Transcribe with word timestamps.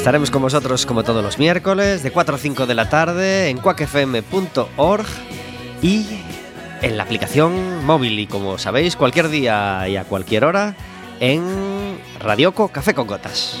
Estaremos 0.00 0.30
con 0.30 0.40
vosotros 0.40 0.86
como 0.86 1.02
todos 1.02 1.22
los 1.22 1.38
miércoles 1.38 2.02
de 2.02 2.10
4 2.10 2.36
a 2.36 2.38
5 2.38 2.66
de 2.66 2.74
la 2.74 2.88
tarde 2.88 3.50
en 3.50 3.58
cuacfm.org 3.58 5.04
y 5.82 6.06
en 6.80 6.96
la 6.96 7.02
aplicación 7.02 7.84
móvil 7.84 8.18
y 8.18 8.26
como 8.26 8.56
sabéis 8.56 8.96
cualquier 8.96 9.28
día 9.28 9.86
y 9.88 9.98
a 9.98 10.04
cualquier 10.04 10.46
hora 10.46 10.74
en 11.20 11.98
Radioco 12.18 12.68
Café 12.68 12.94
con 12.94 13.08
Gotas. 13.08 13.60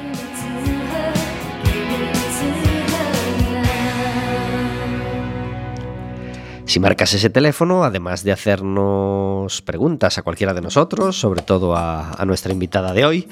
Si 6.71 6.79
marcas 6.79 7.13
ese 7.13 7.29
teléfono, 7.29 7.83
además 7.83 8.23
de 8.23 8.31
hacernos 8.31 9.61
preguntas 9.61 10.17
a 10.17 10.21
cualquiera 10.21 10.53
de 10.53 10.61
nosotros, 10.61 11.19
sobre 11.19 11.41
todo 11.41 11.75
a, 11.75 12.23
nuestra 12.25 12.53
invitada 12.53 12.93
de 12.93 13.03
hoy, 13.03 13.27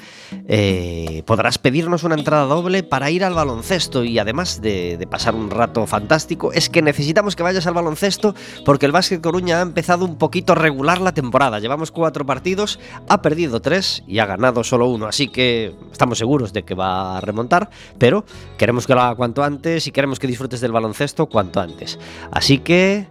eh, 0.46 1.22
podrás 1.24 1.56
pedirnos 1.56 2.04
una 2.04 2.16
entrada 2.16 2.44
doble 2.44 2.82
para 2.82 3.10
ir 3.10 3.24
al 3.24 3.32
baloncesto 3.32 4.04
y 4.04 4.18
además 4.18 4.60
de, 4.60 5.08
pasar 5.10 5.34
un 5.34 5.48
rato 5.48 5.86
fantástico, 5.86 6.52
es 6.52 6.68
que 6.68 6.82
necesitamos 6.82 7.34
que 7.34 7.42
vayas 7.42 7.66
al 7.66 7.72
baloncesto 7.72 8.34
porque 8.66 8.84
el 8.84 8.92
Básquet 8.92 9.22
Coruña 9.22 9.60
ha 9.60 9.62
empezado 9.62 10.04
un 10.04 10.18
poquito 10.18 10.54
regular 10.54 11.00
la 11.00 11.14
temporada. 11.14 11.60
Llevamos 11.60 11.92
cuatro 11.92 12.26
partidos, 12.26 12.78
ha 13.08 13.22
perdido 13.22 13.60
tres 13.62 14.04
y 14.06 14.18
ha 14.18 14.26
ganado 14.26 14.64
solo 14.64 14.86
uno, 14.88 15.06
así 15.06 15.28
que 15.28 15.74
estamos 15.90 16.18
seguros 16.18 16.52
de 16.52 16.64
que 16.64 16.74
va 16.74 17.16
a 17.16 17.22
remontar, 17.22 17.70
pero 17.96 18.26
queremos 18.58 18.86
que 18.86 18.94
lo 18.94 19.00
haga 19.00 19.14
cuanto 19.14 19.42
antes 19.42 19.86
y 19.86 19.92
queremos 19.92 20.18
que 20.18 20.26
disfrutes 20.26 20.60
del 20.60 20.72
baloncesto 20.72 21.24
cuanto 21.24 21.58
antes. 21.58 21.98
Así 22.30 22.58
que... 22.58 23.08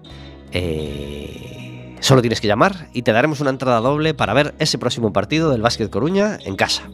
Eh, 0.52 1.96
solo 2.00 2.22
tienes 2.22 2.42
que 2.42 2.48
llamar 2.48 2.88
y 2.94 3.04
te 3.04 3.12
daremos 3.12 3.40
una 3.40 3.50
entrada 3.50 3.80
doble 3.80 4.14
para 4.14 4.34
ver 4.34 4.56
ese 4.60 4.78
próximo 4.78 5.14
partido 5.14 5.52
del 5.52 5.62
Básquet 5.62 5.90
Coruña 5.90 6.38
en 6.46 6.56
casa. 6.56 6.90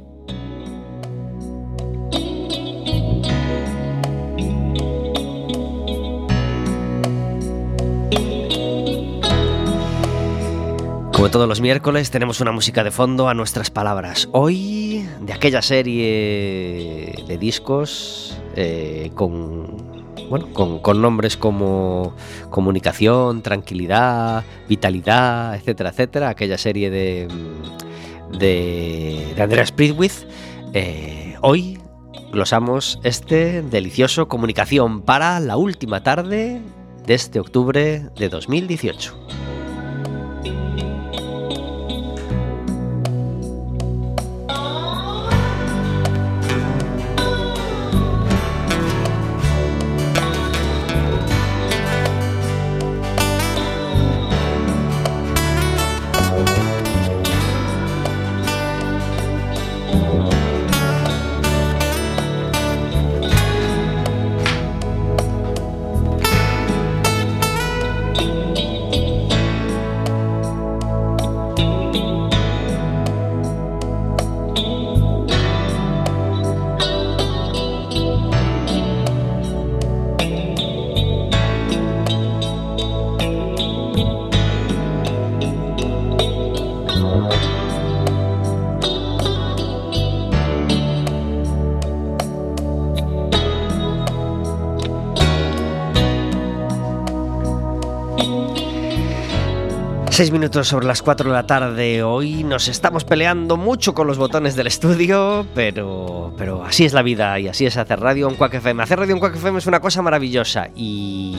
Como 11.15 11.31
todos 11.31 11.47
los 11.47 11.61
miércoles 11.61 12.11
tenemos 12.11 12.41
una 12.41 12.51
música 12.51 12.83
de 12.83 12.91
fondo 12.91 13.29
a 13.29 13.33
nuestras 13.33 13.71
palabras. 13.71 14.27
Hoy 14.33 15.07
de 15.21 15.31
aquella 15.31 15.61
serie 15.61 17.23
de 17.25 17.37
discos 17.37 18.37
eh, 18.57 19.11
con 19.15 19.94
bueno, 20.29 20.47
con, 20.53 21.01
nombres 21.01 21.37
como 21.37 22.13
comunicación, 22.49 23.41
tranquilidad, 23.41 24.43
vitalidad, 24.67 25.55
etcétera, 25.55 25.89
etcétera, 25.89 26.29
aquella 26.29 26.57
serie 26.57 26.89
de, 26.89 27.27
de, 28.37 29.33
de 29.35 29.41
Andreas 29.41 29.73
eh, 30.73 31.35
hoy 31.41 31.79
glosamos 32.31 32.99
este 33.03 33.61
delicioso 33.61 34.27
comunicación 34.27 35.01
para 35.01 35.39
la 35.39 35.55
última 35.55 36.03
tarde 36.03 36.61
de 37.05 37.13
este 37.13 37.39
octubre 37.39 38.09
de 38.17 38.29
2018. 38.29 39.15
Seis 100.15 100.31
minutos 100.31 100.69
sobre 100.69 100.85
las 100.85 101.01
4 101.01 101.29
de 101.29 101.35
la 101.35 101.45
tarde. 101.45 102.01
Hoy 102.01 102.45
nos 102.45 102.69
estamos 102.69 103.03
peleando 103.03 103.57
mucho 103.57 103.93
con 103.93 104.07
los 104.07 104.17
botones 104.17 104.55
del 104.55 104.67
estudio, 104.67 105.45
pero, 105.53 106.33
pero 106.37 106.63
así 106.63 106.85
es 106.85 106.93
la 106.93 107.01
vida 107.01 107.37
y 107.37 107.49
así 107.49 107.65
es 107.65 107.75
hacer 107.75 107.99
radio 107.99 108.29
en 108.29 108.35
Quack 108.35 108.53
FM. 108.53 108.81
Hacer 108.81 108.97
radio 108.97 109.13
en 109.15 109.19
Quack 109.19 109.35
FM 109.35 109.57
es 109.57 109.67
una 109.67 109.81
cosa 109.81 110.01
maravillosa 110.01 110.69
y 110.73 111.34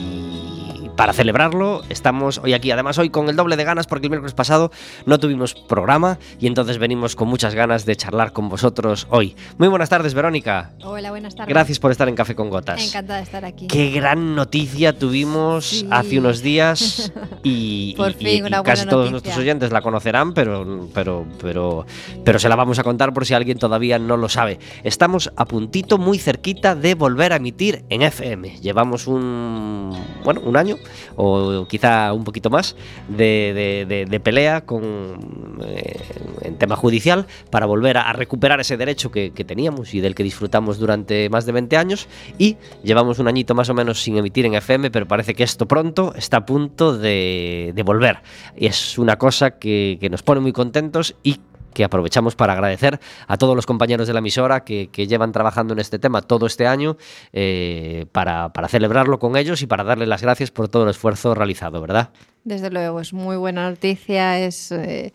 para 0.97 1.13
celebrarlo, 1.13 1.83
estamos 1.89 2.41
hoy 2.43 2.53
aquí. 2.53 2.71
Además, 2.71 2.97
hoy 2.97 3.11
con 3.11 3.29
el 3.29 3.35
doble 3.35 3.55
de 3.55 3.63
ganas 3.63 3.85
porque 3.85 4.07
el 4.07 4.09
miércoles 4.09 4.33
pasado 4.33 4.71
no 5.05 5.19
tuvimos 5.19 5.53
programa 5.53 6.17
y 6.39 6.47
entonces 6.47 6.79
venimos 6.79 7.15
con 7.15 7.27
muchas 7.29 7.53
ganas 7.53 7.85
de 7.85 7.95
charlar 7.95 8.33
con 8.33 8.49
vosotros 8.49 9.05
hoy. 9.11 9.35
Muy 9.59 9.67
buenas 9.67 9.89
tardes, 9.89 10.15
Verónica. 10.15 10.71
Hola, 10.83 11.11
buenas 11.11 11.35
tardes. 11.35 11.53
Gracias 11.53 11.79
por 11.79 11.91
estar 11.91 12.09
en 12.09 12.15
Café 12.15 12.33
con 12.33 12.49
Gotas. 12.49 12.83
Encantada 12.83 13.19
de 13.19 13.23
estar 13.23 13.45
aquí. 13.45 13.67
Qué 13.67 13.91
gran 13.91 14.35
noticia 14.35 14.97
tuvimos 14.97 15.85
hace 15.91 16.17
unos 16.17 16.41
días 16.41 17.13
y, 17.43 17.95
casi 18.65 18.87
todos 18.87 19.11
nuestros 19.11 19.37
oyentes 19.37 19.71
la 19.71 19.81
conocerán, 19.81 20.33
pero, 20.33 20.89
pero, 20.95 21.27
pero, 21.39 21.85
pero 22.25 22.39
se 22.39 22.49
la 22.49 22.55
vamos 22.55 22.79
a 22.79 22.83
contar 22.83 23.13
por 23.13 23.27
si 23.27 23.35
alguien 23.35 23.59
todavía 23.59 23.99
no 23.99 24.17
lo 24.17 24.29
sabe. 24.29 24.57
Estamos 24.83 25.31
a 25.35 25.45
puntito, 25.45 25.99
muy 25.99 26.17
cerquita 26.17 26.73
de 26.73 26.95
volver 26.95 27.33
a 27.33 27.35
emitir 27.35 27.85
en 27.89 28.01
FM. 28.01 28.61
Llevamos 28.61 29.05
un, 29.05 29.95
bueno, 30.23 30.41
un 30.41 30.57
año 30.57 30.77
o 31.15 31.65
quizá 31.67 32.13
un 32.13 32.23
poquito 32.23 32.49
más 32.49 32.75
de, 33.07 34.19
pelea 34.23 34.61
con, 34.61 35.59
eh, 35.63 35.99
en 36.41 36.57
tema 36.57 36.75
judicial 36.75 37.25
para 37.49 37.65
volver 37.65 37.97
a, 37.97 38.13
recuperar 38.13 38.59
ese 38.59 38.77
derecho 38.77 39.11
que, 39.11 39.31
teníamos 39.47 39.93
y 39.93 40.01
del 40.01 40.15
que 40.15 40.23
disfrutamos 40.23 40.79
durante 40.79 41.29
más 41.29 41.45
de 41.45 41.51
20 41.51 41.77
años 41.77 42.07
y 42.37 42.57
llevamos 42.83 43.19
un 43.19 43.27
añito 43.27 43.55
más 43.55 43.69
o 43.69 43.73
menos 43.73 44.01
sin 44.01 44.17
emitir 44.17 44.45
en 44.45 44.55
FM, 44.55 44.91
pero 44.91 45.07
parece 45.07 45.33
que 45.35 45.43
esto 45.43 45.67
pronto 45.67 46.13
está 46.15 46.37
a 46.37 46.45
punto 46.45 46.97
de, 46.97 47.73
volver. 47.85 48.19
Y 48.57 48.65
es 48.65 48.97
una 48.97 49.17
cosa 49.17 49.51
que, 49.51 49.97
que 50.01 50.09
nos 50.09 50.23
pone 50.23 50.41
muy 50.41 50.51
contentos 50.51 51.15
y 51.23 51.39
que 51.77 51.83
aprovechamos 51.83 52.35
para 52.35 52.53
agradecer 52.53 52.99
a 53.27 53.37
todos 53.37 53.55
los 53.55 53.67
compañeros 53.67 54.07
de 54.07 54.13
la 54.13 54.17
emisora 54.17 54.63
que, 54.63 54.89
llevan 55.07 55.31
trabajando 55.31 55.73
en 55.73 55.79
este 55.79 55.99
tema 55.99 56.23
todo 56.23 56.47
este 56.47 56.65
año 56.65 56.97
eh, 57.33 58.07
para, 58.11 58.51
celebrarlo 58.67 59.19
con 59.19 59.37
ellos 59.37 59.61
y 59.61 59.67
para 59.67 59.83
darles 59.83 60.07
las 60.07 60.23
gracias 60.23 60.49
por 60.49 60.69
todo 60.69 60.85
el 60.85 60.89
esfuerzo 60.89 61.35
realizado, 61.35 61.79
¿verdad? 61.79 62.09
Desde 62.43 62.71
luego, 62.71 62.99
es 62.99 63.13
muy 63.13 63.37
buena 63.37 63.69
noticia, 63.69 64.39
es... 64.39 64.71
Eh, 64.71 65.13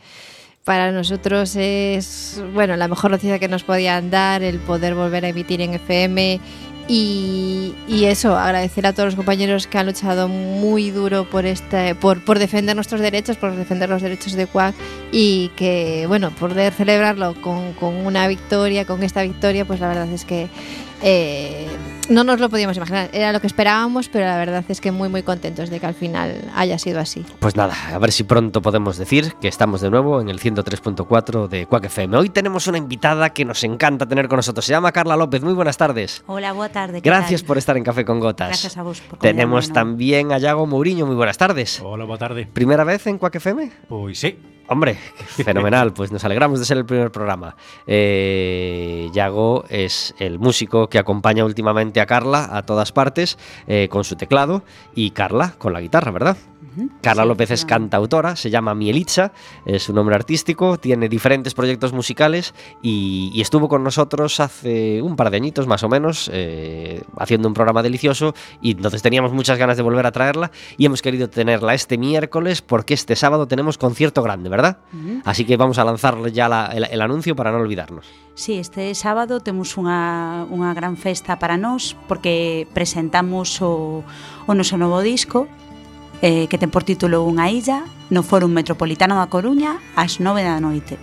para 0.64 0.93
nosotros 0.93 1.56
es 1.56 2.41
bueno 2.55 2.76
la 2.76 2.87
mejor 2.87 3.11
noticia 3.11 3.41
que 3.41 3.49
nos 3.49 3.64
podían 3.64 4.11
dar 4.11 4.44
el 4.44 4.61
poder 4.61 4.94
volver 4.94 5.25
a 5.25 5.31
emitir 5.31 5.61
en 5.61 5.75
FM 5.75 6.38
Y, 6.94 8.04
eso, 8.04 8.36
agradecer 8.36 8.86
a 8.86 8.92
todos 8.92 9.06
los 9.06 9.14
compañeros 9.14 9.66
que 9.66 9.78
han 9.78 9.86
luchado 9.86 10.28
muy 10.28 10.90
duro 10.90 11.24
por 11.24 11.46
este, 11.46 11.94
por, 11.94 12.22
por 12.22 12.38
defender 12.38 12.74
nuestros 12.74 13.00
derechos, 13.00 13.38
por 13.38 13.56
defender 13.56 13.88
los 13.88 14.02
derechos 14.02 14.34
de 14.34 14.46
CUAC 14.46 14.74
y 15.10 15.50
que, 15.56 16.04
bueno, 16.06 16.30
poder 16.32 16.74
celebrarlo 16.74 17.34
con, 17.40 17.72
con 17.74 17.94
una 17.94 18.28
victoria, 18.28 18.84
con 18.84 19.02
esta 19.02 19.22
victoria, 19.22 19.64
pues 19.64 19.80
la 19.80 19.88
verdad 19.88 20.12
es 20.12 20.26
que 20.26 20.48
eh, 21.02 21.66
no 22.12 22.25
nos 22.25 22.41
lo 22.41 22.49
podíamos 22.49 22.76
imaginar, 22.76 23.09
era 23.12 23.32
lo 23.32 23.41
que 23.41 23.47
esperábamos, 23.47 24.09
pero 24.09 24.26
la 24.26 24.37
verdad 24.37 24.64
es 24.69 24.81
que 24.81 24.93
muy 24.93 25.09
muy 25.09 25.23
contentos 25.23 25.70
de 25.70 25.81
que 25.81 25.87
al 25.87 25.94
final 25.94 26.37
haya 26.55 26.79
sido 26.79 27.00
así. 27.00 27.25
Pues 27.41 27.56
nada, 27.56 27.75
a 27.93 27.99
ver 27.99 28.12
si 28.12 28.25
pronto 28.25 28.61
podemos 28.62 28.99
decir 28.99 29.35
que 29.41 29.49
estamos 29.49 29.81
de 29.81 29.91
nuevo 29.91 30.20
en 30.20 30.29
el 30.29 30.38
103.4 30.38 31.49
de 31.49 31.67
Quack 31.67 31.87
FM. 31.87 32.17
Hoy 32.17 32.29
tenemos 32.29 32.67
una 32.67 32.79
invitada 32.79 33.31
que 33.31 33.44
nos 33.44 33.64
encanta 33.64 34.06
tener 34.06 34.29
con 34.29 34.37
nosotros, 34.37 34.64
se 34.64 34.73
llama 34.73 34.93
Carla 34.93 35.17
López. 35.17 35.43
Muy 35.43 35.55
buenas 35.55 35.76
tardes. 35.76 36.23
Hola, 36.26 36.53
buena 36.53 36.73
tarde. 36.73 37.00
Gracias 37.00 37.43
por 37.43 37.59
estar 37.59 37.76
en 37.76 37.85
Café 37.85 38.05
con 38.05 38.20
Gotas. 38.20 38.49
Gracias 38.49 38.76
a 38.76 38.82
vos 38.82 39.00
por 39.00 39.19
Tenemos 39.19 39.73
también 39.73 40.32
a 40.32 40.38
Yago 40.38 40.67
Mourinho, 40.67 41.06
muy 41.06 41.17
buenas 41.17 41.38
tardes. 41.38 41.81
Hola, 41.82 42.05
buena 42.05 42.19
tarde. 42.19 42.49
¿Primera 42.53 42.85
vez 42.85 43.06
en 43.06 43.19
Quack 43.19 43.37
FM? 43.37 43.73
Pues 43.88 44.19
sí. 44.19 44.38
Hombre, 44.69 44.94
fenomenal, 45.44 45.93
pues 45.93 46.12
nos 46.12 46.25
alegramos 46.25 46.59
de 46.59 46.64
ser 46.64 46.79
el 46.79 46.87
primer 46.87 47.11
programa. 47.11 47.56
Eh, 47.87 49.11
Yago 49.12 49.64
es 49.69 50.14
el 50.19 50.38
músico 50.38 50.88
que 50.88 50.99
acompaña 50.99 51.44
últimamente 51.44 52.00
a 52.00 52.06
Carla 52.06 52.49
a 52.50 52.62
todas 52.62 52.93
partes 52.93 53.38
eh, 53.67 53.88
con 53.91 54.05
su 54.05 54.17
teclado 54.17 54.62
y 54.94 55.11
Carla 55.11 55.55
con 55.59 55.73
la 55.73 55.81
guitarra, 55.81 56.11
¿verdad? 56.11 56.37
Carla 57.00 57.24
López 57.24 57.50
es 57.50 57.64
cantautora, 57.64 58.36
se 58.36 58.50
llama 58.50 58.74
Mielitza, 58.74 59.32
es 59.64 59.88
un 59.88 59.96
nombre 59.96 60.14
artístico, 60.14 60.78
tiene 60.78 61.08
diferentes 61.08 61.54
proyectos 61.54 61.92
musicales 61.92 62.54
y, 62.82 63.40
estuvo 63.42 63.69
con 63.69 63.82
nosotros 63.82 64.38
hace 64.38 65.02
un 65.02 65.16
par 65.16 65.30
de 65.30 65.37
añitos 65.37 65.66
más 65.66 65.82
o 65.82 65.88
menos, 65.88 66.30
eh, 66.32 67.02
haciendo 67.18 67.49
un 67.49 67.54
programa 67.54 67.82
delicioso 67.82 68.35
y 68.61 68.70
entonces 68.73 69.02
teníamos 69.02 69.32
muchas 69.32 69.58
ganas 69.58 69.76
de 69.76 69.82
volver 69.82 70.06
a 70.06 70.12
traerla 70.12 70.52
y 70.76 70.87
hemos 70.87 71.02
querido 71.02 71.28
tenerla 71.28 71.75
este 71.75 71.99
miércoles 71.99 72.62
porque 72.62 72.94
este 72.94 73.16
sábado 73.16 73.49
tenemos 73.49 73.78
concierto 73.78 74.23
grande, 74.23 74.49
¿verdad? 74.49 74.78
Así 75.25 75.44
que 75.44 75.56
vamos 75.56 75.78
a 75.78 75.85
lanzar 75.85 76.30
ya 76.30 76.70
el, 76.73 77.00
anuncio 77.02 77.35
para 77.35 77.50
no 77.50 77.58
olvidarnos. 77.58 78.06
Sí, 78.35 78.54
este 78.54 78.94
sábado 78.94 79.40
tenemos 79.40 79.76
una, 79.76 80.47
gran 80.75 80.97
festa 80.97 81.38
para 81.38 81.56
nos 81.56 81.97
porque 82.06 82.66
presentamos 82.73 83.61
o, 83.61 84.04
o 84.47 84.54
noso 84.54 84.78
novo 84.78 85.00
disco 85.00 85.49
eh, 86.23 86.47
que 86.47 86.57
ten 86.57 86.71
por 86.71 86.87
título 86.87 87.26
Unha 87.26 87.50
illa, 87.50 87.85
no 88.09 88.23
Fórum 88.23 88.55
Metropolitano 88.55 89.19
da 89.19 89.26
Coruña, 89.26 89.83
ás 89.99 90.23
9 90.23 90.47
da 90.47 90.62
noite. 90.62 90.97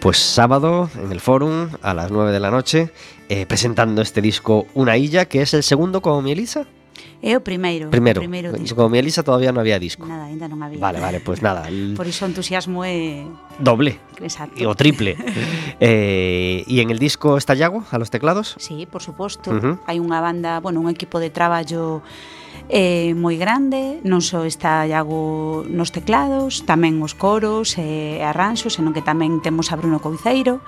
Pues 0.00 0.18
sábado 0.18 0.90
en 0.96 1.12
el 1.12 1.20
Fórum 1.20 1.68
a 1.80 1.94
las 1.94 2.10
9 2.10 2.32
de 2.32 2.40
la 2.40 2.50
noche, 2.50 2.90
eh, 3.28 3.46
presentando 3.46 4.02
este 4.02 4.20
disco 4.20 4.66
Una 4.74 4.96
Illa, 4.96 5.28
que 5.28 5.40
es 5.40 5.54
el 5.54 5.62
segundo 5.62 6.02
con 6.02 6.24
mi 6.24 6.32
Elisa. 6.32 6.66
É 7.24 7.32
o 7.36 7.40
primeiro. 7.40 7.88
Primeiro. 7.88 8.20
O 8.20 8.24
primeiro 8.24 8.52
disco. 8.52 8.76
Con 8.76 8.92
Elisa 8.92 9.24
todavía 9.24 9.48
non 9.48 9.64
había 9.64 9.80
disco. 9.80 10.04
Nada, 10.04 10.28
ainda 10.28 10.44
non 10.44 10.60
había. 10.60 10.76
Vale, 10.76 11.00
vale, 11.00 11.24
pois 11.24 11.40
pues 11.40 11.46
nada. 11.46 11.64
El... 11.68 11.96
Por 11.96 12.04
iso 12.04 12.24
o 12.24 12.28
entusiasmo 12.28 12.84
é... 12.84 13.24
Doble. 13.56 13.96
Exacto. 14.20 14.60
O 14.68 14.76
triple. 14.76 15.16
eh, 15.80 16.64
e 16.68 16.76
en 16.84 16.92
el 16.92 17.00
disco 17.00 17.40
está 17.40 17.56
Iago, 17.56 17.88
a 17.88 17.96
los 17.96 18.12
teclados? 18.12 18.60
Sí, 18.60 18.84
por 18.84 19.00
suposto. 19.00 19.50
Uh 19.50 19.60
-huh. 19.60 19.74
Hai 19.88 19.98
unha 20.04 20.20
banda, 20.20 20.60
bueno, 20.60 20.84
un 20.84 20.92
equipo 20.92 21.16
de 21.16 21.32
traballo 21.32 22.04
eh, 22.68 23.12
moi 23.16 23.36
grande, 23.36 24.00
non 24.04 24.24
só 24.24 24.44
está 24.48 24.84
Iago 24.88 25.64
nos 25.68 25.92
teclados, 25.92 26.64
tamén 26.64 27.00
os 27.04 27.12
coros 27.12 27.76
e 27.76 28.20
eh, 28.20 28.24
arranxos, 28.24 28.80
senón 28.80 28.96
que 28.96 29.04
tamén 29.04 29.44
temos 29.44 29.68
a 29.72 29.76
Bruno 29.76 30.00
Couceiro, 30.00 30.64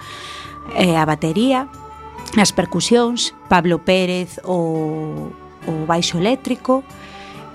eh, 0.76 0.96
a 0.96 1.04
batería, 1.08 1.68
as 2.36 2.52
percusións, 2.52 3.32
Pablo 3.48 3.80
Pérez, 3.80 4.40
o 4.44 5.32
o 5.66 5.86
baixo 5.86 6.18
eléctrico, 6.18 6.82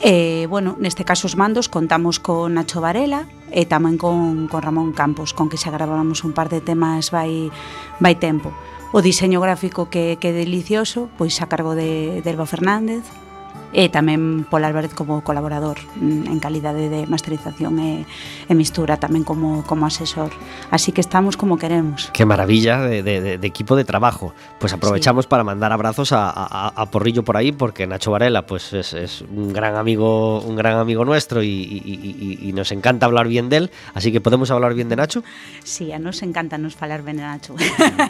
E, 0.01 0.49
bueno, 0.49 0.81
neste 0.81 1.05
caso 1.05 1.29
os 1.29 1.37
mandos 1.37 1.69
contamos 1.69 2.17
con 2.17 2.57
Nacho 2.57 2.81
Varela 2.81 3.29
e 3.53 3.69
tamén 3.69 4.01
con, 4.01 4.49
con 4.49 4.65
Ramón 4.65 4.97
Campos, 4.97 5.29
con 5.29 5.45
que 5.45 5.61
xa 5.61 5.69
gravábamos 5.69 6.25
un 6.25 6.33
par 6.33 6.49
de 6.49 6.57
temas 6.57 7.13
vai, 7.13 7.53
vai 8.01 8.17
tempo. 8.17 8.49
O 8.97 9.05
diseño 9.05 9.37
gráfico 9.37 9.93
que, 9.93 10.17
que 10.17 10.33
delicioso, 10.33 11.05
pois 11.21 11.37
a 11.37 11.45
cargo 11.45 11.77
de, 11.77 12.25
de 12.25 12.29
Elba 12.33 12.49
Fernández, 12.49 13.05
e 13.71 13.87
tamén 13.87 14.43
Paul 14.47 14.67
Álvarez 14.67 14.91
como 14.91 15.23
colaborador 15.23 15.79
mm, 15.95 16.27
en 16.27 16.39
calidade 16.43 16.91
de 16.91 17.07
masterización 17.07 17.79
e, 17.79 18.03
e 18.47 18.53
mistura 18.53 18.99
tamén 18.99 19.23
como, 19.23 19.63
como 19.63 19.87
asesor. 19.87 20.31
Así 20.69 20.91
que 20.91 20.99
estamos 20.99 21.39
como 21.39 21.55
queremos. 21.55 22.11
Qué 22.11 22.27
maravilla 22.27 22.83
de, 22.83 23.03
de, 23.03 23.37
de 23.39 23.47
equipo 23.47 23.75
de 23.75 23.87
trabajo. 23.87 24.35
Pues 24.59 24.73
aprovechamos 24.73 25.25
sí. 25.25 25.29
para 25.29 25.43
mandar 25.43 25.71
abrazos 25.71 26.11
a, 26.11 26.29
a, 26.29 26.67
a, 26.67 26.85
Porrillo 26.91 27.23
por 27.23 27.37
ahí 27.37 27.51
porque 27.51 27.87
Nacho 27.87 28.11
Varela 28.11 28.45
pues 28.45 28.73
es, 28.73 28.93
es 28.93 29.21
un 29.21 29.53
gran 29.53 29.75
amigo 29.75 30.41
un 30.41 30.55
gran 30.55 30.77
amigo 30.77 31.05
nuestro 31.05 31.41
y, 31.43 31.47
y, 31.47 31.81
y, 31.85 32.49
y, 32.49 32.53
nos 32.53 32.71
encanta 32.71 33.05
hablar 33.05 33.27
bien 33.27 33.49
de 33.49 33.57
él. 33.57 33.71
Así 33.93 34.11
que 34.11 34.19
podemos 34.21 34.51
hablar 34.51 34.73
bien 34.73 34.89
de 34.89 34.95
Nacho. 34.95 35.23
Sí, 35.63 35.91
a 35.91 35.99
nos 35.99 36.21
encanta 36.23 36.57
nos 36.57 36.75
falar 36.75 37.03
ben 37.03 37.17
de 37.17 37.23
Nacho. 37.23 37.55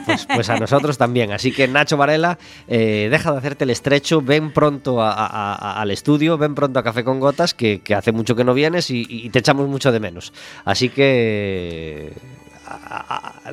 Pues, 0.05 0.25
pues 0.25 0.49
a 0.49 0.57
nosotros 0.57 0.97
también. 0.97 1.31
Así 1.31 1.51
que 1.51 1.67
Nacho 1.67 1.95
Varela, 1.95 2.37
eh, 2.67 3.07
deja 3.11 3.31
de 3.31 3.37
hacerte 3.37 3.63
el 3.65 3.69
estrecho, 3.69 4.21
ven 4.21 4.51
pronto 4.51 5.01
a, 5.01 5.11
a 5.11 5.50
al 5.53 5.91
estudio, 5.91 6.37
ven 6.37 6.55
pronto 6.55 6.79
a 6.79 6.83
Café 6.83 7.03
con 7.03 7.19
Gotas, 7.19 7.53
que, 7.53 7.81
que 7.81 7.95
hace 7.95 8.11
mucho 8.11 8.35
que 8.35 8.43
no 8.43 8.53
vienes 8.53 8.89
y, 8.89 9.05
y, 9.07 9.29
te 9.29 9.39
echamos 9.39 9.67
mucho 9.67 9.91
de 9.91 9.99
menos. 9.99 10.33
Así 10.65 10.89
que 10.89 12.13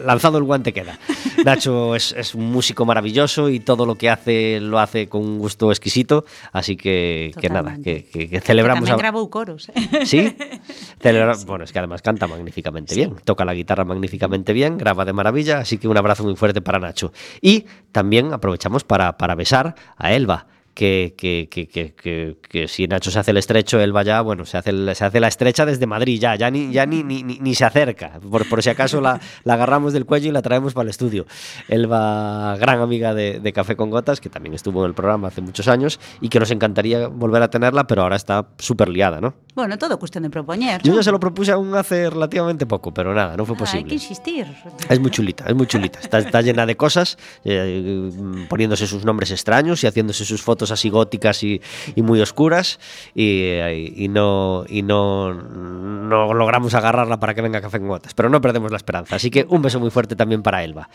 lanzado 0.05 0.39
el 0.39 0.45
guante 0.45 0.73
queda. 0.73 0.99
Nacho 1.45 1.95
es, 1.95 2.13
es, 2.13 2.35
un 2.35 2.51
músico 2.51 2.85
maravilloso 2.85 3.49
y 3.49 3.61
todo 3.61 3.87
lo 3.87 3.97
que 3.97 4.11
hace 4.11 4.61
lo 4.61 4.79
hace 4.79 5.09
con 5.09 5.23
un 5.23 5.39
gusto 5.39 5.71
exquisito, 5.71 6.25
así 6.53 6.77
que, 6.77 7.33
que 7.41 7.49
nada, 7.49 7.77
que, 7.83 8.05
que, 8.05 8.29
que 8.29 8.41
celebramos. 8.41 8.85
Que 8.85 8.91
también 8.91 8.99
grabó 8.99 9.31
coros. 9.31 9.69
¿eh? 9.71 10.05
Sí, 10.05 10.37
Celebra... 11.01 11.35
sí, 11.35 11.45
bueno, 11.47 11.65
es 11.65 11.73
que 11.73 11.79
además 11.79 12.03
canta 12.03 12.27
magníficamente 12.27 12.95
sí. 12.95 13.01
bien, 13.01 13.17
toca 13.25 13.45
la 13.45 13.55
guitarra 13.55 13.85
magníficamente 13.85 14.53
bien, 14.53 14.79
graba 14.79 15.05
de 15.05 15.13
maravilla, 15.13 15.59
así 15.59 15.79
que 15.79 15.89
un 15.89 15.97
abrazo 15.97 16.25
muy 16.25 16.37
fuerte 16.37 16.61
para 16.61 16.79
Nacho. 16.79 17.13
Y 17.41 17.67
también 17.93 18.33
aprovechamos 18.33 18.85
para, 18.85 19.17
para 19.19 19.35
besar 19.35 19.75
a 19.97 20.13
Elba 20.13 20.47
que, 20.79 21.17
que, 21.19 21.49
que, 21.51 21.67
que, 21.67 22.37
que, 22.41 22.69
si 22.69 22.87
Nacho 22.87 23.11
se 23.11 23.19
hace 23.19 23.33
el 23.33 23.39
estrecho, 23.39 23.81
él 23.81 23.93
vaya, 23.93 24.21
bueno, 24.21 24.45
se 24.45 24.59
hace, 24.59 24.71
el, 24.71 24.95
se 24.95 25.05
hace 25.05 25.19
la 25.19 25.27
estrecha 25.27 25.67
desde 25.67 25.89
Madrid, 25.89 26.21
ya, 26.21 26.37
ya 26.37 26.53
ni, 26.53 26.71
ya 26.71 26.87
ni, 26.87 27.03
ni, 27.03 27.25
ni 27.25 27.55
se 27.57 27.65
acerca, 27.65 28.21
por, 28.21 28.49
por 28.49 28.63
si 28.63 28.71
acaso 28.71 29.01
la, 29.01 29.21
la, 29.43 29.55
agarramos 29.55 29.93
del 29.93 30.07
cuello 30.07 30.29
y 30.29 30.33
la 30.33 30.41
traemos 30.41 30.75
para 30.75 30.85
el 30.85 30.91
estudio. 30.91 31.27
Él 31.67 31.91
va, 31.91 32.57
gran 32.59 32.81
amiga 32.81 33.13
de, 33.13 33.41
de, 33.41 33.53
Café 33.53 33.75
con 33.75 33.91
Gotas, 33.91 34.21
que 34.21 34.31
también 34.31 34.55
estuvo 34.55 34.85
en 34.85 34.91
el 34.91 34.95
programa 34.95 35.27
hace 35.27 35.41
muchos 35.41 35.67
años 35.67 35.99
y 36.21 36.29
que 36.29 36.39
nos 36.39 36.53
encantaría 36.53 37.09
volver 37.09 37.43
a 37.43 37.51
tenerla, 37.51 37.89
pero 37.89 38.03
ahora 38.03 38.15
está 38.15 38.47
súper 38.59 38.89
liada, 38.89 39.21
¿no? 39.21 39.35
Bueno, 39.57 39.79
todo 39.79 39.99
cuestión 39.99 40.23
de 40.23 40.31
proponer. 40.31 40.81
Yo 40.83 40.95
ya 40.95 41.03
se 41.03 41.11
lo 41.11 41.19
propuse 41.19 41.51
aún 41.51 41.75
hace 41.75 42.09
relativamente 42.09 42.67
poco, 42.67 42.95
pero 42.95 43.13
nada, 43.13 43.37
no 43.37 43.45
fue 43.45 43.57
ah, 43.57 43.59
posible. 43.59 43.83
Hay 43.83 43.89
que 43.89 43.95
insistir. 43.95 44.47
Es 44.89 45.01
muy 45.01 45.11
chulita, 45.11 45.45
es 45.49 45.57
muy 45.57 45.67
chulita. 45.67 45.99
Está, 45.99 46.19
está 46.19 46.41
llena 46.41 46.67
de 46.67 46.77
cosas, 46.77 47.19
eh, 47.43 48.47
poniéndose 48.49 48.87
sus 48.87 49.05
nombres 49.05 49.33
extraños 49.33 49.83
y 49.83 49.89
haciéndose 49.89 50.25
sus 50.25 50.41
fotos 50.41 50.68
así 50.71 50.91
góticas 50.91 51.43
y, 51.43 51.61
y 51.95 52.03
muy 52.03 52.21
oscuras 52.21 52.79
y, 53.15 53.53
y, 53.97 54.09
no, 54.09 54.65
y 54.69 54.83
no, 54.83 55.33
no 55.35 56.35
logramos 56.35 56.75
agarrarla 56.75 57.21
para 57.21 57.35
que 57.35 57.43
venga 57.43 57.61
Café 57.61 57.79
con 57.79 57.89
Gotas, 57.89 58.15
pero 58.15 58.29
no 58.29 58.41
perdemos 58.41 58.71
la 58.71 58.77
esperanza. 58.77 59.17
Así 59.17 59.31
que 59.31 59.47
un 59.49 59.63
beso 59.63 59.81
muy 59.81 59.91
fuerte 59.91 60.17
también 60.17 60.43
para 60.43 60.65
Elba. 60.65 60.89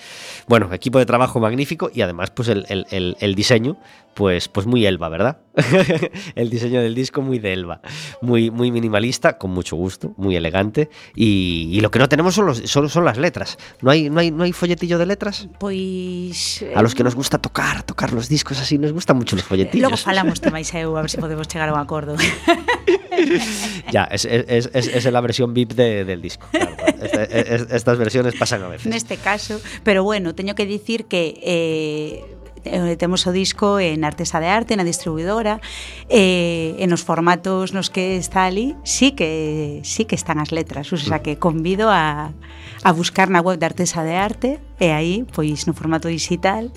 Bueno, 0.48 0.74
equipo 0.74 1.00
de 1.00 1.06
trabajo 1.06 1.40
magnífico 1.40 1.90
y 1.94 2.02
además 2.02 2.32
pues 2.32 2.48
el, 2.50 2.66
el, 2.70 2.86
el, 2.92 3.18
el 3.20 3.36
diseño 3.36 3.78
pues, 4.14 4.48
pues 4.48 4.68
muy 4.68 4.86
Elba, 4.86 5.10
¿verdad? 5.10 5.38
el 6.36 6.50
diseño 6.50 6.82
del 6.82 6.96
disco 6.96 7.22
muy 7.22 7.40
de 7.40 7.54
Elba, 7.54 7.82
muy, 8.22 8.52
muy 8.52 8.72
minimalista, 8.72 9.38
con 9.38 9.52
mucho 9.52 9.76
gusto, 9.76 10.14
muy 10.18 10.36
elegante 10.36 10.90
y, 11.16 11.70
y 11.72 11.82
lo 11.82 11.92
que 11.92 12.00
no 12.00 12.10
tenemos 12.10 12.36
son, 12.36 12.46
los, 12.46 12.58
son, 12.60 12.90
son, 12.90 13.06
las 13.06 13.18
letras. 13.18 13.58
¿No 13.82 13.92
hay, 13.92 14.10
no, 14.10 14.20
hay, 14.20 14.32
¿No 14.32 14.44
hay 14.44 14.54
folletillo 14.54 14.98
de 14.98 15.06
letras? 15.06 15.48
Pues... 15.60 16.64
A 16.76 16.82
los 16.82 16.96
que 16.96 17.04
nos 17.04 17.16
gusta 17.16 17.40
tocar, 17.40 17.84
tocar 17.84 18.14
los 18.14 18.30
discos 18.30 18.60
así, 18.60 18.78
nos 18.78 18.94
gustan 18.94 19.18
mucho 19.18 19.36
los 19.36 19.46
folletillos. 19.46 19.63
Logo 19.74 19.98
falamos 19.98 20.42
te 20.42 20.52
máis 20.52 20.70
eu 20.74 20.96
a 20.98 21.02
ver 21.02 21.10
se 21.10 21.18
podemos 21.18 21.48
chegar 21.48 21.70
a 21.70 21.74
un 21.74 21.80
acordo. 21.80 22.16
ya, 23.92 24.04
es, 24.12 24.26
es, 24.26 24.70
es, 24.74 24.88
es 24.88 25.06
la 25.06 25.22
versión 25.22 25.54
VIP 25.54 25.74
de, 25.74 26.06
del 26.06 26.22
disco. 26.22 26.48
Claro, 26.52 26.76
este, 27.02 27.56
es, 27.56 27.68
estas 27.72 27.98
versiones 27.98 28.36
pasan 28.36 28.64
a 28.64 28.68
veces. 28.68 28.88
Neste 28.88 29.18
caso, 29.18 29.60
pero 29.84 30.04
bueno, 30.04 30.36
teño 30.36 30.56
que 30.56 30.66
dicir 30.66 31.06
que 31.06 31.40
eh, 31.44 32.34
eh, 32.66 32.96
temos 32.98 33.28
o 33.28 33.32
disco 33.32 33.80
en 33.80 34.04
Artesa 34.04 34.40
de 34.40 34.48
Arte, 34.48 34.76
na 34.80 34.88
distribuidora, 34.88 35.60
eh, 36.08 36.80
en 36.80 36.96
os 36.96 37.04
formatos 37.04 37.76
nos 37.76 37.92
que 37.92 38.16
está 38.16 38.48
ali, 38.48 38.76
sí 38.88 39.12
que 39.12 39.84
sí 39.84 40.08
que 40.08 40.16
están 40.16 40.40
as 40.40 40.56
letras, 40.56 40.88
o 40.94 40.98
sea 40.98 41.20
que 41.20 41.36
convido 41.36 41.92
a, 41.92 42.32
a 42.84 42.90
buscar 42.96 43.28
na 43.28 43.44
web 43.44 43.60
de 43.60 43.68
Artesa 43.68 44.08
de 44.08 44.16
Arte, 44.16 44.64
e 44.80 44.96
aí, 44.96 45.28
pois, 45.36 45.68
no 45.68 45.76
formato 45.76 46.08
digital, 46.08 46.72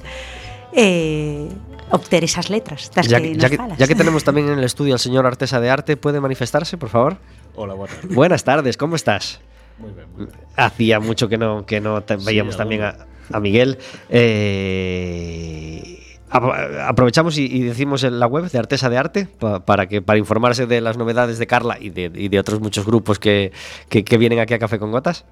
eh, 0.75 1.47
obter 1.90 2.25
esas 2.25 2.50
letras 2.50 2.90
ya, 2.90 3.21
que 3.21 3.37
ya 3.37 3.49
que, 3.49 3.57
falas. 3.57 3.78
Ya 3.78 3.87
que 3.87 3.95
tenemos 3.95 4.25
también 4.25 4.49
en 4.49 4.59
el 4.59 4.64
estudio 4.64 4.95
al 4.95 5.00
señor 5.00 5.26
Artesa 5.26 5.61
de 5.61 5.71
Arte, 5.71 5.97
¿puede 5.97 6.21
manifestarse, 6.21 6.76
por 6.76 6.88
favor? 6.88 7.19
Hola, 7.55 7.75
buenas 7.75 7.97
tardes. 7.97 8.16
Buenas 8.16 8.45
tardes, 8.45 8.76
¿cómo 8.76 8.97
estás? 8.97 9.40
Muy 9.78 9.93
bien, 9.93 10.07
muy 10.16 10.26
bien. 10.26 10.38
Hacía 10.57 11.00
mucho 11.00 11.28
que 11.28 11.38
no, 11.38 11.66
que 11.66 11.81
no 11.81 12.02
te, 12.02 12.16
veíamos 12.16 12.57
también 12.57 12.83
a, 12.83 12.97
a 13.33 13.40
Miguel. 13.40 13.78
Eh, 14.09 16.02
aprovechamos 16.31 17.38
y, 17.38 17.62
decimos 17.62 18.05
en 18.05 18.19
la 18.19 18.26
web 18.26 18.50
de 18.50 18.59
Artesa 18.59 18.90
de 18.90 18.99
Arte 18.99 19.28
para 19.64 19.87
que 19.87 20.02
para 20.02 20.19
informarse 20.19 20.66
de 20.66 20.81
las 20.81 20.97
novedades 20.97 21.38
de 21.38 21.47
Carla 21.47 21.78
y 21.81 21.90
de, 21.90 22.38
otros 22.38 22.61
muchos 22.61 22.85
grupos 22.85 23.19
que, 23.19 23.52
que, 23.88 24.19
vienen 24.19 24.40
aquí 24.40 24.55
a 24.55 24.59
Café 24.59 24.78
con 24.78 24.90
Gotas. 24.90 25.25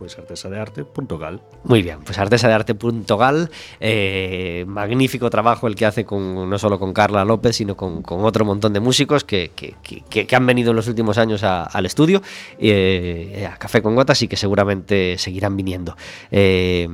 Pues 0.00 0.16
artesadearte.gal. 0.16 1.42
Muy 1.64 1.82
bien, 1.82 1.98
pues 2.02 2.18
artesadearte.gal. 2.18 3.50
Eh, 3.80 4.64
magnífico 4.66 5.28
trabajo 5.28 5.66
el 5.66 5.74
que 5.74 5.84
hace 5.84 6.06
con 6.06 6.48
no 6.48 6.58
solo 6.58 6.78
con 6.78 6.94
Carla 6.94 7.22
López, 7.26 7.56
sino 7.56 7.76
con, 7.76 8.02
otro 8.08 8.46
montón 8.46 8.72
de 8.72 8.80
músicos 8.80 9.24
que, 9.24 9.50
que, 9.54 10.34
han 10.34 10.46
venido 10.46 10.70
en 10.70 10.76
los 10.76 10.88
últimos 10.88 11.18
años 11.18 11.44
al 11.44 11.84
estudio, 11.84 12.22
eh, 12.58 13.46
a 13.52 13.58
Café 13.58 13.82
con 13.82 13.94
Gotas 13.94 14.22
y 14.22 14.28
que 14.28 14.38
seguramente 14.38 15.18
seguirán 15.18 15.54
viniendo. 15.54 15.94
Eh, 16.30 16.88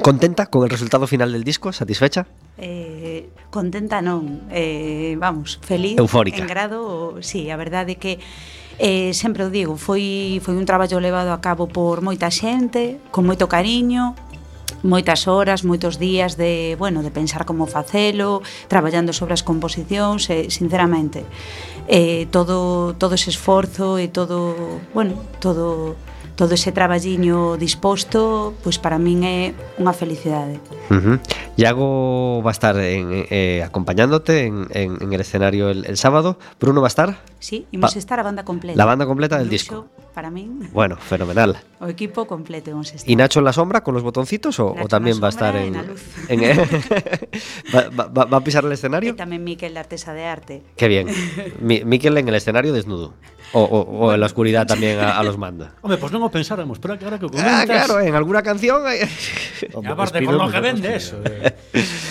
¿Contenta 0.00 0.46
con 0.46 0.62
el 0.62 0.70
resultado 0.70 1.08
final 1.08 1.32
del 1.32 1.42
disco? 1.42 1.72
¿Satisfecha? 1.72 2.24
Eh, 2.56 3.30
contenta 3.50 3.98
non, 3.98 4.46
eh, 4.52 5.16
vamos, 5.18 5.58
feliz 5.58 5.98
Eufórica. 5.98 6.38
en 6.38 6.46
grado, 6.46 7.18
sí, 7.20 7.50
a 7.50 7.56
verdade 7.58 7.96
é 7.96 7.98
que 7.98 8.22
eh, 8.80 9.12
sempre 9.12 9.44
o 9.44 9.52
digo, 9.52 9.76
foi, 9.76 10.40
foi 10.40 10.56
un 10.56 10.64
traballo 10.64 10.96
levado 11.04 11.36
a 11.36 11.38
cabo 11.44 11.68
por 11.68 12.00
moita 12.00 12.32
xente, 12.32 12.96
con 13.12 13.28
moito 13.28 13.44
cariño, 13.44 14.16
moitas 14.82 15.28
horas, 15.28 15.60
moitos 15.68 16.00
días 16.00 16.40
de, 16.40 16.76
bueno, 16.80 17.04
de 17.04 17.12
pensar 17.12 17.44
como 17.44 17.68
facelo, 17.68 18.40
traballando 18.72 19.12
sobre 19.12 19.36
as 19.36 19.44
composicións, 19.44 20.32
e, 20.32 20.48
sinceramente, 20.48 21.28
eh, 21.92 22.24
todo, 22.32 22.96
todo 22.96 23.20
ese 23.20 23.28
esforzo 23.28 24.00
e 24.00 24.08
todo, 24.08 24.56
bueno, 24.96 25.20
todo, 25.44 25.96
todo 26.40 26.54
ese 26.54 26.72
traballiño 26.72 27.58
disposto, 27.58 28.54
pois 28.64 28.80
para 28.80 28.96
min 28.96 29.28
é 29.28 29.52
unha 29.76 29.92
felicidade. 29.92 30.56
Uh 30.88 30.96
-huh. 30.96 31.16
Iago 31.60 32.40
va 32.40 32.48
a 32.48 32.56
estar 32.56 32.80
en, 32.80 33.28
eh, 33.28 33.60
acompañándote 33.60 34.48
en, 34.48 34.64
en, 34.72 34.96
en 35.04 35.12
el 35.12 35.20
escenario 35.20 35.68
el, 35.68 35.84
el 35.84 36.00
sábado. 36.00 36.40
Bruno 36.56 36.80
va 36.80 36.88
a 36.88 36.94
estar? 36.96 37.20
Sí, 37.44 37.68
imos 37.76 37.92
pa 37.92 38.00
estar 38.00 38.16
a 38.16 38.24
banda 38.24 38.48
completa. 38.48 38.72
La 38.72 38.88
banda 38.88 39.04
completa 39.04 39.36
del 39.36 39.52
disco. 39.52 39.92
para 40.16 40.32
min. 40.32 40.72
Bueno, 40.72 40.96
fenomenal. 40.96 41.60
O 41.76 41.92
equipo 41.92 42.24
completo 42.24 42.72
imos 42.72 42.88
estar. 42.88 43.04
¿Y 43.04 43.20
Nacho 43.20 43.40
en 43.40 43.44
la 43.44 43.52
sombra 43.52 43.84
con 43.84 43.92
los 43.92 44.00
botoncitos 44.00 44.56
o, 44.64 44.72
Nacho 44.72 44.84
o 44.84 44.88
tamén 44.88 45.20
va 45.20 45.28
a 45.28 45.34
estar 45.36 45.52
en... 45.60 45.76
en, 45.76 45.92
luz. 45.92 46.00
en 46.32 46.40
va, 47.76 48.08
va, 48.08 48.24
va 48.24 48.36
a 48.40 48.44
pisar 48.44 48.64
el 48.64 48.72
escenario? 48.72 49.12
E 49.12 49.20
tamén 49.20 49.44
Miquel 49.44 49.76
de 49.76 49.80
Artesa 49.84 50.16
de 50.16 50.24
Arte. 50.24 50.64
Qué 50.80 50.88
bien. 50.88 51.12
Mi, 51.60 51.84
Miquel 51.84 52.16
en 52.16 52.32
el 52.32 52.36
escenario 52.40 52.72
desnudo 52.72 53.12
o, 53.52 53.60
o, 53.60 53.78
o 54.06 54.14
en 54.14 54.20
la 54.20 54.26
oscuridad 54.26 54.66
tamén 54.66 54.98
a, 55.00 55.18
a 55.18 55.22
los 55.26 55.34
manda. 55.34 55.74
Home, 55.82 55.98
pois 55.98 56.08
pues 56.08 56.12
non 56.14 56.22
o 56.26 56.30
pensáramos, 56.30 56.78
pero 56.78 56.94
ahora 56.94 57.18
que 57.18 57.26
o 57.26 57.30
ah, 57.30 57.34
comentas... 57.34 57.60
Ah, 57.60 57.66
claro, 57.66 57.94
en 57.98 58.14
alguna 58.14 58.42
canción... 58.42 58.82
Hombre, 58.82 59.92
aparte, 59.92 60.22
por 60.22 60.34
lo 60.34 60.46
que 60.50 60.60
vende 60.60 60.94
eso. 60.94 61.18
Eh. 61.24 61.54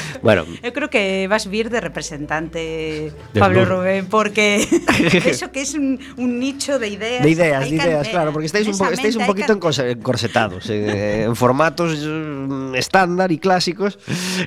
bueno. 0.22 0.46
Eu 0.64 0.74
creo 0.74 0.90
que 0.90 1.28
vas 1.28 1.48
vir 1.48 1.70
de 1.70 1.82
representante. 1.82 3.12
Pablo 3.38 3.66
Rubén, 3.66 4.08
porque 4.08 4.66
eso 5.26 5.52
que 5.52 5.62
es 5.62 5.74
un, 5.74 6.00
un 6.18 6.40
nicho 6.40 6.80
de 6.80 6.90
ideas. 6.90 7.24
De 7.24 7.30
ideas, 7.30 7.70
de 7.70 7.76
ideas, 7.76 8.08
claro, 8.08 8.32
porque 8.34 8.48
estáis 8.48 8.68
un, 8.68 8.74
estáis 8.94 9.16
un 9.16 9.26
poquito 9.26 9.54
encorsetados, 9.54 10.70
en, 10.70 10.90
en 11.30 11.36
formatos 11.36 11.98
mm, 12.00 12.76
estándar 12.76 13.32
y 13.32 13.40
clásicos. 13.40 14.00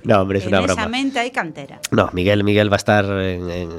No, 0.05 0.23
hombre, 0.23 0.39
es 0.39 0.45
en 0.45 0.51
una 0.51 0.61
broma. 0.61 0.89
Mente 0.89 1.19
hay 1.19 1.31
cantera. 1.31 1.81
No, 1.91 2.11
Miguel, 2.13 2.45
Miguel 2.45 2.71
va 2.71 2.77
a 2.77 2.83
estar 2.85 3.05
en, 3.05 3.51
en, 3.51 3.71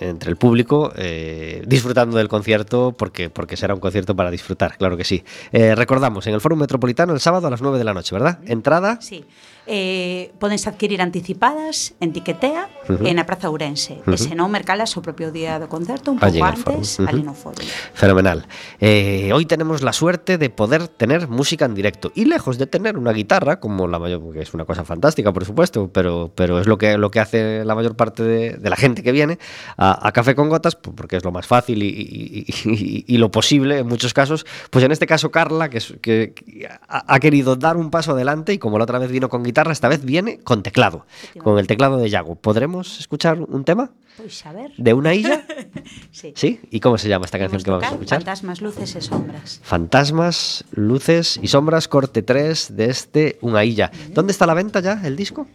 entre 0.00 0.30
el 0.30 0.36
público 0.36 0.92
eh, 0.96 1.62
disfrutando 1.66 2.16
del 2.16 2.28
concierto 2.28 2.94
porque, 2.96 3.30
porque 3.30 3.56
será 3.56 3.74
un 3.74 3.80
concierto 3.80 4.16
para 4.16 4.30
disfrutar, 4.30 4.76
claro 4.76 4.96
que 4.96 5.04
sí. 5.04 5.22
Eh, 5.52 5.74
recordamos, 5.74 6.26
en 6.26 6.34
el 6.34 6.40
Foro 6.40 6.56
Metropolitano 6.56 7.12
el 7.12 7.20
sábado 7.20 7.46
a 7.46 7.50
las 7.50 7.62
9 7.62 7.78
de 7.78 7.84
la 7.84 7.94
noche, 7.94 8.14
¿verdad? 8.14 8.38
Entrada. 8.46 8.98
Sí. 9.00 9.24
Eh, 9.66 10.32
podense 10.38 10.68
adquirir 10.68 11.02
anticipadas 11.02 11.94
en 12.00 12.12
Tiquetea 12.12 12.68
uh 12.88 12.92
-huh. 12.92 13.06
e 13.06 13.14
na 13.14 13.24
Praza 13.24 13.48
Ourense. 13.48 14.02
Uh 14.02 14.10
-huh. 14.10 14.14
E 14.14 14.18
se 14.18 14.34
non, 14.34 14.50
mercalas 14.50 14.96
o 14.98 15.02
propio 15.02 15.30
día 15.30 15.62
do 15.62 15.70
concerto, 15.70 16.10
un 16.10 16.18
pouco 16.18 16.42
antes, 16.42 16.98
uh 16.98 17.06
-huh. 17.06 17.08
ali 17.08 17.22
no 17.22 17.34
foro. 17.34 17.62
Fenomenal. 17.94 18.46
Eh, 18.82 19.30
hoy 19.30 19.46
tenemos 19.46 19.82
la 19.82 19.92
suerte 19.92 20.38
de 20.38 20.50
poder 20.50 20.88
tener 20.88 21.28
música 21.28 21.64
en 21.64 21.74
directo 21.74 22.10
y 22.14 22.26
lejos 22.26 22.58
de 22.58 22.66
tener 22.66 22.98
una 22.98 23.12
guitarra, 23.12 23.60
como 23.60 23.86
la 23.86 23.98
mayor, 23.98 24.20
que 24.32 24.42
es 24.42 24.52
una 24.54 24.64
cosa 24.64 24.84
fantástica, 24.84 25.32
por 25.32 25.44
supuesto, 25.44 25.90
pero, 25.92 26.30
pero 26.34 26.58
es 26.58 26.66
lo 26.66 26.76
que, 26.78 26.98
lo 26.98 27.10
que 27.10 27.20
hace 27.20 27.64
la 27.64 27.74
mayor 27.74 27.94
parte 27.94 28.22
de, 28.22 28.56
de 28.58 28.70
la 28.70 28.76
gente 28.76 29.02
que 29.02 29.12
viene 29.12 29.38
a, 29.76 30.06
a, 30.06 30.12
Café 30.12 30.34
con 30.34 30.48
Gotas, 30.48 30.76
porque 30.76 31.16
es 31.16 31.24
lo 31.24 31.32
más 31.32 31.46
fácil 31.46 31.82
y, 31.82 31.88
y, 31.88 32.44
y, 32.64 33.04
y, 33.06 33.16
lo 33.18 33.30
posible 33.30 33.78
en 33.78 33.86
muchos 33.86 34.12
casos. 34.12 34.44
Pues 34.70 34.84
en 34.84 34.92
este 34.92 35.06
caso, 35.06 35.30
Carla, 35.30 35.70
que, 35.70 35.80
que, 36.00 36.34
que 36.34 36.66
ha, 36.66 37.14
ha 37.14 37.20
querido 37.20 37.56
dar 37.56 37.76
un 37.76 37.90
paso 37.90 38.12
adelante 38.12 38.52
y 38.52 38.58
como 38.58 38.78
la 38.78 38.84
otra 38.84 38.98
vez 38.98 39.10
vino 39.10 39.28
con 39.28 39.42
guitarra, 39.42 39.51
guitarra 39.52 39.72
esta 39.72 39.88
vez 39.88 40.02
viene 40.02 40.38
con 40.40 40.62
teclado, 40.62 41.04
con 41.38 41.58
el 41.58 41.66
teclado 41.66 41.98
de 41.98 42.08
Yago. 42.08 42.36
¿Podremos 42.36 42.98
escuchar 42.98 43.38
un 43.38 43.64
tema? 43.64 43.90
Pues 44.16 44.44
a 44.46 44.52
ver. 44.52 44.72
¿De 44.78 44.94
una 44.94 45.12
isla? 45.14 45.44
sí. 46.10 46.32
¿Sí? 46.34 46.60
¿Y 46.70 46.80
cómo 46.80 46.96
se 46.96 47.08
llama 47.08 47.26
esta 47.26 47.38
canción 47.38 47.62
que 47.62 47.70
vamos 47.70 47.84
a 47.84 47.90
escuchar? 47.92 48.20
Fantasmas, 48.20 48.62
luces 48.62 48.96
y 48.96 49.00
sombras. 49.02 49.60
Fantasmas, 49.62 50.64
luces 50.72 51.38
y 51.42 51.48
sombras, 51.48 51.86
corte 51.86 52.22
3 52.22 52.76
de 52.76 52.86
este 52.86 53.38
Una 53.42 53.62
Illa. 53.64 53.90
¿Dónde 54.08 54.32
está 54.32 54.46
la 54.46 54.54
venta 54.54 54.80
ya, 54.80 55.00
el 55.04 55.16
disco? 55.16 55.46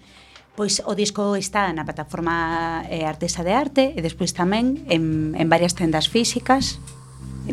Pois 0.56 0.82
o 0.86 0.98
disco 0.98 1.38
está 1.38 1.70
na 1.70 1.86
plataforma 1.86 2.82
eh, 2.90 3.06
Artesa 3.06 3.46
de 3.46 3.54
Arte 3.54 3.94
e 3.94 4.02
despois 4.02 4.34
tamén 4.34 4.82
en, 4.90 5.38
en 5.38 5.48
varias 5.54 5.78
tendas 5.78 6.10
físicas 6.10 6.82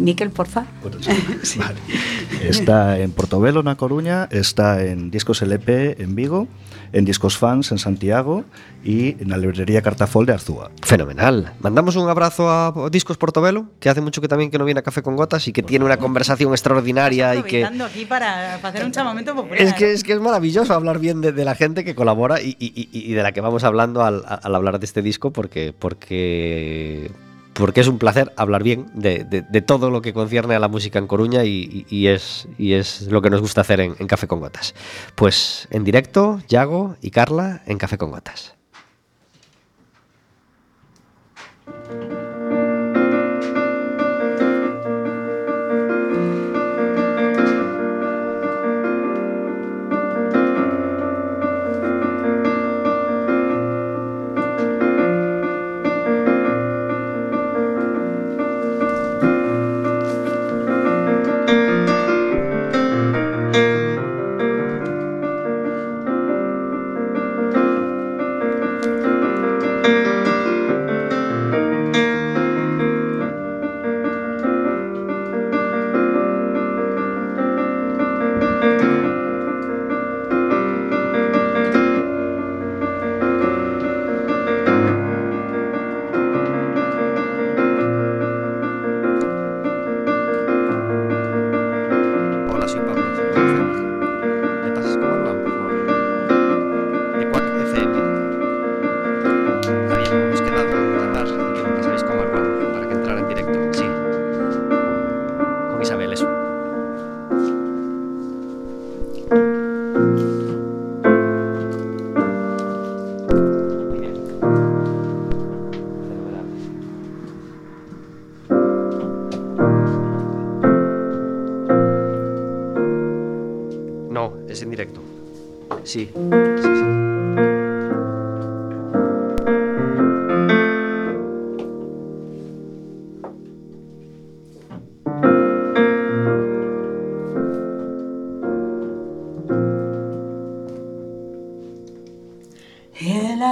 Miquel, 0.01 0.31
porfa. 0.31 0.67
Sí. 1.43 1.59
vale. 1.59 1.79
Está 2.43 2.99
en 2.99 3.13
Portobelo, 3.13 3.63
na 3.63 3.77
Coruña, 3.77 4.29
está 4.31 4.83
en 4.83 5.11
Discos 5.11 5.43
LP 5.43 6.03
en 6.03 6.15
Vigo, 6.15 6.49
en 6.93 7.05
Discos 7.05 7.39
Fans 7.39 7.71
en 7.73 7.79
Santiago 7.79 8.45
y 8.83 9.21
en 9.21 9.31
la 9.31 9.37
librería 9.37 9.83
Cartafol 9.83 10.27
de 10.27 10.33
Arzúa. 10.33 10.71
Fenomenal. 10.83 11.53
Mandamos 11.61 11.97
un 11.97 12.09
abrazo 12.09 12.51
a 12.51 12.73
Discos 12.91 13.17
Portobelo, 13.17 13.67
que 13.81 13.89
hace 13.89 14.01
mucho 14.01 14.21
que 14.21 14.29
también 14.29 14.51
que 14.51 14.59
no 14.59 14.65
viene 14.65 14.81
a 14.81 14.83
Café 14.83 15.03
con 15.03 15.17
Gotas 15.17 15.47
y 15.49 15.53
que 15.53 15.63
tiene 15.63 15.85
una 15.85 15.97
conversación 15.97 16.53
extraordinaria 16.53 17.35
y 17.37 17.43
que 17.43 17.65
aquí 17.65 18.05
para, 18.05 18.59
para 18.61 18.69
hacer 18.69 18.85
un 18.85 18.93
chamamento 18.93 19.35
popular. 19.35 19.61
Es 19.61 19.75
que 19.75 19.93
es 19.93 20.03
que 20.03 20.13
es 20.13 20.21
maravilloso 20.21 20.75
hablar 20.75 20.99
bien 20.99 21.21
de, 21.21 21.33
de 21.33 21.45
la 21.45 21.55
gente 21.55 21.85
que 21.85 21.95
colabora 21.95 22.41
y, 22.41 22.57
y, 22.59 22.89
y, 22.93 23.13
de 23.13 23.23
la 23.23 23.33
que 23.33 23.41
vamos 23.41 23.65
hablando 23.65 24.03
al, 24.03 24.23
al 24.27 24.55
hablar 24.55 24.79
de 24.79 24.87
este 24.87 25.03
disco 25.03 25.33
porque 25.33 25.75
porque 25.79 27.11
porque 27.55 27.81
es 27.81 27.89
un 27.89 27.99
placer 27.99 28.33
hablar 28.37 28.63
bien 28.63 28.87
de, 28.95 29.25
todo 29.67 29.91
lo 29.91 30.03
que 30.03 30.13
concierne 30.13 30.55
a 30.55 30.59
la 30.59 30.69
música 30.69 30.99
en 30.99 31.07
Coruña 31.07 31.45
y 31.45 32.07
es 32.07 32.47
lo 33.09 33.23
que 33.23 33.31
nos 33.31 33.41
gusta 33.41 33.63
hacer 33.63 33.81
en, 33.81 33.97
en 33.99 34.07
Café 34.07 34.27
con 34.27 34.41
Gotas. 34.41 34.75
Pues 35.15 35.69
en 35.71 35.85
directo, 35.85 36.41
Yago 36.49 36.97
y 37.01 37.11
Carla 37.11 37.63
en 37.67 37.79
Café 37.79 37.99
con 37.99 38.11
Gotas. 38.11 38.55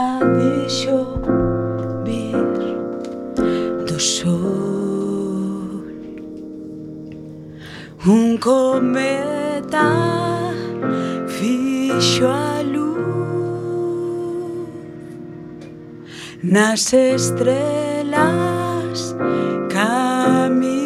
sabe 0.03 0.69
xover 0.69 2.35
do 3.87 3.99
sol. 4.01 5.83
Un 8.05 8.37
cometa 8.39 9.91
fixo 11.29 12.27
a 12.27 12.63
luz 12.63 12.99
nas 16.43 16.93
estrelas 16.93 18.21
camiña 19.71 20.83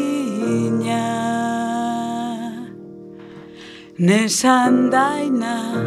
nesa 3.99 4.53
andaina 4.69 5.86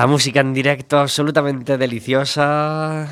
La 0.00 0.06
música 0.06 0.40
en 0.40 0.54
directo 0.54 0.98
absolutamente 0.98 1.76
deliciosa. 1.76 3.06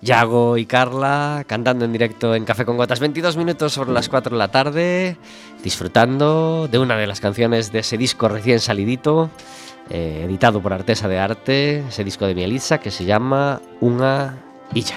Yago 0.00 0.56
y 0.56 0.66
Carla 0.66 1.44
cantando 1.46 1.84
en 1.84 1.92
directo 1.92 2.34
en 2.34 2.44
Café 2.44 2.64
con 2.64 2.76
Gotas, 2.76 2.98
22 2.98 3.36
minutos 3.36 3.74
sobre 3.74 3.92
las 3.92 4.08
4 4.08 4.32
de 4.32 4.36
la 4.36 4.48
tarde, 4.48 5.16
disfrutando 5.62 6.66
de 6.66 6.80
una 6.80 6.96
de 6.96 7.06
las 7.06 7.20
canciones 7.20 7.70
de 7.70 7.78
ese 7.78 7.96
disco 7.96 8.26
recién 8.26 8.58
salidito, 8.58 9.30
eh, 9.88 10.24
editado 10.24 10.60
por 10.60 10.72
Artesa 10.72 11.06
de 11.06 11.20
Arte, 11.20 11.84
ese 11.86 12.02
disco 12.02 12.26
de 12.26 12.34
Mielitza 12.34 12.78
que 12.78 12.90
se 12.90 13.04
llama 13.04 13.62
Una 13.80 14.36
Illa. 14.74 14.96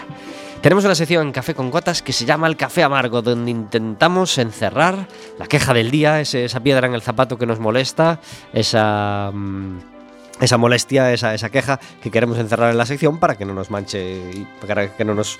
Tenemos 0.61 0.83
una 0.83 0.95
sección 0.95 1.27
en 1.27 1.31
Café 1.31 1.53
con 1.53 1.69
Gotas 1.69 2.01
que 2.01 2.11
se 2.11 2.25
llama 2.25 2.47
El 2.47 2.57
Café 2.57 2.81
Amargo, 2.81 3.21
donde 3.21 3.51
intentamos 3.51 4.39
encerrar 4.39 5.07
la 5.37 5.45
queja 5.45 5.75
del 5.75 5.91
día, 5.91 6.21
esa 6.21 6.59
piedra 6.61 6.87
en 6.87 6.95
el 6.95 7.03
zapato 7.03 7.37
que 7.37 7.45
nos 7.45 7.59
molesta, 7.59 8.19
esa... 8.51 9.29
Mm, 9.31 9.92
esa 10.39 10.57
molestia, 10.57 11.13
esa, 11.13 11.33
esa 11.33 11.49
queja 11.49 11.79
que 12.01 12.11
queremos 12.11 12.37
encerrar 12.37 12.71
en 12.71 12.77
la 12.77 12.85
sección 12.85 13.19
para 13.19 13.35
que 13.35 13.45
no 13.45 13.53
nos 13.53 13.69
manche 13.69 14.31
y 14.33 14.47
para 14.59 14.93
que 14.95 15.05
no 15.05 15.13
nos 15.13 15.39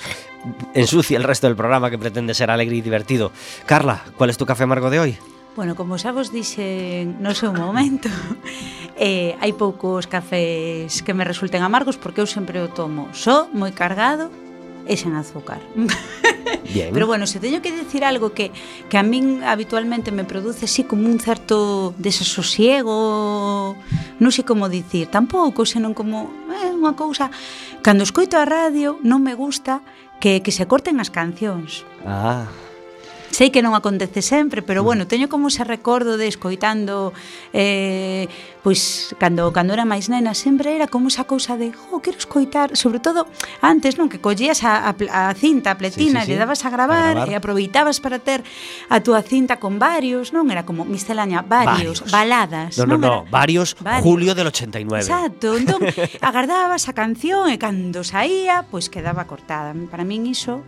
ensucie 0.73 1.17
el 1.17 1.23
resto 1.23 1.47
del 1.47 1.55
programa 1.55 1.89
que 1.89 1.97
pretende 1.97 2.33
ser 2.33 2.51
alegre 2.51 2.75
y 2.77 2.81
divertido. 2.81 3.31
Carla, 3.65 4.03
¿cuál 4.17 4.29
es 4.29 4.37
tu 4.37 4.45
café 4.45 4.63
amargo 4.63 4.89
de 4.89 4.99
hoy? 4.99 5.17
Bueno, 5.55 5.75
como 5.75 6.01
xa 6.01 6.09
vos 6.09 6.33
dixe 6.33 7.05
no 7.21 7.37
seu 7.37 7.53
momento, 7.53 8.09
eh, 8.97 9.37
hai 9.37 9.53
poucos 9.53 10.09
cafés 10.09 11.05
que 11.05 11.13
me 11.13 11.21
resulten 11.21 11.61
amargos 11.61 11.93
porque 11.93 12.25
eu 12.25 12.27
sempre 12.29 12.57
o 12.57 12.73
tomo 12.73 13.13
só, 13.13 13.45
moi 13.53 13.69
cargado 13.69 14.33
e 14.87 14.97
sen 14.97 15.15
azúcar. 15.15 15.61
Bien. 16.73 16.91
Pero 16.93 17.07
bueno, 17.07 17.27
se 17.27 17.39
teño 17.39 17.61
que 17.61 17.71
decir 17.71 18.03
algo 18.03 18.33
que, 18.33 18.51
que 18.89 18.97
a 18.97 19.03
min 19.03 19.43
habitualmente 19.43 20.11
me 20.11 20.23
produce 20.23 20.65
así 20.65 20.83
como 20.83 21.07
un 21.07 21.19
certo 21.19 21.93
desasosiego, 21.99 23.75
non 24.19 24.31
sei 24.31 24.47
como 24.47 24.71
dicir, 24.71 25.11
tampouco, 25.11 25.67
senón 25.67 25.93
como 25.93 26.31
eh, 26.49 26.71
unha 26.71 26.95
cousa. 26.95 27.29
Cando 27.83 28.07
escoito 28.07 28.39
a 28.39 28.47
radio 28.47 28.97
non 29.03 29.21
me 29.21 29.35
gusta 29.35 29.83
que, 30.23 30.39
que 30.39 30.55
se 30.55 30.65
corten 30.65 31.03
as 31.03 31.11
cancións. 31.11 31.83
Ah. 32.07 32.47
Sei 33.33 33.49
que 33.49 33.65
non 33.65 33.73
acontece 33.73 34.21
sempre, 34.21 34.61
pero 34.61 34.85
bueno, 34.85 35.09
teño 35.09 35.25
como 35.25 35.49
ese 35.49 35.65
recordo 35.65 36.21
de 36.21 36.29
escoitando 36.29 37.17
eh, 37.49 38.29
pois 38.61 39.17
cando 39.17 39.49
cando 39.49 39.73
era 39.73 39.89
máis 39.89 40.05
nena 40.05 40.37
sempre 40.37 40.77
era 40.77 40.85
como 40.85 41.09
esa 41.09 41.25
cousa 41.25 41.57
de, 41.57 41.73
oh, 41.89 41.97
quero 41.97 42.21
escoitar", 42.21 42.77
sobre 42.77 43.01
todo 43.01 43.25
antes, 43.65 43.97
non, 43.97 44.05
que 44.05 44.21
collías 44.21 44.61
a, 44.61 44.85
a, 44.85 44.93
a 44.93 45.33
cinta 45.33 45.73
a 45.73 45.81
pletina, 45.81 46.21
sí, 46.21 46.29
sí, 46.29 46.37
sí. 46.37 46.37
le 46.37 46.45
dabas 46.45 46.61
a 46.61 46.69
gravar, 46.69 47.17
a 47.17 47.25
grabar. 47.25 47.27
e 47.27 47.33
aproveitabas 47.33 47.97
para 47.97 48.21
ter 48.21 48.45
a 48.93 49.01
túa 49.01 49.25
cinta 49.25 49.57
con 49.57 49.81
varios, 49.81 50.29
non? 50.29 50.53
Era 50.53 50.61
como 50.61 50.85
miscelánea, 50.85 51.41
varios, 51.41 52.05
varios. 52.05 52.13
baladas, 52.13 52.77
no, 52.77 52.85
non? 52.85 53.01
No, 53.01 53.09
no, 53.09 53.17
era, 53.25 53.33
varios, 53.33 53.73
varios, 53.81 54.05
julio 54.05 54.37
del 54.37 54.53
89. 54.53 55.09
Exacto, 55.09 55.57
entón 55.57 55.81
agardabas 56.21 56.85
a 56.85 56.93
canción 56.93 57.49
e 57.49 57.57
cando 57.57 58.05
saía, 58.05 58.69
pois 58.69 58.93
quedaba 58.93 59.25
cortada. 59.25 59.73
Para 59.89 60.05
min 60.05 60.29
iso 60.29 60.61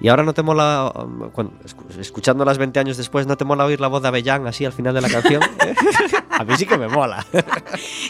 Y 0.00 0.08
ahora 0.08 0.22
no 0.22 0.32
te 0.32 0.42
mola, 0.42 0.92
um, 0.94 1.30
cuando, 1.30 1.52
escuchándolas 1.98 2.56
20 2.56 2.78
años 2.78 2.96
después, 2.96 3.26
¿no 3.26 3.36
te 3.36 3.44
mola 3.44 3.64
oír 3.64 3.80
la 3.80 3.88
voz 3.88 4.00
de 4.00 4.08
Avellán 4.08 4.46
así 4.46 4.64
al 4.64 4.72
final 4.72 4.94
de 4.94 5.00
la 5.00 5.08
canción? 5.10 5.42
a 6.30 6.44
mí 6.44 6.54
sí 6.56 6.66
que 6.66 6.78
me 6.78 6.86
mola. 6.86 7.26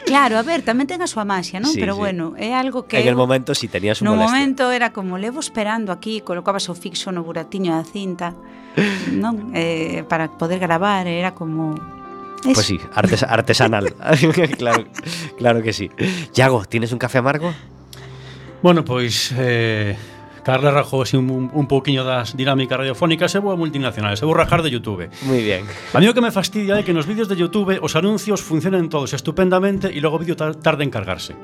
claro, 0.05 0.37
a 0.37 0.43
ver, 0.45 0.61
tamén 0.61 0.85
ten 0.85 1.01
a 1.01 1.09
súa 1.09 1.25
maxia, 1.25 1.65
non? 1.65 1.73
Sí, 1.73 1.81
Pero 1.81 1.97
sí. 1.97 2.01
bueno, 2.05 2.37
é 2.37 2.53
algo 2.53 2.85
que... 2.85 3.01
En 3.01 3.09
el 3.09 3.17
momento 3.17 3.57
sí 3.57 3.73
tenía 3.73 3.97
su 3.97 4.05
No 4.05 4.13
molestia. 4.13 4.37
momento 4.37 4.63
era 4.69 4.93
como, 4.93 5.17
levo 5.17 5.41
esperando 5.41 5.89
aquí, 5.89 6.21
colocabas 6.21 6.69
o 6.69 6.77
fixo 6.77 7.09
no 7.09 7.25
buratiño 7.25 7.73
da 7.73 7.89
cinta, 7.89 8.37
non? 9.17 9.57
Eh, 9.57 10.05
para 10.13 10.29
poder 10.29 10.61
gravar, 10.61 11.09
era 11.09 11.33
como... 11.33 11.73
Eso. 12.45 12.53
Pues 12.53 12.67
sí, 12.69 12.77
artes, 12.95 13.25
artesanal. 13.25 13.97
claro, 14.61 14.85
claro 15.41 15.59
que 15.65 15.73
sí. 15.73 15.89
Yago, 16.37 16.69
¿tienes 16.69 16.93
un 16.93 17.01
café 17.01 17.19
amargo? 17.19 17.51
Bueno, 18.63 18.85
pois 18.85 19.33
eh, 19.35 19.97
Carla 20.49 20.71
rajou 20.71 21.05
así 21.05 21.13
un, 21.13 21.53
un 21.53 21.67
pouquiño 21.69 22.09
das 22.09 22.33
dinámicas 22.33 22.81
radiofónicas 22.81 23.37
e 23.37 23.39
vou 23.45 23.53
a 23.53 23.61
multinacionales, 23.61 24.17
e 24.17 24.25
vou 24.25 24.33
rajar 24.33 24.65
de 24.65 24.73
Youtube. 24.73 25.13
Muy 25.29 25.45
bien. 25.45 25.69
A 25.93 26.01
mí 26.01 26.09
o 26.09 26.17
que 26.17 26.25
me 26.25 26.33
fastidia 26.33 26.81
é 26.81 26.83
que 26.89 26.97
nos 26.97 27.05
vídeos 27.05 27.29
de 27.29 27.37
Youtube 27.37 27.77
os 27.85 27.93
anuncios 28.01 28.41
funcionan 28.41 28.89
todos 28.89 29.13
estupendamente 29.13 29.93
e 29.93 30.01
logo 30.01 30.17
o 30.17 30.21
vídeo 30.25 30.41
tarda 30.41 30.81
en 30.81 30.89
cargarse. 30.89 31.37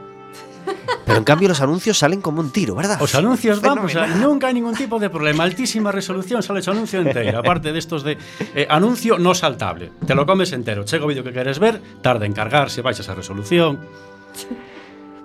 Pero 1.04 1.20
en 1.20 1.24
cambio 1.28 1.52
los 1.52 1.60
anuncios 1.60 2.00
salen 2.00 2.24
como 2.24 2.40
un 2.40 2.48
tiro, 2.48 2.72
¿verdad? 2.72 2.96
Os 2.96 3.12
anuncios, 3.12 3.60
vamos, 3.60 3.92
o 3.92 3.92
sea, 3.92 4.08
nunca 4.08 4.48
hai 4.48 4.56
ningún 4.56 4.72
tipo 4.72 4.96
de 4.96 5.12
problema. 5.12 5.44
Altísima 5.44 5.92
resolución, 5.92 6.40
sale 6.40 6.64
o 6.64 6.72
anuncio 6.72 7.04
entero. 7.04 7.36
Aparte 7.36 7.76
de 7.76 7.78
estos 7.84 8.08
de 8.08 8.16
eh, 8.56 8.64
anuncio 8.72 9.20
no 9.20 9.36
saltable. 9.36 9.92
Te 10.08 10.16
lo 10.16 10.24
comes 10.24 10.48
entero. 10.56 10.88
Chega 10.88 11.04
o 11.04 11.12
vídeo 11.12 11.20
que 11.20 11.36
queres 11.36 11.60
ver, 11.60 11.76
tarda 12.00 12.24
en 12.24 12.32
cargarse, 12.32 12.80
baixas 12.80 13.12
a 13.12 13.14
resolución. 13.20 13.84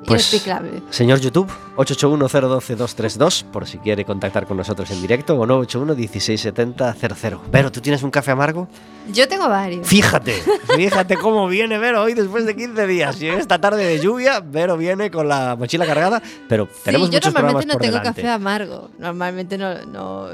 Pues, 0.10 0.44
señor 0.90 1.20
YouTube, 1.20 1.48
881-012-232, 1.78 3.44
por 3.46 3.68
si 3.68 3.78
quiere 3.78 4.06
contactar 4.06 4.48
con 4.48 4.58
nosotros 4.58 4.90
en 4.92 5.02
directo, 5.02 5.36
o 5.36 5.46
981-1670-00. 5.46 7.40
Vero, 7.52 7.72
¿tú 7.72 7.80
tienes 7.80 8.02
un 8.04 8.10
café 8.12 8.32
amargo? 8.32 8.68
Yo 9.12 9.28
tengo 9.28 9.48
varios. 9.48 9.88
Fíjate, 9.88 10.34
fíjate 10.76 11.16
cómo 11.18 11.48
viene 11.48 11.78
Vero 11.78 12.02
hoy 12.02 12.14
después 12.14 12.46
de 12.46 12.56
15 12.56 12.88
días. 12.88 13.22
Y 13.22 13.28
en 13.30 13.40
esta 13.40 13.60
tarde 13.62 13.84
de 13.86 14.00
lluvia, 14.00 14.40
Vero 14.40 14.78
viene 14.78 15.12
con 15.12 15.28
la 15.28 15.56
mochila 15.56 15.86
cargada, 15.86 16.22
pero 16.48 16.68
tenemos 16.84 17.08
sí, 17.08 17.14
yo 17.14 17.18
muchos 17.18 17.34
normalmente 17.34 17.66
no 17.68 17.74
por 17.74 17.82
tengo 17.82 17.98
delante. 18.00 18.22
café 18.22 18.30
amargo. 18.30 18.90
Normalmente 18.98 19.58
no, 19.58 19.86
no 19.86 20.28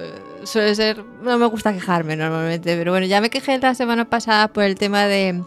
suele 0.43 0.73
ser. 0.75 1.03
No 1.21 1.37
me 1.37 1.45
gusta 1.47 1.73
quejarme 1.73 2.15
normalmente. 2.15 2.75
Pero 2.77 2.91
bueno, 2.91 3.05
ya 3.07 3.21
me 3.21 3.29
quejé 3.29 3.57
la 3.59 3.75
semana 3.75 4.05
pasada 4.05 4.47
por 4.47 4.63
el 4.63 4.75
tema 4.75 5.05
de. 5.05 5.41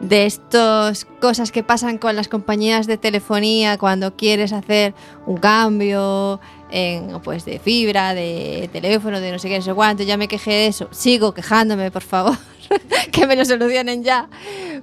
De 0.00 0.26
estas 0.26 1.04
cosas 1.20 1.50
que 1.50 1.64
pasan 1.64 1.98
con 1.98 2.14
las 2.14 2.28
compañías 2.28 2.86
de 2.86 2.98
telefonía 2.98 3.78
cuando 3.78 4.14
quieres 4.16 4.52
hacer 4.52 4.94
un 5.26 5.38
cambio 5.38 6.40
en, 6.70 7.20
pues 7.20 7.44
de 7.44 7.58
fibra, 7.58 8.14
de 8.14 8.70
teléfono, 8.72 9.20
de 9.20 9.32
no 9.32 9.38
sé 9.38 9.48
qué, 9.48 9.56
no 9.56 9.64
sé 9.64 9.74
cuánto. 9.74 10.04
Ya 10.04 10.16
me 10.16 10.28
quejé 10.28 10.50
de 10.50 10.66
eso. 10.68 10.88
Sigo 10.92 11.34
quejándome, 11.34 11.90
por 11.90 12.02
favor. 12.02 12.36
que 13.12 13.26
me 13.26 13.34
lo 13.34 13.44
solucionen 13.44 14.04
ya. 14.04 14.28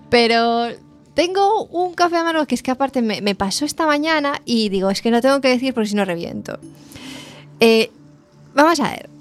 Pero 0.10 0.68
tengo 1.14 1.64
un 1.66 1.94
café 1.94 2.18
amargo 2.18 2.46
que 2.46 2.56
es 2.56 2.62
que 2.62 2.72
aparte 2.72 3.02
me, 3.02 3.22
me 3.22 3.36
pasó 3.36 3.64
esta 3.66 3.86
mañana 3.86 4.42
y 4.44 4.70
digo, 4.70 4.90
es 4.90 5.02
que 5.02 5.12
no 5.12 5.22
tengo 5.22 5.40
que 5.40 5.48
decir 5.48 5.74
porque 5.74 5.90
si 5.90 5.96
no 5.96 6.04
reviento. 6.04 6.60
Eh, 7.60 7.90
vamos 8.54 8.80
a 8.80 8.90
ver. 8.90 9.15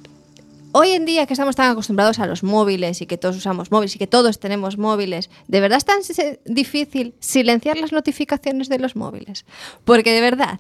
Hoy 0.77 0.91
en 0.91 1.05
día 1.05 1.25
que 1.27 1.35
estamos 1.35 1.55
tan 1.55 1.71
acostumbrados 1.71 2.19
a 2.19 2.27
los 2.27 2.43
móviles 2.43 3.01
y 3.01 3.07
que 3.07 3.17
todos 3.17 3.37
usamos 3.37 3.71
móviles 3.71 3.95
y 3.95 3.99
que 4.01 4.09
todos 4.09 4.41
tenemos 4.41 4.77
móviles, 4.77 5.31
¿de 5.47 5.61
verdad 5.61 5.79
es 5.79 5.85
tan 5.85 6.01
difícil 6.47 7.15
silenciar 7.21 7.77
las 7.77 7.93
notificaciones 7.93 8.69
de 8.69 8.81
los 8.81 8.97
móviles? 8.97 9.47
Porque 9.85 10.13
de 10.13 10.21
verdad, 10.21 10.59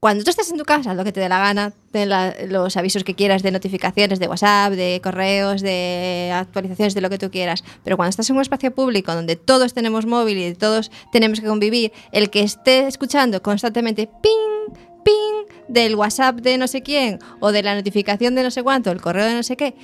cuando 0.00 0.24
tú 0.24 0.30
estás 0.30 0.50
en 0.50 0.58
tu 0.58 0.64
casa, 0.64 0.92
lo 0.94 1.04
que 1.04 1.12
te 1.12 1.20
dé 1.20 1.28
la 1.28 1.38
gana, 1.38 1.72
los 2.48 2.76
avisos 2.76 3.04
que 3.04 3.14
quieras 3.14 3.44
de 3.44 3.52
notificaciones 3.52 4.18
de 4.18 4.26
WhatsApp, 4.26 4.72
de 4.72 5.00
correos, 5.00 5.62
de 5.62 6.32
actualizaciones, 6.34 6.94
de 6.94 7.00
lo 7.00 7.08
que 7.08 7.18
tú 7.18 7.30
quieras. 7.30 7.62
Pero 7.84 7.96
cuando 7.96 8.10
estás 8.10 8.28
en 8.30 8.34
un 8.34 8.42
espacio 8.42 8.74
público 8.74 9.14
donde 9.14 9.36
todos 9.36 9.72
tenemos 9.72 10.04
móvil 10.04 10.36
y 10.36 10.54
todos 10.54 10.90
tenemos 11.12 11.40
que 11.40 11.46
convivir, 11.46 11.92
el 12.10 12.28
que 12.30 12.40
esté 12.40 12.88
escuchando 12.88 13.40
constantemente 13.40 14.08
ping, 14.20 14.74
ping 15.04 15.56
del 15.68 15.94
WhatsApp 15.94 16.36
de 16.40 16.58
no 16.58 16.66
sé 16.66 16.82
quién 16.82 17.18
o 17.40 17.52
de 17.52 17.62
la 17.62 17.74
notificación 17.74 18.34
de 18.34 18.42
no 18.42 18.50
sé 18.50 18.62
cuánto, 18.62 18.90
el 18.90 19.00
correo 19.00 19.26
de 19.26 19.34
no 19.34 19.42
sé 19.42 19.56
qué, 19.56 19.74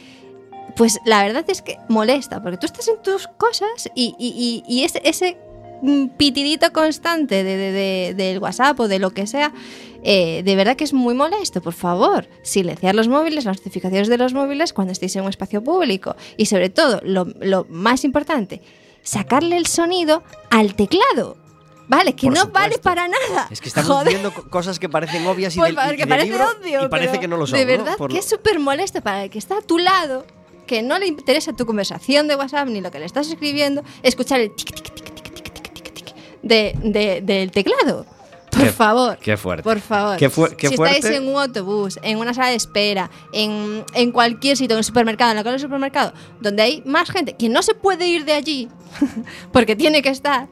pues 0.77 0.99
la 1.05 1.23
verdad 1.23 1.45
es 1.49 1.63
que 1.63 1.77
molesta, 1.89 2.43
porque 2.43 2.57
tú 2.57 2.67
estás 2.67 2.89
en 2.89 3.01
tus 3.03 3.27
cosas 3.29 3.89
y, 3.95 4.15
y- 4.19 4.63
y- 4.67 4.85
ese, 4.85 5.37
mm, 5.83 6.09
pitidito 6.17 6.73
constante 6.73 7.43
de, 7.45 7.57
de- 7.57 7.73
de- 7.73 8.15
del 8.15 8.39
WhatsApp 8.39 8.79
o 8.81 8.89
de 8.89 8.99
lo 8.99 9.11
que 9.11 9.27
sea, 9.27 9.53
eh, 10.03 10.43
de 10.45 10.55
verdad 10.57 10.77
que 10.77 10.85
es 10.85 10.93
muy 10.95 11.15
molesto. 11.15 11.61
Por 11.61 11.73
favor, 11.75 12.29
silenciar 12.43 12.95
los 12.95 13.09
móviles, 13.09 13.45
las 13.45 13.59
notificaciones 13.59 14.09
de 14.09 14.17
los 14.19 14.33
móviles 14.33 14.73
cuando 14.73 14.93
estéis 14.93 15.17
en 15.17 15.23
un 15.25 15.29
espacio 15.29 15.63
público. 15.63 16.17
Y 16.37 16.47
sobre 16.47 16.71
todo, 16.71 17.01
lo, 17.03 17.27
lo 17.41 17.67
más 17.69 18.05
importante, 18.05 18.63
sacarle 19.03 19.57
el 19.57 19.67
sonido 19.67 20.23
al 20.51 20.75
teclado. 20.75 21.37
Vale, 21.91 22.15
que 22.15 22.31
no 22.31 22.47
vale 22.47 22.79
para 22.79 23.09
nada. 23.09 23.49
Es 23.51 23.61
que 23.61 23.69
estamos 23.69 23.91
Joder. 23.91 24.31
cosas 24.49 24.79
que 24.79 24.89
parecen 24.89 25.27
obvias 25.27 25.57
y, 25.57 25.59
pues, 25.59 25.75
del, 25.75 25.97
que 25.97 26.07
parece 26.07 26.31
libro, 26.31 26.47
obvio, 26.49 26.85
y 26.85 26.89
parece 26.89 27.19
que 27.19 27.27
no 27.27 27.37
lo 27.37 27.49
son. 27.49 27.59
De 27.59 27.65
verdad, 27.65 27.97
¿no? 27.99 28.07
Que 28.07 28.19
es 28.19 28.29
súper 28.29 28.61
molesto 28.61 29.01
para 29.03 29.25
el 29.25 29.31
que 29.31 29.41
está 29.41 29.59
a 29.59 29.61
tu 29.61 29.77
lado, 29.77 30.25
que 30.69 30.83
no 30.83 31.01
le 31.01 31.09
interesa 31.09 31.53
tu 31.53 31.67
conversación 31.67 32.29
de 32.29 32.37
WhatsApp 32.37 32.69
ni 32.69 32.81
lo 32.81 32.93
que 32.93 33.01
le 33.01 33.07
estás 33.07 33.27
escribiendo, 33.27 33.83
escuchar 34.05 34.39
el 34.39 34.55
tic, 34.55 34.73
tic, 34.73 34.95
tic, 34.95 35.15
tic, 35.15 35.33
tic, 35.33 35.53
tic, 35.53 35.73
tic, 35.73 35.93
tic 35.93 36.15
de, 36.43 36.79
de, 36.81 37.23
del 37.23 37.51
teclado. 37.51 38.07
Por 38.53 38.63
qué, 38.63 38.71
favor. 38.71 39.19
Qué 39.19 39.37
fuerte. 39.37 39.63
Por 39.65 39.81
favor. 39.81 40.17
Qué 40.17 40.31
fu 40.31 40.47
si 40.47 40.77
fuerte. 40.77 40.97
estáis 40.97 41.17
en 41.17 41.27
un 41.27 41.41
autobús, 41.41 41.99
en 42.05 42.19
una 42.19 42.35
sala 42.35 42.51
de 42.51 42.55
espera, 42.55 43.11
en, 43.33 43.85
en 43.95 44.13
cualquier 44.13 44.57
sitio, 44.57 44.75
en 44.75 44.79
un 44.79 44.85
supermercado, 44.85 45.33
en 45.33 45.39
la 45.39 45.43
cola 45.43 45.53
del 45.53 45.61
supermercado, 45.61 46.13
donde 46.41 46.63
hay 46.63 46.83
más 46.87 47.11
gente 47.11 47.33
que 47.33 47.49
no 47.49 47.63
se 47.63 47.75
puede 47.75 48.07
ir 48.07 48.25
de 48.25 48.35
allí 48.35 48.69
porque 49.53 49.75
tiene 49.75 50.03
que 50.03 50.11
estar, 50.11 50.49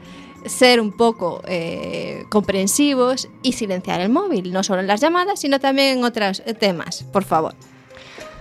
ser 0.47 0.81
un 0.81 0.93
poco 0.93 1.43
eh, 1.47 2.25
comprensivos 2.29 3.29
y 3.43 3.53
silenciar 3.53 4.01
el 4.01 4.09
móvil, 4.11 4.53
no 4.53 4.63
solo 4.63 4.81
en 4.81 4.87
las 4.87 5.01
llamadas, 5.01 5.41
sino 5.41 5.59
también 5.61 5.99
en 5.99 6.05
otros 6.05 6.43
temas, 6.59 7.05
por 7.13 7.25
favor. 7.25 7.55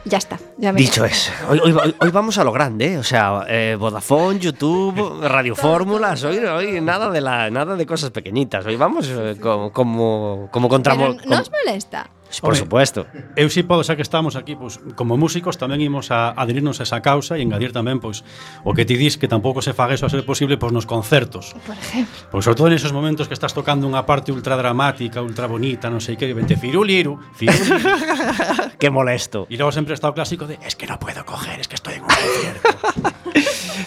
Ya 0.05 0.19
está. 0.19 0.39
Ya 0.57 0.71
me 0.71 0.79
Dicho 0.79 1.03
es, 1.03 1.29
hoy, 1.49 1.59
hoy- 1.61 1.73
hoy- 1.73 1.95
hoy 1.99 2.09
vamos 2.11 2.37
a 2.37 2.43
lo 2.45 2.53
grande, 2.53 2.93
¿eh? 2.93 2.97
o 2.97 3.03
sea, 3.03 3.43
eh, 3.49 3.75
Vodafone, 3.77 4.39
YouTube, 4.39 5.21
Radio 5.21 5.53
Fórmulas, 5.53 6.23
hoy, 6.23 6.37
hoy 6.37 6.79
nada 6.79 7.09
de 7.09 7.19
la, 7.19 7.49
nada 7.49 7.75
de 7.75 7.85
cosas 7.85 8.11
pequeñitas, 8.11 8.65
hoy 8.65 8.77
vamos 8.77 9.09
eh, 9.09 9.35
como, 9.41 9.73
como, 9.73 10.47
como 10.49 10.69
contra 10.69 10.95
Pero 10.95 11.13
¿No 11.13 11.21
como- 11.21 11.35
os 11.41 11.51
molesta? 11.51 12.09
Por 12.41 12.53
Home, 12.53 12.59
supuesto. 12.59 13.07
Eu 13.35 13.47
si 13.49 13.63
podo, 13.63 13.81
xa 13.87 13.95
que 13.95 14.03
estamos 14.03 14.35
aquí, 14.35 14.53
pois, 14.59 14.77
como 14.99 15.15
músicos 15.15 15.55
tamén 15.55 15.79
imos 15.79 16.11
a 16.11 16.35
adherirnos 16.35 16.77
a 16.79 16.83
esa 16.83 16.99
causa 16.99 17.39
e 17.39 17.41
engadir 17.41 17.71
tamén 17.71 18.03
pois 18.03 18.21
o 18.67 18.75
que 18.75 18.83
ti 18.83 18.99
dis 18.99 19.15
que 19.15 19.31
tampouco 19.31 19.63
se 19.63 19.71
faga 19.71 19.95
eso 19.95 20.05
a 20.05 20.11
ser 20.11 20.27
posible 20.27 20.59
pois 20.59 20.75
nos 20.75 20.85
concertos. 20.85 21.55
Por 21.65 21.73
exemplo. 21.73 22.13
Pois 22.29 22.43
sobre 22.43 22.57
todo 22.59 22.67
nesos 22.69 22.91
momentos 22.91 23.31
que 23.31 23.35
estás 23.35 23.55
tocando 23.55 23.87
unha 23.87 24.03
parte 24.03 24.35
ultra 24.35 24.59
dramática, 24.59 25.23
ultra 25.23 25.47
bonita, 25.47 25.87
non 25.87 26.03
sei 26.03 26.19
que, 26.19 26.29
vente 26.35 26.59
firuliru, 26.59 27.15
firuliru. 27.33 27.79
que 28.81 28.89
molesto. 28.91 29.47
E 29.47 29.55
logo 29.55 29.71
sempre 29.71 29.95
está 29.95 30.11
o 30.11 30.13
clásico 30.13 30.45
de 30.45 30.59
es 30.61 30.75
que 30.75 30.85
no 30.85 30.99
puedo 30.99 31.23
coger, 31.23 31.63
es 31.63 31.67
que 31.71 31.79
estoy 31.79 31.97
en 31.97 32.03
un 32.03 32.11
concierto. 32.11 32.69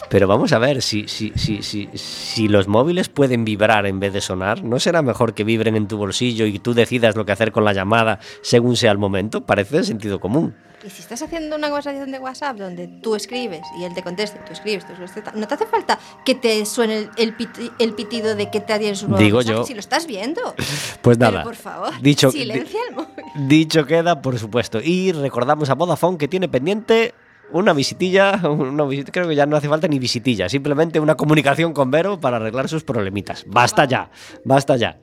Pero 0.08 0.26
vamos 0.26 0.52
a 0.52 0.58
ver, 0.58 0.82
si, 0.82 1.06
si, 1.08 1.32
si, 1.36 1.62
si, 1.62 1.88
si 1.94 2.48
los 2.48 2.66
móviles 2.66 3.08
pueden 3.08 3.44
vibrar 3.44 3.86
en 3.86 4.00
vez 4.00 4.12
de 4.12 4.20
sonar, 4.20 4.64
¿no 4.64 4.80
será 4.80 5.02
mejor 5.02 5.34
que 5.34 5.44
vibren 5.44 5.76
en 5.76 5.86
tu 5.86 5.96
bolsillo 5.98 6.46
y 6.46 6.58
tú 6.58 6.74
decidas 6.74 7.16
lo 7.16 7.24
que 7.24 7.32
hacer 7.32 7.52
con 7.52 7.64
la 7.64 7.72
llamada 7.72 8.18
según 8.42 8.76
sea 8.76 8.92
el 8.92 8.98
momento? 8.98 9.44
Parece 9.46 9.78
de 9.78 9.84
sentido 9.84 10.20
común. 10.20 10.54
Y 10.82 10.88
si 10.88 11.02
estás 11.02 11.20
haciendo 11.20 11.56
una 11.56 11.68
conversación 11.68 12.10
de 12.10 12.18
WhatsApp 12.18 12.56
donde 12.56 12.88
tú 12.88 13.14
escribes 13.14 13.60
y 13.78 13.84
él 13.84 13.92
te 13.92 14.02
contesta, 14.02 14.42
tú 14.46 14.52
escribes, 14.54 14.86
tú 14.86 14.92
escribes, 14.92 15.34
no 15.34 15.46
te 15.46 15.54
hace 15.54 15.66
falta 15.66 15.98
que 16.24 16.34
te 16.34 16.64
suene 16.64 16.96
el, 16.96 17.10
el, 17.18 17.34
piti, 17.34 17.70
el 17.78 17.92
pitido 17.92 18.34
de 18.34 18.50
que 18.50 18.60
te 18.60 18.78
tienes 18.78 19.02
un 19.02 19.10
nuevo 19.10 19.22
Digo 19.22 19.38
mensaje, 19.38 19.58
yo. 19.58 19.64
si 19.66 19.74
lo 19.74 19.80
estás 19.80 20.06
viendo. 20.06 20.40
Pues 21.02 21.18
nada. 21.18 21.32
Pero 21.32 21.44
por 21.44 21.56
favor, 21.56 22.00
dicho, 22.02 22.30
silencia 22.30 22.78
el 22.88 22.94
móvil. 22.94 23.24
Dicho 23.48 23.86
queda, 23.86 24.20
por 24.20 24.38
supuesto. 24.38 24.80
Y 24.82 25.12
recordamos 25.12 25.70
a 25.70 25.74
Vodafone 25.74 26.18
que 26.18 26.28
tiene 26.28 26.48
pendiente 26.48 27.14
una 27.52 27.72
visitilla, 27.72 28.40
una 28.44 28.84
visita, 28.84 29.12
creo 29.12 29.28
que 29.28 29.34
ya 29.34 29.46
no 29.46 29.56
hace 29.56 29.68
falta 29.68 29.88
ni 29.88 29.98
visitilla, 29.98 30.48
simplemente 30.48 31.00
una 31.00 31.16
comunicación 31.16 31.72
con 31.72 31.90
Vero 31.90 32.20
para 32.20 32.36
arreglar 32.36 32.68
sus 32.68 32.84
problemitas. 32.84 33.44
Basta 33.46 33.84
ya, 33.84 34.10
basta 34.44 34.76
ya. 34.76 34.98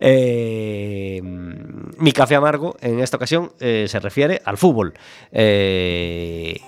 Eh, 0.00 1.20
mi 1.22 2.12
café 2.12 2.36
amargo 2.36 2.76
en 2.80 3.00
esta 3.00 3.16
ocasión 3.16 3.52
eh, 3.60 3.86
se 3.88 4.00
refiere 4.00 4.40
al 4.44 4.56
fútbol. 4.56 4.94
Eh, 5.30 6.58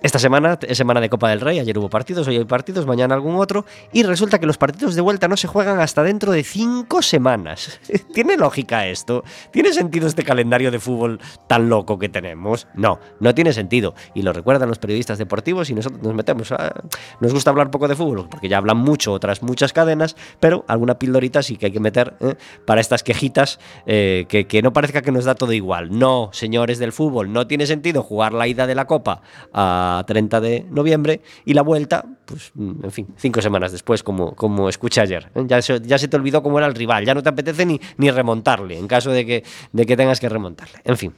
esta 0.00 0.20
semana 0.20 0.56
es 0.62 0.78
semana 0.78 1.00
de 1.00 1.08
Copa 1.08 1.28
del 1.28 1.40
Rey, 1.40 1.58
ayer 1.58 1.76
hubo 1.76 1.90
partidos, 1.90 2.28
hoy 2.28 2.36
hay 2.36 2.44
partidos, 2.44 2.86
mañana 2.86 3.16
algún 3.16 3.34
otro, 3.34 3.64
y 3.92 4.04
resulta 4.04 4.38
que 4.38 4.46
los 4.46 4.56
partidos 4.56 4.94
de 4.94 5.00
vuelta 5.00 5.26
no 5.26 5.36
se 5.36 5.48
juegan 5.48 5.80
hasta 5.80 6.04
dentro 6.04 6.30
de 6.30 6.44
cinco 6.44 7.02
semanas. 7.02 7.80
¿Tiene 8.14 8.36
lógica 8.36 8.86
esto? 8.86 9.24
¿Tiene 9.50 9.72
sentido 9.72 10.06
este 10.06 10.22
calendario 10.22 10.70
de 10.70 10.78
fútbol 10.78 11.20
tan 11.48 11.68
loco 11.68 11.98
que 11.98 12.08
tenemos? 12.08 12.68
No, 12.74 13.00
no 13.18 13.34
tiene 13.34 13.52
sentido. 13.52 13.94
Y 14.14 14.22
lo 14.22 14.32
recuerdan 14.32 14.68
los 14.68 14.78
periodistas 14.78 15.18
deportivos 15.18 15.68
y 15.68 15.74
nosotros 15.74 16.00
nos 16.00 16.14
metemos 16.14 16.52
a... 16.52 16.72
Nos 17.20 17.32
gusta 17.32 17.50
hablar 17.50 17.72
poco 17.72 17.88
de 17.88 17.96
fútbol, 17.96 18.28
porque 18.28 18.48
ya 18.48 18.58
hablan 18.58 18.76
mucho 18.76 19.12
otras 19.12 19.42
muchas 19.42 19.72
cadenas, 19.72 20.14
pero 20.38 20.64
alguna 20.68 21.00
pildorita 21.00 21.42
sí 21.42 21.56
que 21.56 21.66
hay 21.66 21.72
que 21.72 21.80
meter 21.80 22.14
¿eh? 22.20 22.36
para 22.64 22.80
estas 22.80 23.02
quejitas 23.02 23.58
eh, 23.86 24.26
que, 24.28 24.46
que 24.46 24.62
no 24.62 24.72
parezca 24.72 25.02
que 25.02 25.10
nos 25.10 25.24
da 25.24 25.34
todo 25.34 25.52
igual. 25.52 25.98
No, 25.98 26.30
señores 26.32 26.78
del 26.78 26.92
fútbol, 26.92 27.32
no 27.32 27.48
tiene 27.48 27.66
sentido 27.66 28.04
jugar 28.04 28.32
la 28.32 28.46
ida 28.46 28.68
de 28.68 28.76
la 28.76 28.86
Copa 28.86 29.22
a 29.52 29.87
30 30.06 30.40
de 30.40 30.66
noviembre 30.70 31.20
y 31.44 31.54
la 31.54 31.62
vuelta, 31.62 32.04
pues, 32.24 32.52
en 32.56 32.90
fin, 32.90 33.08
cinco 33.16 33.42
semanas 33.42 33.72
después, 33.72 34.02
como, 34.02 34.34
como 34.34 34.68
escuché 34.68 35.00
ayer. 35.00 35.30
Ya 35.46 35.62
se, 35.62 35.80
ya 35.80 35.98
se 35.98 36.08
te 36.08 36.16
olvidó 36.16 36.42
cómo 36.42 36.58
era 36.58 36.66
el 36.66 36.74
rival, 36.74 37.04
ya 37.04 37.14
no 37.14 37.22
te 37.22 37.28
apetece 37.28 37.66
ni, 37.66 37.80
ni 37.96 38.10
remontarle, 38.10 38.78
en 38.78 38.86
caso 38.88 39.10
de 39.10 39.24
que, 39.26 39.44
de 39.72 39.86
que 39.86 39.96
tengas 39.96 40.20
que 40.20 40.28
remontarle. 40.28 40.80
En 40.84 40.96
fin. 40.96 41.14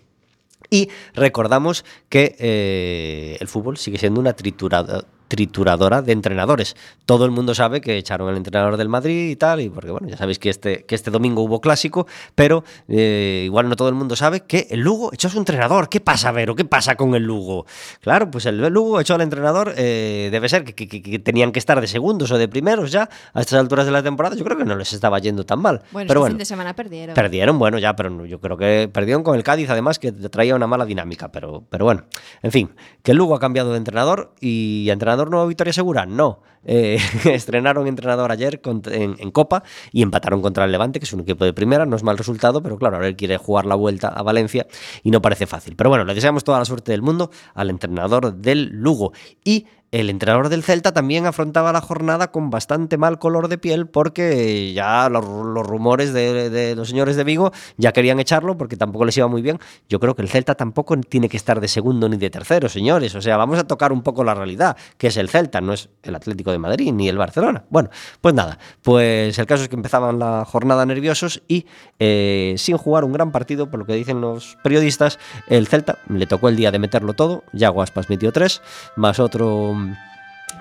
Y 0.71 0.89
recordamos 1.15 1.85
que 2.09 2.37
eh, 2.39 3.37
el 3.41 3.49
fútbol 3.49 3.77
sigue 3.77 3.99
siendo 3.99 4.21
una 4.21 4.35
triturada 4.35 5.05
trituradora 5.31 6.03
de 6.03 6.11
entrenadores. 6.11 6.75
Todo 7.07 7.25
el 7.25 7.31
mundo 7.31 7.55
sabe 7.55 7.81
que 7.81 7.97
echaron 7.97 8.29
al 8.29 8.37
entrenador 8.37 8.77
del 8.77 8.89
Madrid 8.89 9.31
y 9.31 9.37
tal, 9.37 9.61
y 9.61 9.71
porque 9.71 9.93
bueno, 9.93 10.09
ya 10.09 10.17
sabéis 10.17 10.41
que 10.41 10.51
este, 10.51 10.85
que 10.85 10.97
este 10.97 11.13
domingo 11.13 11.43
hubo 11.43 11.61
clásico, 11.61 12.09
pero 12.35 12.65
eh, 12.89 13.45
igual 13.47 13.69
no 13.69 13.77
todo 13.77 13.89
el 13.89 13.95
mundo 13.95 14.17
sabe 14.17 14.41
que 14.41 14.67
el 14.71 14.81
Lugo 14.81 15.11
echó 15.13 15.29
a 15.29 15.31
su 15.31 15.39
entrenador. 15.39 15.89
¿Qué 15.89 16.01
pasa, 16.01 16.33
Vero? 16.33 16.57
¿Qué 16.57 16.65
pasa 16.65 16.97
con 16.97 17.15
el 17.15 17.23
Lugo? 17.23 17.65
Claro, 18.01 18.29
pues 18.29 18.45
el 18.47 18.59
Lugo 18.59 19.01
echó 19.01 19.15
al 19.15 19.21
entrenador, 19.21 19.73
eh, 19.77 20.31
debe 20.33 20.49
ser 20.49 20.65
que, 20.65 20.75
que, 20.75 20.89
que, 21.01 21.19
tenían 21.21 21.53
que 21.53 21.61
estar 21.61 21.81
de 21.81 21.87
segundos 21.87 22.33
o 22.33 22.37
de 22.37 22.49
primeros 22.49 22.91
ya 22.91 23.09
a 23.33 23.41
estas 23.41 23.61
alturas 23.61 23.87
de 23.87 23.93
la 23.93 24.03
temporada. 24.03 24.35
Yo 24.35 24.45
creo 24.45 24.59
que 24.59 24.65
no 24.65 24.75
les 24.75 24.93
estaba 24.93 25.21
yendo 25.21 25.47
tan 25.47 25.61
mal. 25.61 25.83
Bueno, 25.93 26.09
pero 26.09 26.19
este 26.19 26.19
bueno, 26.19 26.33
fin 26.33 26.39
de 26.39 26.45
semana 26.45 26.75
perdieron. 26.75 27.15
Perdieron, 27.15 27.57
bueno, 27.57 27.79
ya, 27.79 27.95
pero 27.95 28.27
yo 28.27 28.41
creo 28.41 28.57
que 28.57 28.91
perdieron 28.93 29.23
con 29.23 29.37
el 29.37 29.45
Cádiz, 29.45 29.71
además, 29.71 30.01
que 30.01 30.11
traía 30.11 30.57
una 30.57 30.67
mala 30.67 30.85
dinámica, 30.85 31.31
pero, 31.31 31.63
pero 31.71 31.85
bueno, 31.85 32.03
en 32.43 32.51
fin, 32.51 32.75
que 33.05 33.13
el 33.13 33.19
Lugo 33.19 33.37
ha 33.37 33.39
cambiado 33.39 33.71
de 33.71 33.77
entrenador 33.77 34.35
y 34.41 34.89
entrenador 34.91 35.20
nuevo 35.29 35.47
Victoria 35.47 35.73
Segura 35.73 36.07
no. 36.07 36.41
Eh, 36.65 36.99
estrenaron 37.25 37.87
entrenador 37.87 38.31
ayer 38.33 38.61
en, 38.65 39.31
Copa 39.31 39.63
y 39.93 40.03
empataron 40.03 40.43
contra 40.43 40.65
el 40.65 40.73
Levante, 40.73 40.99
que 40.99 41.05
es 41.05 41.13
un 41.13 41.21
equipo 41.21 41.45
de 41.45 41.53
primera, 41.53 41.87
no 41.87 41.97
es 41.97 42.03
mal 42.03 42.19
resultado, 42.19 42.63
pero 42.63 42.79
claro, 42.79 42.97
ahora 42.97 43.09
él 43.09 43.17
quiere 43.17 43.37
jugar 43.37 43.67
la 43.67 43.75
vuelta 43.75 44.09
a 44.09 44.23
Valencia 44.23 44.67
y 45.03 45.11
no 45.11 45.23
parece 45.23 45.47
fácil. 45.47 45.77
Pero 45.77 45.91
bueno, 45.91 46.05
le 46.05 46.15
deseamos 46.15 46.45
toda 46.45 46.59
la 46.59 46.65
suerte 46.65 46.93
del 46.93 47.03
mundo 47.03 47.31
al 47.55 47.71
entrenador 47.71 48.35
del 48.35 48.69
Lugo. 48.73 49.13
Y 49.45 49.67
el 49.93 50.09
entrenador 50.09 50.51
del 50.51 50.63
Celta 50.63 50.93
también 50.93 51.27
afrontaba 51.27 51.73
la 51.73 51.81
jornada 51.81 52.31
con 52.31 52.49
bastante 52.49 52.97
mal 52.97 53.19
color 53.19 53.49
de 53.49 53.59
piel 53.59 53.89
porque 53.89 54.73
ya 54.73 55.09
los, 55.09 55.25
los 55.25 55.67
rumores 55.67 56.13
de, 56.13 56.49
de, 56.49 56.77
los 56.77 56.89
señores 56.89 57.17
de 57.17 57.25
Vigo 57.25 57.51
ya 57.77 57.91
querían 57.93 58.21
echarlo 58.21 58.57
porque 58.57 58.77
tampoco 58.77 59.05
les 59.05 59.17
iba 59.17 59.27
muy 59.27 59.43
bien. 59.43 59.59
Yo 59.89 59.99
creo 59.99 60.15
que 60.15 60.23
el 60.23 60.29
Celta 60.29 60.55
tampoco 60.55 60.97
tiene 60.99 61.29
que 61.29 61.37
estar 61.37 61.61
de 61.61 61.67
segundo 61.67 62.09
ni 62.09 62.19
de 62.19 62.31
tercero, 62.31 62.69
señores. 62.69 63.17
O 63.17 63.21
sea, 63.21 63.37
vamos 63.37 63.59
a 63.59 63.67
tocar 63.67 63.93
un 63.93 64.03
poco 64.03 64.23
la 64.23 64.35
realidad, 64.35 64.77
que 64.97 65.09
es 65.09 65.17
el 65.17 65.29
Celta, 65.29 65.61
no 65.61 65.73
es 65.73 65.89
el 66.05 66.15
Atlético 66.15 66.50
de 66.51 66.59
Madrid 66.59 66.93
ni 66.93 67.09
el 67.09 67.19
Barcelona. 67.19 67.65
Bueno, 67.71 67.91
pues 68.21 68.35
nada, 68.35 68.59
pues 68.83 69.39
el 69.39 69.47
caso 69.47 69.65
es 69.65 69.69
que 69.69 69.77
empezaban 69.77 70.19
la 70.19 70.45
jornada 70.45 70.87
nerviosos 70.87 71.43
y 71.49 71.67
eh, 71.99 72.55
sin 72.59 72.77
jugar 72.77 73.05
un 73.05 73.13
gran 73.13 73.33
partido, 73.33 73.71
por 73.71 73.81
lo 73.81 73.87
que 73.87 73.95
dicen 73.95 74.21
los 74.21 74.57
periodistas, 74.63 75.19
el 75.49 75.67
Celta 75.67 75.99
le 76.09 76.27
tocó 76.27 76.49
el 76.49 76.57
día 76.57 76.71
de 76.71 76.79
meterlo 76.79 77.15
todo, 77.15 77.45
Yago 77.53 77.83
Aspas 77.83 78.09
metió 78.11 78.33
tres, 78.33 78.63
más 78.97 79.21
otro 79.21 79.77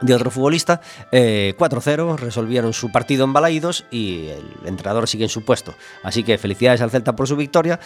de 0.02 0.14
otro 0.14 0.32
futbolista, 0.32 0.82
eh, 1.12 1.56
4-0, 1.58 2.18
resolvieron 2.18 2.74
su 2.74 2.92
partido 2.92 3.26
en 3.26 3.34
Balaídos 3.34 3.86
y 3.92 4.28
el 4.28 4.56
entrenador 4.66 5.08
sigue 5.08 5.26
en 5.26 5.30
su 5.30 5.44
puesto. 5.44 5.74
Así 6.04 6.24
que 6.24 6.38
felicidades 6.38 6.82
al 6.82 6.92
Celta 6.92 7.16
por 7.16 7.28
su 7.28 7.36
victoria. 7.36 7.80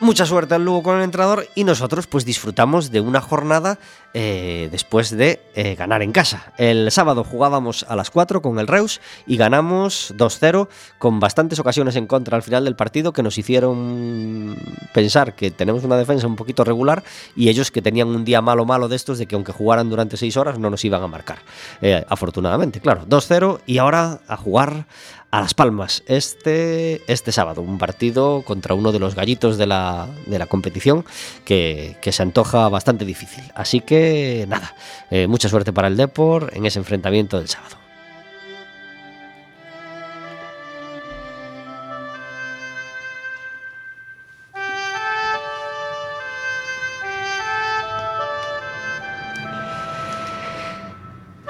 Mucha 0.00 0.24
suerte 0.24 0.54
al 0.54 0.64
Lugo 0.64 0.82
con 0.82 0.96
el 0.96 1.02
entrenador 1.02 1.46
y 1.54 1.64
nosotros 1.64 2.06
pues 2.06 2.24
disfrutamos 2.24 2.90
de 2.90 3.02
una 3.02 3.20
jornada 3.20 3.78
eh, 4.14 4.70
después 4.72 5.10
de 5.10 5.42
eh, 5.54 5.74
ganar 5.74 6.00
en 6.00 6.10
casa. 6.10 6.54
El 6.56 6.90
sábado 6.90 7.22
jugábamos 7.22 7.84
a 7.86 7.96
las 7.96 8.10
4 8.10 8.40
con 8.40 8.58
el 8.58 8.66
Reus 8.66 9.02
y 9.26 9.36
ganamos 9.36 10.14
2-0 10.16 10.68
con 10.98 11.20
bastantes 11.20 11.58
ocasiones 11.58 11.96
en 11.96 12.06
contra 12.06 12.34
al 12.34 12.42
final 12.42 12.64
del 12.64 12.76
partido 12.76 13.12
que 13.12 13.22
nos 13.22 13.36
hicieron 13.36 14.56
pensar 14.94 15.34
que 15.34 15.50
tenemos 15.50 15.84
una 15.84 15.98
defensa 15.98 16.26
un 16.26 16.36
poquito 16.36 16.64
regular 16.64 17.04
y 17.36 17.50
ellos 17.50 17.70
que 17.70 17.82
tenían 17.82 18.08
un 18.08 18.24
día 18.24 18.40
malo 18.40 18.64
malo 18.64 18.88
de 18.88 18.96
estos 18.96 19.18
de 19.18 19.26
que 19.26 19.34
aunque 19.34 19.52
jugaran 19.52 19.90
durante 19.90 20.16
6 20.16 20.34
horas 20.38 20.58
no 20.58 20.70
nos 20.70 20.82
iban 20.82 21.02
a 21.02 21.08
marcar. 21.08 21.40
Eh, 21.82 22.06
afortunadamente, 22.08 22.80
claro, 22.80 23.04
2-0 23.06 23.60
y 23.66 23.76
ahora 23.76 24.20
a 24.26 24.36
jugar 24.38 24.86
a 25.30 25.40
Las 25.40 25.54
Palmas 25.54 26.02
este, 26.06 27.02
este 27.12 27.32
sábado. 27.32 27.62
Un 27.62 27.78
partido 27.78 28.42
contra 28.42 28.74
uno 28.74 28.92
de 28.92 28.98
los 28.98 29.14
gallitos 29.14 29.58
de 29.58 29.66
la, 29.66 30.08
de 30.26 30.38
la 30.38 30.46
competición 30.46 31.04
que, 31.44 31.96
que, 32.00 32.12
se 32.12 32.22
antoja 32.22 32.68
bastante 32.68 33.04
difícil. 33.04 33.44
Así 33.54 33.80
que 33.80 34.44
nada, 34.48 34.74
eh, 35.10 35.26
mucha 35.26 35.48
suerte 35.48 35.72
para 35.72 35.88
el 35.88 35.96
Depor 35.96 36.50
en 36.54 36.66
ese 36.66 36.78
enfrentamiento 36.78 37.38
del 37.38 37.48
sábado. 37.48 37.79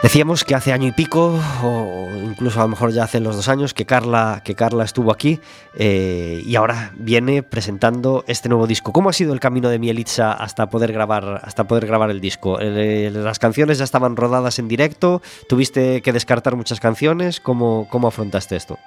Decíamos 0.02 0.44
que 0.44 0.54
hace 0.54 0.72
año 0.72 0.88
y 0.88 0.92
pico, 0.92 1.38
o 1.62 2.08
incluso 2.24 2.58
a 2.58 2.62
lo 2.62 2.70
mejor 2.70 2.90
ya 2.90 3.04
hace 3.04 3.20
los 3.20 3.36
dos 3.36 3.48
años, 3.48 3.74
que 3.74 3.84
Carla, 3.84 4.40
que 4.42 4.54
Carla 4.54 4.82
estuvo 4.82 5.12
aquí 5.12 5.40
eh, 5.74 6.42
y 6.46 6.56
ahora 6.56 6.92
viene 6.96 7.42
presentando 7.42 8.24
este 8.26 8.48
nuevo 8.48 8.66
disco. 8.66 8.94
¿Cómo 8.94 9.10
ha 9.10 9.12
sido 9.12 9.34
el 9.34 9.40
camino 9.40 9.68
de 9.68 9.78
Mielitza 9.78 10.32
hasta 10.32 10.70
poder 10.70 10.92
grabar, 10.92 11.42
hasta 11.44 11.64
poder 11.64 11.86
grabar 11.86 12.10
el 12.10 12.22
disco? 12.22 12.58
Eh, 12.62 13.10
¿Las 13.12 13.38
canciones 13.38 13.76
ya 13.76 13.84
estaban 13.84 14.16
rodadas 14.16 14.58
en 14.58 14.68
directo? 14.68 15.20
¿Tuviste 15.50 16.00
que 16.00 16.14
descartar 16.14 16.56
muchas 16.56 16.80
canciones? 16.80 17.38
¿Cómo, 17.38 17.86
cómo 17.90 18.08
afrontaste 18.08 18.56
esto? 18.56 18.78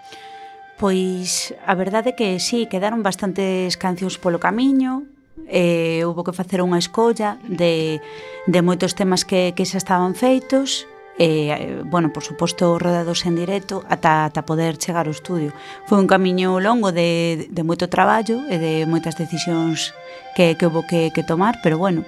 Pois 0.80 1.54
a 1.68 1.76
verdade 1.76 2.16
que 2.16 2.40
sí, 2.40 2.66
quedaron 2.66 3.04
bastantes 3.04 3.78
cancións 3.78 4.18
polo 4.18 4.42
camiño, 4.42 5.06
eh, 5.46 6.02
houve 6.10 6.26
que 6.26 6.34
facer 6.34 6.66
unha 6.66 6.82
escolla 6.82 7.38
de, 7.46 8.02
de 8.50 8.60
moitos 8.66 8.98
temas 8.98 9.22
que, 9.22 9.54
que 9.54 9.70
xa 9.70 9.78
estaban 9.78 10.18
feitos 10.18 10.90
e, 11.18 11.82
bueno, 11.86 12.12
por 12.12 12.24
suposto, 12.24 12.80
rodados 12.80 13.26
en 13.26 13.36
directo 13.36 13.84
ata, 13.90 14.26
ata 14.26 14.46
poder 14.46 14.78
chegar 14.78 15.06
ao 15.06 15.16
estudio. 15.16 15.54
Foi 15.86 16.02
un 16.02 16.10
camiño 16.10 16.58
longo 16.60 16.92
de, 16.92 17.48
de 17.50 17.64
moito 17.64 17.86
traballo 17.88 18.42
e 18.50 18.58
de 18.58 18.74
moitas 18.90 19.14
decisións 19.16 19.94
que, 20.34 20.58
que 20.58 20.66
houve 20.66 20.84
que, 20.90 21.02
que 21.14 21.24
tomar, 21.24 21.62
pero 21.62 21.78
bueno, 21.78 22.02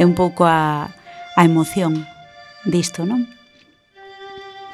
é 0.00 0.04
un 0.08 0.16
pouco 0.16 0.48
a, 0.48 0.88
a 1.36 1.42
emoción 1.44 2.08
disto, 2.64 3.04
non? 3.04 3.37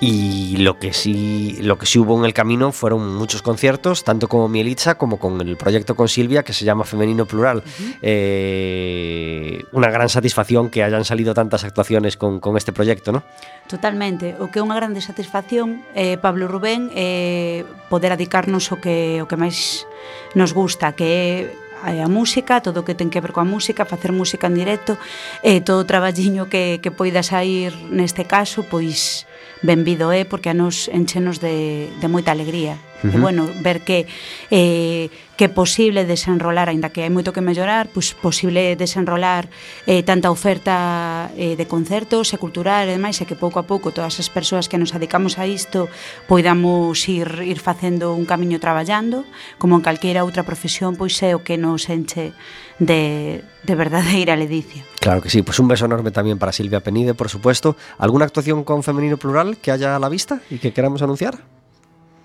Y 0.00 0.56
lo 0.58 0.78
que 0.78 0.92
sí, 0.92 1.58
lo 1.60 1.78
que 1.78 1.86
sí 1.86 1.98
hubo 1.98 2.18
en 2.18 2.24
el 2.24 2.34
camino 2.34 2.72
fueron 2.72 3.14
muchos 3.14 3.42
conciertos, 3.42 4.02
tanto 4.02 4.28
como 4.28 4.48
Mielitza 4.48 4.96
como 4.96 5.18
con 5.18 5.40
el 5.40 5.56
proyecto 5.56 5.94
con 5.94 6.08
Silvia 6.08 6.42
que 6.42 6.52
se 6.52 6.64
llama 6.64 6.84
Femenino 6.84 7.26
Plural. 7.26 7.58
Uh 7.58 7.60
-huh. 7.60 7.98
eh, 8.02 9.64
una 9.72 9.90
gran 9.90 10.08
satisfacción 10.08 10.68
que 10.68 10.82
hayan 10.82 11.04
salido 11.04 11.32
tantas 11.32 11.64
actuaciones 11.64 12.16
con, 12.16 12.40
con 12.40 12.56
este 12.56 12.72
proyecto, 12.72 13.12
¿no? 13.12 13.22
Totalmente, 13.68 14.36
o 14.40 14.50
que 14.50 14.58
é 14.58 14.62
unha 14.62 14.76
grande 14.76 15.00
satisfacción 15.00 15.80
eh, 15.94 16.18
Pablo 16.20 16.50
Rubén 16.50 16.90
eh, 16.92 17.64
poder 17.88 18.12
adicarnos 18.12 18.68
o 18.74 18.76
que, 18.76 19.22
o 19.22 19.26
que 19.30 19.38
máis 19.38 19.86
nos 20.34 20.52
gusta, 20.52 20.92
que 20.92 21.48
é 21.84 22.02
a 22.02 22.08
música, 22.08 22.60
todo 22.60 22.80
o 22.80 22.84
que 22.84 22.96
ten 22.96 23.12
que 23.12 23.20
ver 23.20 23.32
coa 23.32 23.44
música, 23.44 23.84
facer 23.84 24.12
música 24.12 24.48
en 24.48 24.56
directo, 24.56 24.96
eh, 25.44 25.60
todo 25.60 25.84
o 25.84 25.88
traballiño 25.88 26.48
que, 26.48 26.80
que 26.80 26.90
poida 26.90 27.22
sair 27.22 27.76
neste 27.92 28.24
caso, 28.24 28.64
pois 28.64 29.28
benvido 29.64 30.12
é 30.12 30.28
porque 30.28 30.52
a 30.52 30.54
nos 30.54 30.92
enchenos 30.92 31.40
de, 31.40 31.88
de 31.88 32.08
moita 32.12 32.30
alegría. 32.30 32.76
Uh 33.04 33.12
-huh. 33.12 33.16
E, 33.16 33.20
bueno, 33.20 33.42
ver 33.60 33.84
que 33.84 34.06
eh, 34.50 35.10
que 35.36 35.46
é 35.46 35.48
posible 35.50 36.06
desenrolar, 36.06 36.70
aínda 36.70 36.94
que 36.94 37.02
hai 37.02 37.10
moito 37.10 37.34
que 37.34 37.42
mellorar, 37.42 37.90
pois 37.90 38.14
posible 38.14 38.78
desenrolar 38.78 39.50
eh, 39.86 40.06
tanta 40.06 40.30
oferta 40.30 41.30
eh, 41.34 41.58
de 41.58 41.66
concertos 41.66 42.32
e 42.32 42.38
cultural 42.38 42.86
e 42.86 42.94
demais, 42.94 43.18
e 43.18 43.26
que 43.26 43.34
pouco 43.34 43.58
a 43.58 43.66
pouco 43.66 43.90
todas 43.90 44.16
as 44.22 44.30
persoas 44.30 44.70
que 44.70 44.78
nos 44.78 44.94
dedicamos 44.94 45.36
a 45.36 45.44
isto 45.44 45.90
poidamos 46.30 46.96
ir, 47.10 47.42
ir 47.42 47.58
facendo 47.58 48.14
un 48.14 48.24
camiño 48.24 48.62
traballando, 48.62 49.26
como 49.58 49.74
en 49.74 49.82
calquera 49.82 50.22
outra 50.22 50.46
profesión, 50.46 50.94
pois 50.94 51.18
é 51.20 51.34
o 51.34 51.42
que 51.42 51.58
nos 51.58 51.90
enche 51.90 52.30
de, 52.78 53.42
de 53.66 53.74
verdadeira 53.74 54.38
ledicia. 54.38 54.86
Claro 55.02 55.20
que 55.20 55.30
sí, 55.30 55.42
pues 55.42 55.58
un 55.58 55.66
beso 55.66 55.84
enorme 55.84 56.14
también 56.14 56.38
para 56.38 56.54
Silvia 56.54 56.80
Penide, 56.80 57.14
por 57.14 57.28
supuesto. 57.28 57.76
¿Alguna 57.98 58.24
actuación 58.24 58.62
con 58.62 58.82
Femenino 58.82 59.18
Plural 59.18 59.58
que 59.58 59.70
haya 59.70 59.96
a 59.96 59.98
la 59.98 60.08
vista 60.08 60.40
y 60.48 60.58
que 60.58 60.72
queramos 60.72 61.02
anunciar? 61.02 61.53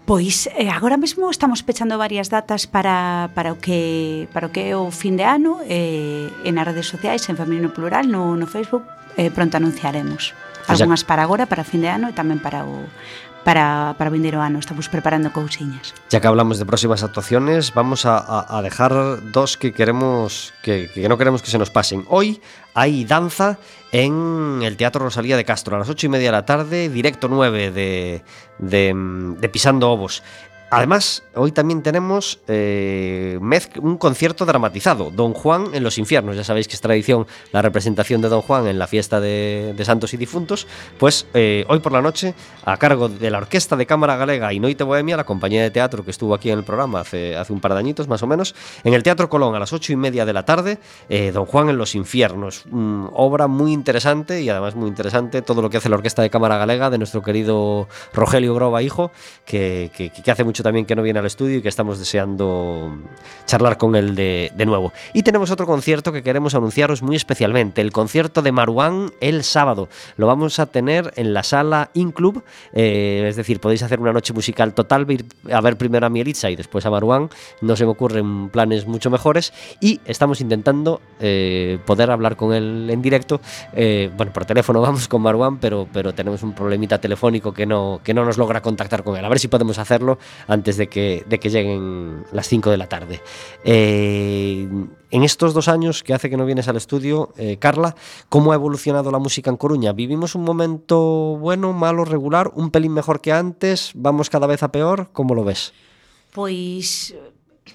Pois 0.10 0.50
eh, 0.58 0.74
agora 0.74 0.98
mesmo 0.98 1.30
estamos 1.30 1.62
pechando 1.62 2.02
varias 2.02 2.34
datas 2.34 2.66
para, 2.66 3.30
para 3.38 3.54
o 3.54 3.62
que 3.62 4.26
para 4.34 4.50
o 4.50 4.50
que 4.50 4.74
é 4.74 4.74
o 4.74 4.90
fin 4.90 5.14
de 5.14 5.22
ano 5.22 5.62
eh, 5.70 6.34
en 6.50 6.58
as 6.58 6.66
redes 6.66 6.90
sociais, 6.90 7.22
en 7.30 7.38
Feminino 7.38 7.70
Plural, 7.70 8.10
no, 8.10 8.34
no 8.34 8.50
Facebook, 8.50 8.90
eh, 9.22 9.30
pronto 9.30 9.62
anunciaremos. 9.62 10.34
Algunhas 10.66 11.06
para 11.06 11.22
agora, 11.22 11.46
para 11.46 11.62
fin 11.62 11.86
de 11.86 11.94
ano 11.94 12.10
e 12.10 12.18
tamén 12.18 12.42
para 12.42 12.66
o 12.66 12.90
para, 13.50 13.96
para. 13.98 14.12
Estamos 14.60 14.90
preparando 14.90 15.34
cousiñas. 15.34 15.96
Ya 16.12 16.22
que 16.22 16.28
hablamos 16.28 16.60
de 16.60 16.68
próximas 16.68 17.02
actuaciones, 17.02 17.74
vamos 17.74 18.06
a, 18.06 18.62
dejar 18.62 19.32
dos 19.32 19.58
que 19.58 19.74
queremos 19.74 20.54
que, 20.62 20.92
no 21.10 21.18
queremos 21.18 21.42
que 21.42 21.50
se 21.50 21.58
nos 21.58 21.72
pasen. 21.72 22.06
Hoy 22.10 22.42
hay 22.76 23.06
danza 23.06 23.58
en 23.92 24.60
el 24.62 24.78
Teatro 24.78 25.04
Rosalía 25.04 25.36
de 25.36 25.46
Castro 25.46 25.76
a 25.76 25.80
las 25.80 25.90
ocho 25.90 26.06
y 26.06 26.10
media 26.10 26.28
de 26.28 26.32
la 26.34 26.46
tarde, 26.46 26.90
directo 26.90 27.28
9 27.28 27.72
de, 27.72 28.24
de, 28.60 28.94
de 29.40 29.50
Pisando 29.50 29.90
Ovos. 29.90 30.22
Además, 30.72 31.24
hoy 31.34 31.52
también 31.52 31.82
tenemos 31.82 32.40
eh, 32.48 33.40
un 33.82 33.98
concierto 33.98 34.46
dramatizado, 34.46 35.10
Don 35.10 35.34
Juan 35.34 35.70
en 35.74 35.84
los 35.84 35.98
infiernos. 35.98 36.36
Ya 36.36 36.44
sabéis 36.44 36.68
que 36.68 36.76
es 36.76 36.82
tradición 36.82 37.26
la 37.52 37.64
representación 37.64 38.22
de 38.22 38.30
Don 38.30 38.42
Juan 38.42 38.68
en 38.68 38.78
la 38.78 38.86
fiesta 38.86 39.20
de, 39.20 39.74
Santos 39.84 40.14
y 40.14 40.18
Difuntos. 40.18 40.68
Pues 41.00 41.26
eh, 41.34 41.66
hoy 41.70 41.80
por 41.80 41.92
la 41.92 42.04
noche, 42.04 42.36
a 42.66 42.78
cargo 42.78 43.10
de 43.10 43.32
la 43.32 43.40
Orquesta 43.40 43.76
de 43.76 43.88
Cámara 43.88 44.16
Galega 44.16 44.54
y 44.54 44.60
Noite 44.60 44.84
Bohemia, 44.84 45.18
la 45.18 45.24
compañía 45.24 45.64
de 45.64 45.72
teatro 45.72 46.06
que 46.06 46.12
estuvo 46.12 46.36
aquí 46.36 46.52
en 46.52 46.60
el 46.60 46.64
programa 46.64 47.00
hace, 47.00 47.36
un 47.50 47.62
par 47.62 47.74
de 47.74 47.80
añitos 47.80 48.08
más 48.08 48.22
o 48.22 48.28
menos, 48.28 48.54
en 48.84 48.94
el 48.94 49.02
Teatro 49.02 49.28
Colón 49.28 49.56
a 49.56 49.60
las 49.60 49.74
ocho 49.74 49.92
y 49.92 49.96
media 49.96 50.24
de 50.26 50.34
la 50.34 50.46
tarde, 50.46 50.78
eh, 51.10 51.32
Don 51.32 51.46
Juan 51.46 51.70
en 51.70 51.78
los 51.78 51.96
infiernos. 51.96 52.66
Mm, 52.70 53.08
obra 53.14 53.48
muy 53.48 53.74
interesante 53.74 54.44
y 54.44 54.50
además 54.50 54.76
muy 54.76 54.88
interesante 54.88 55.42
todo 55.42 55.64
lo 55.64 55.72
que 55.72 55.78
hace 55.78 55.90
la 55.90 55.96
Orquesta 55.96 56.22
de 56.22 56.30
Cámara 56.30 56.58
Galega 56.58 56.92
de 56.92 57.00
nuestro 57.00 57.24
querido 57.24 57.88
Rogelio 58.14 58.54
Groba, 58.54 58.84
hijo, 58.84 59.12
que, 59.46 59.90
que, 59.96 60.12
que 60.12 60.32
hace 60.32 60.44
mucho 60.44 60.59
también 60.64 60.86
que 60.86 60.96
no 60.96 61.02
viene 61.02 61.20
al 61.20 61.26
estudio 61.26 61.58
y 61.58 61.62
que 61.62 61.70
estamos 61.70 62.00
deseando 62.00 62.98
charlar 63.46 63.78
con 63.78 63.96
él 63.96 64.16
de, 64.16 64.52
nuevo. 64.66 64.94
Y 65.14 65.24
tenemos 65.24 65.52
otro 65.52 65.66
concierto 65.66 66.12
que 66.12 66.22
queremos 66.22 66.54
anunciaros 66.56 67.02
muy 67.02 67.16
especialmente, 67.16 67.82
el 67.82 67.92
concierto 67.92 68.42
de 68.42 68.52
Maruán 68.52 69.12
el 69.22 69.44
sábado. 69.44 69.90
Lo 70.18 70.28
vamos 70.28 70.60
a 70.60 70.68
tener 70.68 71.14
en 71.16 71.34
la 71.34 71.44
sala 71.44 71.90
In 71.94 72.12
Club, 72.12 72.44
eh, 72.74 73.26
es 73.28 73.36
decir, 73.36 73.60
podéis 73.60 73.84
hacer 73.84 74.00
una 74.00 74.14
noche 74.14 74.34
musical 74.34 74.74
total, 74.74 75.08
a 75.52 75.62
ver 75.62 75.78
primero 75.78 76.06
a 76.06 76.10
Mielitza 76.10 76.50
y 76.50 76.56
después 76.56 76.86
a 76.86 76.92
Maruán, 76.92 77.30
no 77.62 77.76
se 77.76 77.86
me 77.86 77.92
ocurren 77.92 78.50
planes 78.50 78.86
mucho 78.86 79.10
mejores 79.10 79.54
y 79.80 80.00
estamos 80.06 80.42
intentando 80.42 81.02
eh, 81.20 81.80
poder 81.86 82.12
hablar 82.12 82.36
con 82.36 82.54
él 82.54 82.88
en 82.90 83.02
directo, 83.02 83.42
eh, 83.74 84.12
bueno, 84.16 84.32
por 84.32 84.46
teléfono 84.46 84.82
vamos 84.90 85.08
con 85.08 85.22
Maruán, 85.22 85.58
pero, 85.58 85.88
pero 85.92 86.14
tenemos 86.14 86.44
un 86.44 86.54
problemita 86.54 87.00
telefónico 87.00 87.54
que 87.54 87.66
no, 87.66 88.02
que 88.04 88.14
no 88.14 88.26
nos 88.26 88.38
logra 88.38 88.62
contactar 88.62 89.04
con 89.04 89.18
él, 89.18 89.26
a 89.26 89.30
ver 89.30 89.40
si 89.40 89.48
podemos 89.48 89.80
hacerlo 89.80 90.20
antes 90.50 90.78
de 90.78 90.90
que, 90.90 91.24
de 91.30 91.40
que 91.40 91.50
lleguen 91.50 92.26
las 92.32 92.48
5 92.48 92.72
de 92.72 92.78
la 92.78 92.90
tarde. 92.90 93.22
Eh, 93.64 94.68
en 95.12 95.24
estos 95.24 95.54
dos 95.54 95.68
años 95.68 96.04
que 96.04 96.14
hace 96.14 96.30
que 96.30 96.38
no 96.38 96.46
vienes 96.46 96.68
al 96.68 96.76
estudio, 96.76 97.32
eh, 97.38 97.58
Carla, 97.58 97.96
¿cómo 98.28 98.52
ha 98.52 98.56
evolucionado 98.56 99.12
la 99.12 99.20
música 99.20 99.50
en 99.52 99.58
Coruña? 99.58 99.94
¿Vivimos 99.94 100.36
un 100.36 100.44
momento 100.44 101.38
bueno, 101.38 101.72
malo, 101.72 102.04
regular, 102.04 102.52
un 102.56 102.72
pelín 102.72 102.94
mejor 102.94 103.22
que 103.22 103.32
antes? 103.32 103.92
¿Vamos 103.94 104.30
cada 104.30 104.48
vez 104.48 104.64
a 104.64 104.72
peor? 104.72 105.10
¿Cómo 105.14 105.36
lo 105.36 105.44
ves? 105.44 105.72
Pois 106.34 107.16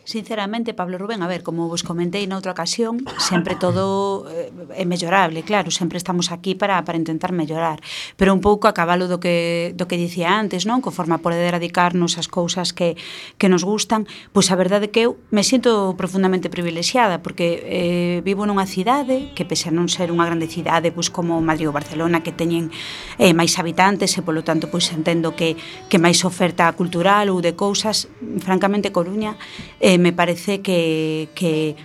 Sinceramente, 0.03 0.75
Pablo 0.75 0.99
Rubén, 0.99 1.23
a 1.23 1.29
ver, 1.31 1.47
como 1.47 1.71
vos 1.71 1.87
comentei 1.87 2.27
noutra 2.27 2.51
ocasión, 2.51 3.07
sempre 3.23 3.55
todo 3.55 4.27
eh, 4.27 4.51
é 4.75 4.85
mellorable, 4.85 5.47
claro, 5.47 5.71
sempre 5.71 5.97
estamos 5.97 6.35
aquí 6.35 6.59
para, 6.59 6.83
para 6.83 6.99
intentar 6.99 7.31
mellorar, 7.31 7.79
pero 8.19 8.35
un 8.35 8.43
pouco 8.43 8.67
a 8.67 8.75
cabalo 8.75 9.07
do 9.07 9.23
que, 9.23 9.73
do 9.79 9.87
que 9.87 9.97
dicía 9.97 10.35
antes, 10.35 10.67
non? 10.67 10.83
Co 10.83 10.91
forma 10.91 11.23
poder 11.23 11.55
dedicarnos 11.55 12.19
as 12.19 12.27
cousas 12.27 12.75
que, 12.75 12.99
que 13.39 13.47
nos 13.47 13.63
gustan, 13.63 14.05
pois 14.35 14.51
a 14.51 14.57
verdade 14.59 14.91
que 14.91 15.07
eu 15.07 15.17
me 15.31 15.47
sinto 15.47 15.95
profundamente 15.97 16.51
privilexiada, 16.51 17.23
porque 17.23 17.63
eh, 17.65 18.19
vivo 18.27 18.45
nunha 18.45 18.67
cidade 18.67 19.31
que, 19.33 19.47
pese 19.47 19.71
a 19.71 19.73
non 19.73 19.87
ser 19.87 20.11
unha 20.11 20.27
grande 20.27 20.51
cidade, 20.51 20.91
pois 20.91 21.09
como 21.09 21.39
Madrid 21.41 21.71
ou 21.71 21.75
Barcelona, 21.77 22.21
que 22.21 22.35
teñen 22.35 22.73
eh, 23.17 23.33
máis 23.33 23.57
habitantes 23.61 24.17
e, 24.17 24.21
polo 24.21 24.43
tanto, 24.43 24.69
pois 24.73 24.91
entendo 24.93 25.37
que, 25.37 25.57
que 25.89 26.01
máis 26.01 26.21
oferta 26.25 26.69
cultural 26.73 27.31
ou 27.31 27.39
de 27.45 27.53
cousas, 27.57 28.09
francamente, 28.41 28.93
Coruña, 28.93 29.37
eh, 29.85 29.99
me 29.99 30.17
parece 30.17 30.63
que, 30.63 31.29
que 31.35 31.77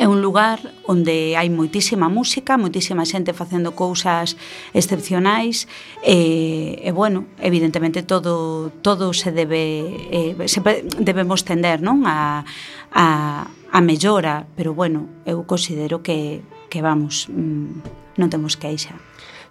é 0.00 0.08
un 0.08 0.24
lugar 0.24 0.72
onde 0.88 1.36
hai 1.36 1.52
moitísima 1.52 2.08
música, 2.08 2.56
moitísima 2.56 3.04
xente 3.04 3.36
facendo 3.36 3.76
cousas 3.76 4.40
excepcionais 4.72 5.68
e, 6.00 6.80
e 6.80 6.90
bueno, 6.96 7.28
evidentemente 7.36 8.00
todo 8.00 8.72
todo 8.80 9.12
se 9.12 9.28
debe 9.28 9.92
eh, 10.08 10.32
se 10.48 10.64
debemos 10.96 11.44
tender, 11.44 11.84
non, 11.84 12.08
a 12.08 12.48
a 12.88 13.06
a 13.72 13.78
mellora, 13.84 14.48
pero 14.56 14.72
bueno, 14.72 15.04
eu 15.28 15.44
considero 15.44 16.00
que 16.00 16.40
que 16.72 16.80
vamos, 16.80 17.28
mm, 17.28 18.16
non 18.16 18.32
temos 18.32 18.56
queixa. 18.56 18.96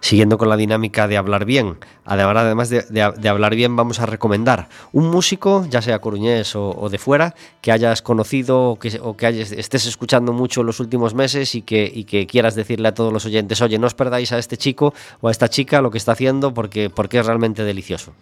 Siguiendo 0.02 0.36
con 0.36 0.48
la 0.48 0.56
dinámica 0.56 1.06
de 1.06 1.16
hablar 1.16 1.44
bien, 1.44 1.78
además 2.04 2.68
de, 2.68 3.28
hablar 3.28 3.54
bien, 3.54 3.76
vamos 3.76 4.00
a 4.00 4.06
recomendar 4.06 4.68
un 4.92 5.08
músico, 5.08 5.64
ya 5.70 5.80
sea 5.80 6.00
coruñés 6.00 6.56
o, 6.56 6.88
de 6.90 6.98
fuera, 6.98 7.36
que 7.60 7.70
hayas 7.70 8.02
conocido 8.02 8.70
o 8.70 8.78
que, 8.78 8.90
que 9.16 9.40
estés 9.40 9.86
escuchando 9.86 10.32
mucho 10.32 10.62
en 10.62 10.66
los 10.66 10.80
últimos 10.80 11.14
meses 11.14 11.54
y 11.54 11.62
que, 11.62 11.90
y 11.92 12.02
que 12.02 12.26
quieras 12.26 12.56
decirle 12.56 12.88
a 12.88 12.94
todos 12.94 13.12
los 13.12 13.24
oyentes, 13.24 13.62
oye, 13.62 13.78
no 13.78 13.86
os 13.86 13.94
perdáis 13.94 14.32
a 14.32 14.38
este 14.38 14.56
chico 14.56 14.92
o 15.20 15.28
a 15.28 15.30
esta 15.30 15.48
chica 15.48 15.80
lo 15.80 15.92
que 15.92 15.98
está 15.98 16.12
haciendo 16.12 16.52
porque, 16.52 16.90
porque 16.90 17.20
es 17.20 17.26
realmente 17.26 17.62
delicioso. 17.62 18.12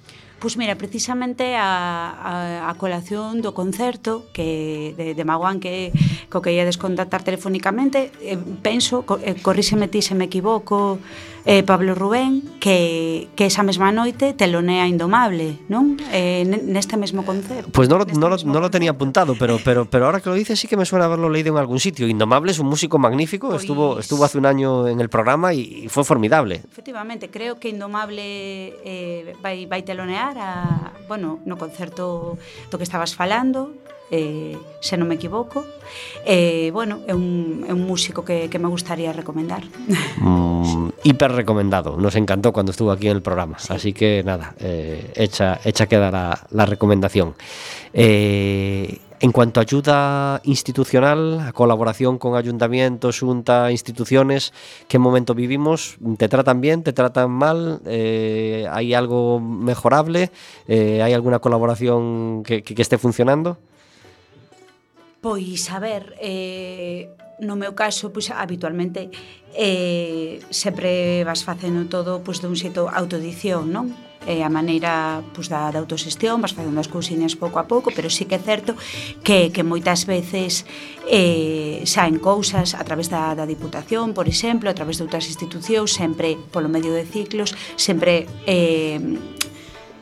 Pois 0.41 0.57
mira, 0.57 0.75
precisamente 0.81 1.55
a, 1.55 2.65
a, 2.65 2.71
a 2.71 2.73
colación 2.81 3.45
do 3.45 3.53
concerto 3.53 4.25
que 4.33 4.97
de, 4.97 5.13
de 5.13 5.25
Maguán 5.29 5.61
que 5.61 5.93
co 6.33 6.41
que 6.41 6.57
ia 6.57 6.65
descontactar 6.65 7.21
telefónicamente, 7.21 8.09
eh, 8.25 8.41
penso, 8.65 9.05
co, 9.05 9.21
eh, 9.21 9.37
corríxeme 9.37 9.93
ti 9.93 10.01
se 10.01 10.17
me 10.17 10.33
equivoco, 10.33 10.97
eh, 11.45 11.63
Pablo 11.63 11.95
Rubén, 11.95 12.43
que, 12.61 13.29
que 13.37 13.47
esa 13.47 13.63
mesma 13.63 13.93
noite 13.93 14.33
telonea 14.33 14.87
Indomable, 14.89 15.61
non? 15.69 15.97
Eh, 16.13 16.45
neste 16.45 16.97
mesmo 16.97 17.25
concerto. 17.25 17.73
Pois 17.73 17.89
pues 17.89 17.93
non, 17.93 18.05
no, 18.17 18.29
no, 18.29 18.37
no 18.37 18.61
lo 18.61 18.71
tenía 18.71 18.93
apuntado, 18.93 19.37
pero, 19.37 19.61
pero, 19.65 19.89
pero 19.89 20.07
ahora 20.07 20.21
que 20.21 20.29
lo 20.29 20.37
dices 20.37 20.61
sí 20.61 20.69
que 20.69 20.77
me 20.77 20.85
suena 20.85 21.05
haberlo 21.05 21.29
leído 21.29 21.53
en 21.53 21.59
algún 21.59 21.81
sitio. 21.81 22.09
Indomable 22.09 22.53
es 22.53 22.59
un 22.59 22.69
músico 22.69 22.99
magnífico, 22.99 23.49
pues, 23.49 23.63
estuvo, 23.63 23.99
estuvo 23.99 24.25
hace 24.25 24.39
un 24.39 24.47
año 24.47 24.89
en 24.89 25.01
el 25.01 25.09
programa 25.09 25.53
y, 25.53 25.85
y 25.85 25.89
fue 25.89 26.05
formidable. 26.05 26.63
Efectivamente, 26.65 27.29
creo 27.29 27.59
que 27.59 27.69
Indomable 27.69 28.77
eh, 28.85 29.37
vai, 29.43 29.65
vai 29.67 29.83
telonear 29.83 30.30
chegar 30.31 30.39
a, 30.39 30.93
bueno, 31.09 31.41
no 31.45 31.59
concerto 31.59 32.39
do 32.71 32.79
que 32.79 32.85
estabas 32.85 33.15
falando, 33.15 33.75
eh, 34.11 34.59
se 34.83 34.97
non 34.97 35.07
me 35.07 35.15
equivoco. 35.19 35.67
Eh, 36.27 36.71
bueno, 36.75 37.03
é 37.07 37.15
un, 37.15 37.67
é 37.67 37.73
un 37.75 37.83
músico 37.87 38.23
que, 38.23 38.51
que 38.51 38.59
me 38.59 38.69
gustaría 38.69 39.13
recomendar. 39.13 39.63
Mm, 40.19 41.03
hiper 41.03 41.33
recomendado, 41.33 41.97
nos 41.97 42.15
encantó 42.17 42.53
cuando 42.53 42.71
estuvo 42.71 42.91
aquí 42.91 43.09
en 43.09 43.19
el 43.19 43.23
programa. 43.23 43.59
Sí. 43.59 43.73
Así 43.73 43.91
que 43.93 44.23
nada, 44.23 44.55
eh, 44.59 45.13
hecha, 45.15 45.61
hecha 45.65 45.87
queda 45.87 46.11
la, 46.11 46.39
la 46.51 46.67
recomendación. 46.67 47.35
Eh, 47.93 48.99
En 49.23 49.33
cuanto 49.33 49.61
a 49.61 49.65
ayuda 49.69 50.41
institucional, 50.45 51.41
a 51.41 51.53
colaboración 51.53 52.17
con 52.17 52.37
ayuntamientos, 52.37 53.21
junta, 53.21 53.71
instituciones, 53.71 54.55
¿qué 54.89 54.99
momento 54.99 55.35
vivimos? 55.35 55.99
¿Te 56.17 56.27
tratan 56.27 56.63
bien? 56.63 56.83
¿Te 56.83 56.95
tratan 56.95 57.31
mal? 57.31 57.83
Eh, 57.85 58.67
¿Hay 58.73 58.95
algo 58.95 59.39
mejorable? 59.39 60.31
Eh, 60.67 61.03
¿Hay 61.03 61.13
alguna 61.13 61.39
colaboración 61.39 62.43
que, 62.45 62.63
que, 62.63 62.75
que, 62.75 62.81
esté 62.81 62.97
funcionando? 62.97 63.59
Pois, 65.21 65.71
a 65.71 65.79
ver, 65.81 66.17
eh, 66.19 67.13
no 67.45 67.61
meu 67.61 67.77
caso, 67.77 68.09
pois, 68.09 68.33
habitualmente 68.33 69.13
eh, 69.53 70.41
sempre 70.49 71.25
vas 71.29 71.45
facendo 71.45 71.85
todo 71.93 72.25
pois, 72.25 72.41
dun 72.41 72.57
xeito 72.57 72.89
autodición, 72.89 73.69
non? 73.69 73.93
eh, 74.27 74.43
a 74.43 74.51
maneira 74.51 75.23
pues, 75.33 75.49
da, 75.49 75.71
da 75.71 75.79
autosestión, 75.81 76.41
vas 76.41 76.53
facendo 76.53 76.81
as 76.81 76.89
cousiñas 76.89 77.37
pouco 77.37 77.59
a 77.59 77.65
pouco, 77.65 77.89
pero 77.95 78.11
sí 78.13 78.25
que 78.29 78.37
é 78.37 78.43
certo 78.43 78.77
que, 79.25 79.49
que 79.53 79.63
moitas 79.65 80.05
veces 80.05 80.69
eh, 81.09 81.83
saen 81.89 82.21
cousas 82.21 82.77
a 82.77 82.83
través 82.85 83.09
da, 83.09 83.33
da 83.33 83.49
Diputación, 83.49 84.13
por 84.13 84.29
exemplo, 84.29 84.69
a 84.69 84.77
través 84.77 85.01
de 85.01 85.09
outras 85.09 85.25
institucións, 85.27 85.97
sempre 85.97 86.37
polo 86.53 86.69
medio 86.69 86.93
de 86.93 87.09
ciclos, 87.09 87.57
sempre 87.81 88.29
eh, 88.45 89.01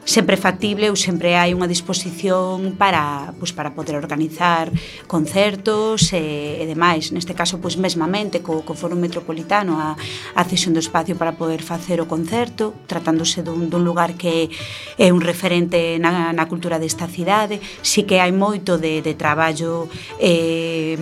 sempre 0.08 0.40
factible 0.40 0.88
ou 0.88 0.96
sempre 0.96 1.36
hai 1.36 1.52
unha 1.52 1.68
disposición 1.68 2.80
para, 2.80 3.36
pois, 3.36 3.52
para 3.52 3.76
poder 3.76 3.92
organizar 4.00 4.72
concertos 5.04 6.16
e, 6.16 6.56
e 6.56 6.64
demais. 6.64 7.12
Neste 7.12 7.36
caso, 7.36 7.60
pois, 7.60 7.76
mesmamente 7.76 8.40
co, 8.40 8.64
co 8.64 8.72
Foro 8.72 8.96
Metropolitano 8.96 9.76
a, 9.76 10.00
a 10.32 10.42
cesión 10.48 10.72
do 10.72 10.80
espacio 10.80 11.12
para 11.20 11.36
poder 11.36 11.60
facer 11.60 12.00
o 12.00 12.08
concerto, 12.08 12.72
tratándose 12.88 13.44
dun, 13.44 13.68
dun 13.68 13.84
lugar 13.84 14.16
que 14.16 14.48
é 14.96 15.12
un 15.12 15.20
referente 15.20 16.00
na, 16.00 16.32
na 16.32 16.48
cultura 16.48 16.80
desta 16.80 17.04
cidade, 17.04 17.60
si 17.84 18.08
que 18.08 18.16
hai 18.16 18.32
moito 18.32 18.80
de, 18.80 19.04
de 19.04 19.12
traballo 19.12 19.92
eh, 20.16 20.96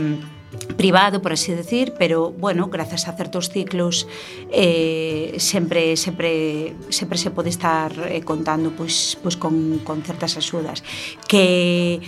privado, 0.76 1.22
por 1.22 1.32
así 1.32 1.52
decir, 1.52 1.94
pero 1.98 2.30
bueno, 2.32 2.68
grazas 2.68 3.08
a 3.08 3.12
certos 3.12 3.50
ciclos 3.50 4.06
eh, 4.52 5.34
sempre 5.38 5.96
sempre 5.96 6.74
sempre 6.90 7.18
se 7.18 7.30
pode 7.30 7.48
estar 7.50 7.92
eh, 8.08 8.22
contando 8.22 8.70
pois, 8.70 9.16
pois 9.22 9.36
con, 9.36 9.80
con 9.84 10.02
certas 10.02 10.36
axudas. 10.36 10.82
Que 11.28 12.00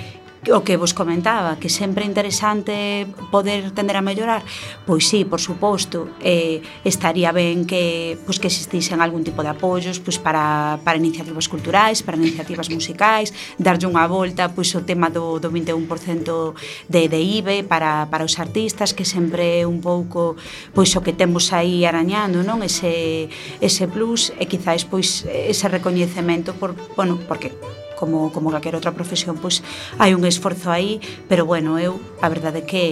o 0.47 0.63
que 0.63 0.79
vos 0.79 0.95
comentaba, 0.95 1.59
que 1.59 1.67
sempre 1.67 2.07
é 2.07 2.07
interesante 2.07 3.07
poder 3.35 3.75
tender 3.75 3.99
a 3.99 4.03
mellorar, 4.03 4.47
pois 4.87 5.11
sí, 5.11 5.27
por 5.27 5.43
suposto, 5.43 6.15
eh, 6.23 6.63
estaría 6.87 7.35
ben 7.35 7.67
que 7.67 8.15
pois 8.23 8.39
que 8.39 8.47
existisen 8.47 9.03
algún 9.03 9.27
tipo 9.27 9.43
de 9.43 9.51
apoios 9.51 9.99
pois 9.99 10.17
para, 10.23 10.79
para 10.87 10.97
iniciativas 10.97 11.51
culturais, 11.51 12.07
para 12.07 12.15
iniciativas 12.15 12.71
musicais, 12.71 13.35
darlle 13.59 13.91
unha 13.91 14.07
volta 14.07 14.47
pois 14.55 14.71
o 14.79 14.87
tema 14.87 15.11
do, 15.11 15.43
do 15.43 15.51
21% 15.51 16.55
de, 16.87 17.03
de 17.11 17.19
IBE 17.19 17.67
para, 17.67 18.07
para 18.07 18.23
os 18.23 18.39
artistas, 18.39 18.95
que 18.95 19.03
sempre 19.03 19.63
é 19.63 19.67
un 19.67 19.83
pouco 19.83 20.39
pois 20.71 20.95
o 20.95 21.03
que 21.03 21.11
temos 21.11 21.51
aí 21.51 21.83
arañando, 21.83 22.47
non? 22.47 22.63
Ese, 22.63 23.27
ese 23.59 23.91
plus 23.91 24.31
e 24.39 24.47
quizáis 24.47 24.87
pois 24.87 25.27
ese 25.27 25.67
recoñecemento 25.67 26.55
por, 26.55 26.79
bueno, 26.95 27.19
porque 27.27 27.51
como, 27.99 28.31
como 28.31 28.55
calquera 28.55 28.79
outra 28.79 28.95
profesión, 28.95 29.35
pois 29.43 29.61
hai 29.99 30.15
un 30.15 30.23
esforzo 30.23 30.71
aí, 30.71 31.03
pero 31.27 31.43
bueno, 31.43 31.83
eu 31.83 31.99
a 32.23 32.31
verdade 32.31 32.63
é 32.63 32.65
que 32.65 32.85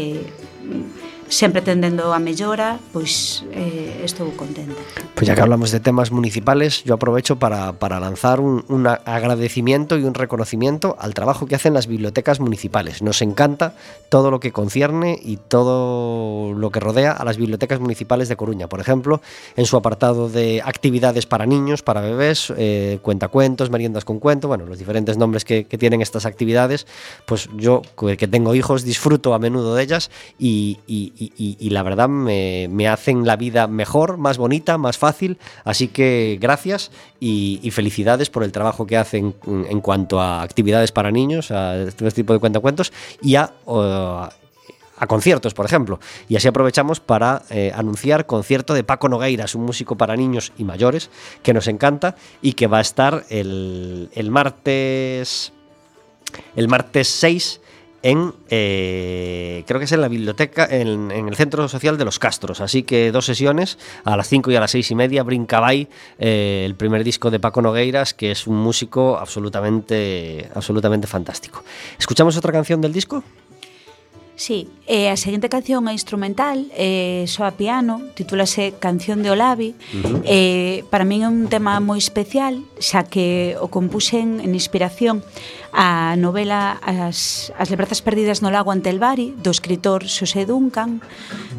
sempre 1.28 1.62
tendendo 1.62 2.14
a 2.14 2.18
mellora, 2.18 2.78
pois 2.92 3.44
eh, 3.52 4.02
estou 4.04 4.30
contenta. 4.38 4.78
Pues 5.14 5.26
ya 5.26 5.34
que 5.34 5.42
hablamos 5.42 5.70
de 5.70 5.80
temas 5.80 6.12
municipales, 6.12 6.84
yo 6.84 6.94
aprovecho 6.94 7.36
para, 7.36 7.72
para 7.72 7.98
lanzar 8.00 8.40
un, 8.40 8.86
agradecimiento 8.86 9.98
y 9.98 10.04
un 10.04 10.14
reconocimiento 10.14 10.96
al 10.98 11.14
trabajo 11.14 11.46
que 11.46 11.54
hacen 11.54 11.74
las 11.74 11.86
bibliotecas 11.86 12.38
municipales. 12.38 13.02
Nos 13.02 13.22
encanta 13.22 13.74
todo 14.08 14.30
lo 14.30 14.40
que 14.40 14.52
concierne 14.52 15.18
y 15.20 15.38
todo 15.38 16.52
lo 16.52 16.70
que 16.70 16.80
rodea 16.80 17.12
a 17.12 17.24
las 17.24 17.36
bibliotecas 17.36 17.80
municipales 17.80 18.28
de 18.28 18.36
Coruña. 18.36 18.68
Por 18.68 18.80
ejemplo, 18.80 19.20
en 19.56 19.66
su 19.66 19.76
apartado 19.76 20.28
de 20.28 20.62
actividades 20.64 21.26
para 21.26 21.46
niños, 21.46 21.82
para 21.82 22.00
bebés, 22.00 22.52
eh, 22.56 22.98
cuentacuentos, 23.02 23.70
meriendas 23.70 24.04
con 24.04 24.20
cuento, 24.20 24.48
bueno, 24.48 24.66
los 24.66 24.78
diferentes 24.78 25.16
nombres 25.16 25.44
que, 25.44 25.64
tienen 25.76 26.00
estas 26.00 26.24
actividades, 26.24 26.86
pues 27.26 27.50
yo 27.54 27.82
que 27.96 28.28
tengo 28.28 28.54
hijos 28.54 28.82
disfruto 28.82 29.34
a 29.34 29.38
menudo 29.38 29.74
de 29.74 29.82
ellas 29.82 30.10
y 30.38 30.78
y, 31.18 31.70
la 31.70 31.82
verdad 31.82 32.08
me, 32.08 32.88
hacen 32.88 33.26
la 33.26 33.36
vida 33.36 33.66
mejor, 33.66 34.16
más 34.18 34.38
bonita, 34.38 34.78
más 34.78 34.98
fácil. 34.98 35.38
Así 35.64 35.88
que 35.88 36.38
gracias 36.40 36.90
y, 37.20 37.70
felicidades 37.70 38.30
por 38.30 38.44
el 38.44 38.52
trabajo 38.52 38.86
que 38.86 38.96
hacen 38.96 39.34
en 39.46 39.80
cuanto 39.80 40.20
a 40.20 40.42
actividades 40.42 40.92
para 40.92 41.10
niños, 41.10 41.50
a 41.50 41.82
este 41.82 42.10
tipo 42.10 42.32
de 42.32 42.38
cuentacuentos 42.38 42.92
y 43.22 43.36
a... 43.36 43.52
a 43.66 45.06
conciertos, 45.06 45.52
por 45.52 45.66
ejemplo. 45.66 46.00
Y 46.26 46.36
así 46.36 46.48
aprovechamos 46.48 47.00
para 47.00 47.42
eh, 47.50 47.70
anunciar 47.74 48.24
concierto 48.24 48.72
de 48.72 48.82
Paco 48.82 49.10
Nogueiras, 49.10 49.54
un 49.54 49.64
músico 49.64 49.96
para 49.96 50.16
niños 50.16 50.52
y 50.56 50.64
mayores 50.64 51.10
que 51.42 51.52
nos 51.52 51.68
encanta 51.68 52.16
y 52.40 52.54
que 52.54 52.66
va 52.66 52.78
a 52.78 52.80
estar 52.80 53.24
el, 53.28 54.08
el 54.14 54.30
martes 54.30 55.52
el 56.54 56.68
martes 56.68 57.08
6 57.08 57.60
en, 58.06 58.34
eh, 58.50 59.64
creo 59.66 59.80
que 59.80 59.86
es 59.86 59.90
en 59.90 60.00
la 60.00 60.06
biblioteca, 60.06 60.64
en, 60.70 61.10
el 61.10 61.34
Centro 61.34 61.68
Social 61.68 61.98
de 61.98 62.04
los 62.04 62.20
Castros. 62.20 62.60
Así 62.60 62.84
que 62.84 63.10
dos 63.10 63.26
sesiones, 63.26 63.78
a 64.04 64.16
las 64.16 64.28
5 64.28 64.52
y 64.52 64.54
a 64.54 64.60
las 64.60 64.70
6 64.70 64.92
y 64.92 64.94
media, 64.94 65.24
Brincabay, 65.24 65.88
eh, 66.20 66.62
el 66.64 66.76
primer 66.76 67.02
disco 67.02 67.32
de 67.32 67.40
Paco 67.40 67.62
Nogueiras, 67.62 68.14
que 68.14 68.30
es 68.30 68.46
un 68.46 68.58
músico 68.58 69.18
absolutamente, 69.18 70.48
absolutamente 70.54 71.08
fantástico. 71.08 71.64
¿Escuchamos 71.98 72.36
otra 72.36 72.52
canción 72.52 72.80
del 72.80 72.92
disco? 72.92 73.24
Sí, 74.36 74.68
e 74.84 75.08
a 75.08 75.16
seguinte 75.16 75.48
canción 75.48 75.88
é 75.88 75.96
instrumental, 75.96 76.68
eh, 76.76 77.24
só 77.24 77.48
a 77.48 77.56
piano, 77.56 78.04
titúlase 78.12 78.76
Canción 78.76 79.24
de 79.24 79.32
Olavi. 79.32 79.72
Uh 79.72 79.96
-huh. 79.96 80.20
eh, 80.28 80.84
para 80.92 81.08
min 81.08 81.24
é 81.24 81.28
un 81.32 81.48
tema 81.48 81.80
moi 81.80 81.96
especial, 81.96 82.60
xa 82.76 83.08
que 83.08 83.56
o 83.56 83.72
compuxen 83.72 84.44
en 84.44 84.52
inspiración 84.52 85.24
a 85.72 86.20
novela 86.20 86.76
As, 86.84 87.48
as 87.56 87.72
lebrazas 87.72 88.04
perdidas 88.04 88.44
no 88.44 88.52
lago 88.52 88.76
ante 88.76 88.92
el 88.92 89.00
Bari, 89.00 89.32
do 89.40 89.48
escritor 89.48 90.04
Xosé 90.04 90.44
Duncan, 90.44 91.00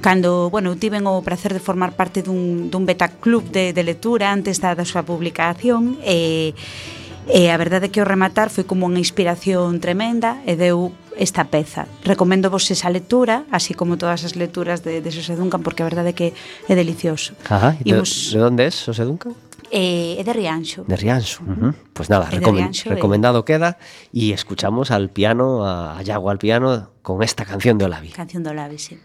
cando, 0.06 0.54
bueno, 0.54 0.78
tiven 0.78 1.10
o 1.10 1.26
placer 1.26 1.58
de 1.58 1.60
formar 1.60 1.98
parte 1.98 2.22
dun, 2.22 2.70
dun 2.70 2.86
beta 2.86 3.10
club 3.10 3.50
de, 3.50 3.74
de 3.74 3.82
lectura 3.82 4.30
antes 4.30 4.62
da, 4.62 4.78
da 4.78 4.86
súa 4.86 5.02
publicación, 5.02 5.98
e 6.06 6.54
eh, 6.54 6.97
E 7.28 7.52
a 7.52 7.58
verdade 7.60 7.88
é 7.88 7.92
que 7.92 8.00
o 8.00 8.08
rematar 8.08 8.48
foi 8.48 8.64
como 8.64 8.88
unha 8.88 9.04
inspiración 9.04 9.84
tremenda 9.84 10.40
e 10.48 10.56
deu 10.56 10.96
esta 11.20 11.52
peza. 11.52 11.84
Recomendo 12.08 12.48
vos 12.48 12.64
esa 12.72 12.88
lectura, 12.88 13.44
así 13.52 13.76
como 13.76 14.00
todas 14.00 14.24
as 14.24 14.40
lecturas 14.40 14.80
de, 14.80 15.04
de 15.04 15.10
José 15.12 15.36
Duncan, 15.36 15.60
porque 15.60 15.84
a 15.84 15.88
verdade 15.92 16.12
é 16.12 16.16
que 16.16 16.28
é 16.72 16.74
delicioso. 16.74 17.36
Ajá, 17.52 17.76
de, 17.84 17.92
Imos... 17.92 18.32
de 18.32 18.40
onde 18.40 18.64
é 18.64 18.72
José 18.72 19.04
Duncan? 19.04 19.36
Eh, 19.68 20.16
é 20.16 20.24
de 20.24 20.32
Rianxo. 20.32 20.88
De 20.88 20.96
Rianxo. 20.96 21.44
Uh 21.44 21.52
-huh. 21.52 21.72
Pois 21.92 22.08
pues 22.08 22.10
nada, 22.10 22.32
recome 22.32 22.64
Rianxo, 22.64 22.88
recomendado 22.88 23.44
eh. 23.44 23.46
queda 23.46 23.78
y 24.16 24.32
escuchamos 24.32 24.92
al 24.96 25.12
piano, 25.12 25.68
a 25.68 26.00
Yago 26.08 26.32
al 26.32 26.40
piano, 26.40 26.96
con 27.04 27.20
esta 27.24 27.44
canción 27.44 27.78
de 27.78 27.92
Olavi. 27.92 28.16
Canción 28.16 28.44
de 28.44 28.56
Olavi, 28.56 28.80
sí. 28.80 28.96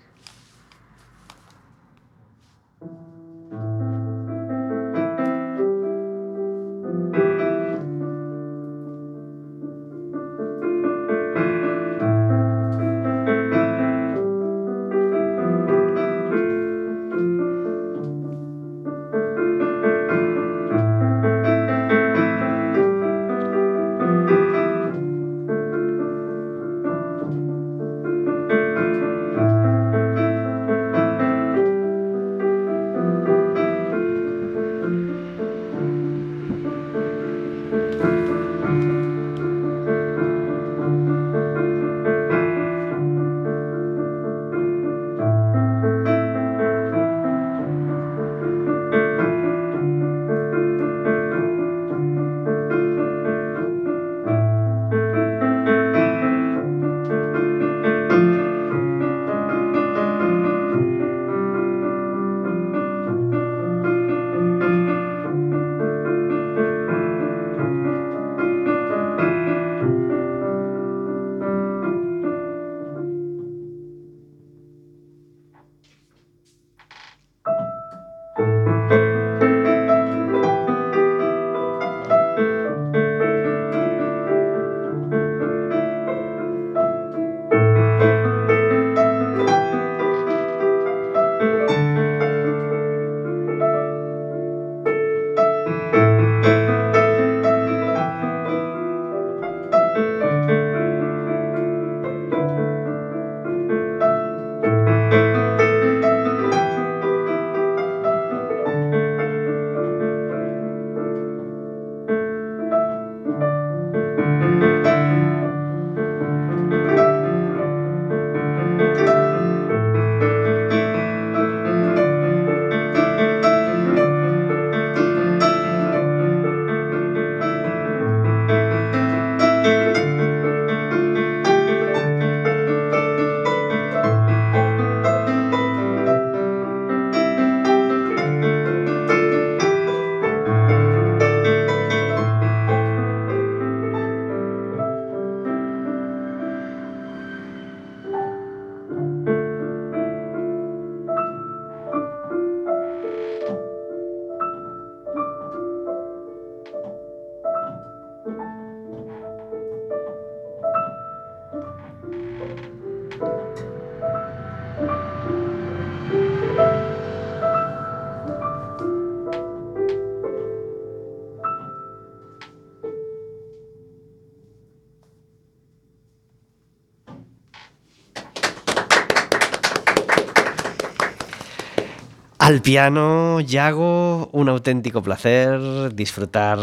Al 182.52 182.60
piano, 182.60 183.40
Yago, 183.40 184.28
un 184.30 184.50
auténtico 184.50 185.00
placer 185.02 185.94
disfrutar 185.94 186.58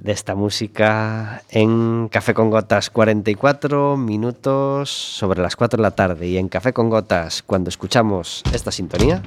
de 0.00 0.10
esta 0.10 0.34
música 0.34 1.42
en 1.50 2.08
Café 2.08 2.32
con 2.32 2.48
Gotas 2.48 2.88
44 2.88 3.98
minutos 3.98 4.88
sobre 4.88 5.42
las 5.42 5.54
4 5.54 5.76
de 5.76 5.82
la 5.82 5.90
tarde 5.90 6.26
y 6.26 6.38
en 6.38 6.48
Café 6.48 6.72
con 6.72 6.88
Gotas 6.88 7.42
cuando 7.42 7.68
escuchamos 7.68 8.44
esta 8.54 8.72
sintonía. 8.72 9.20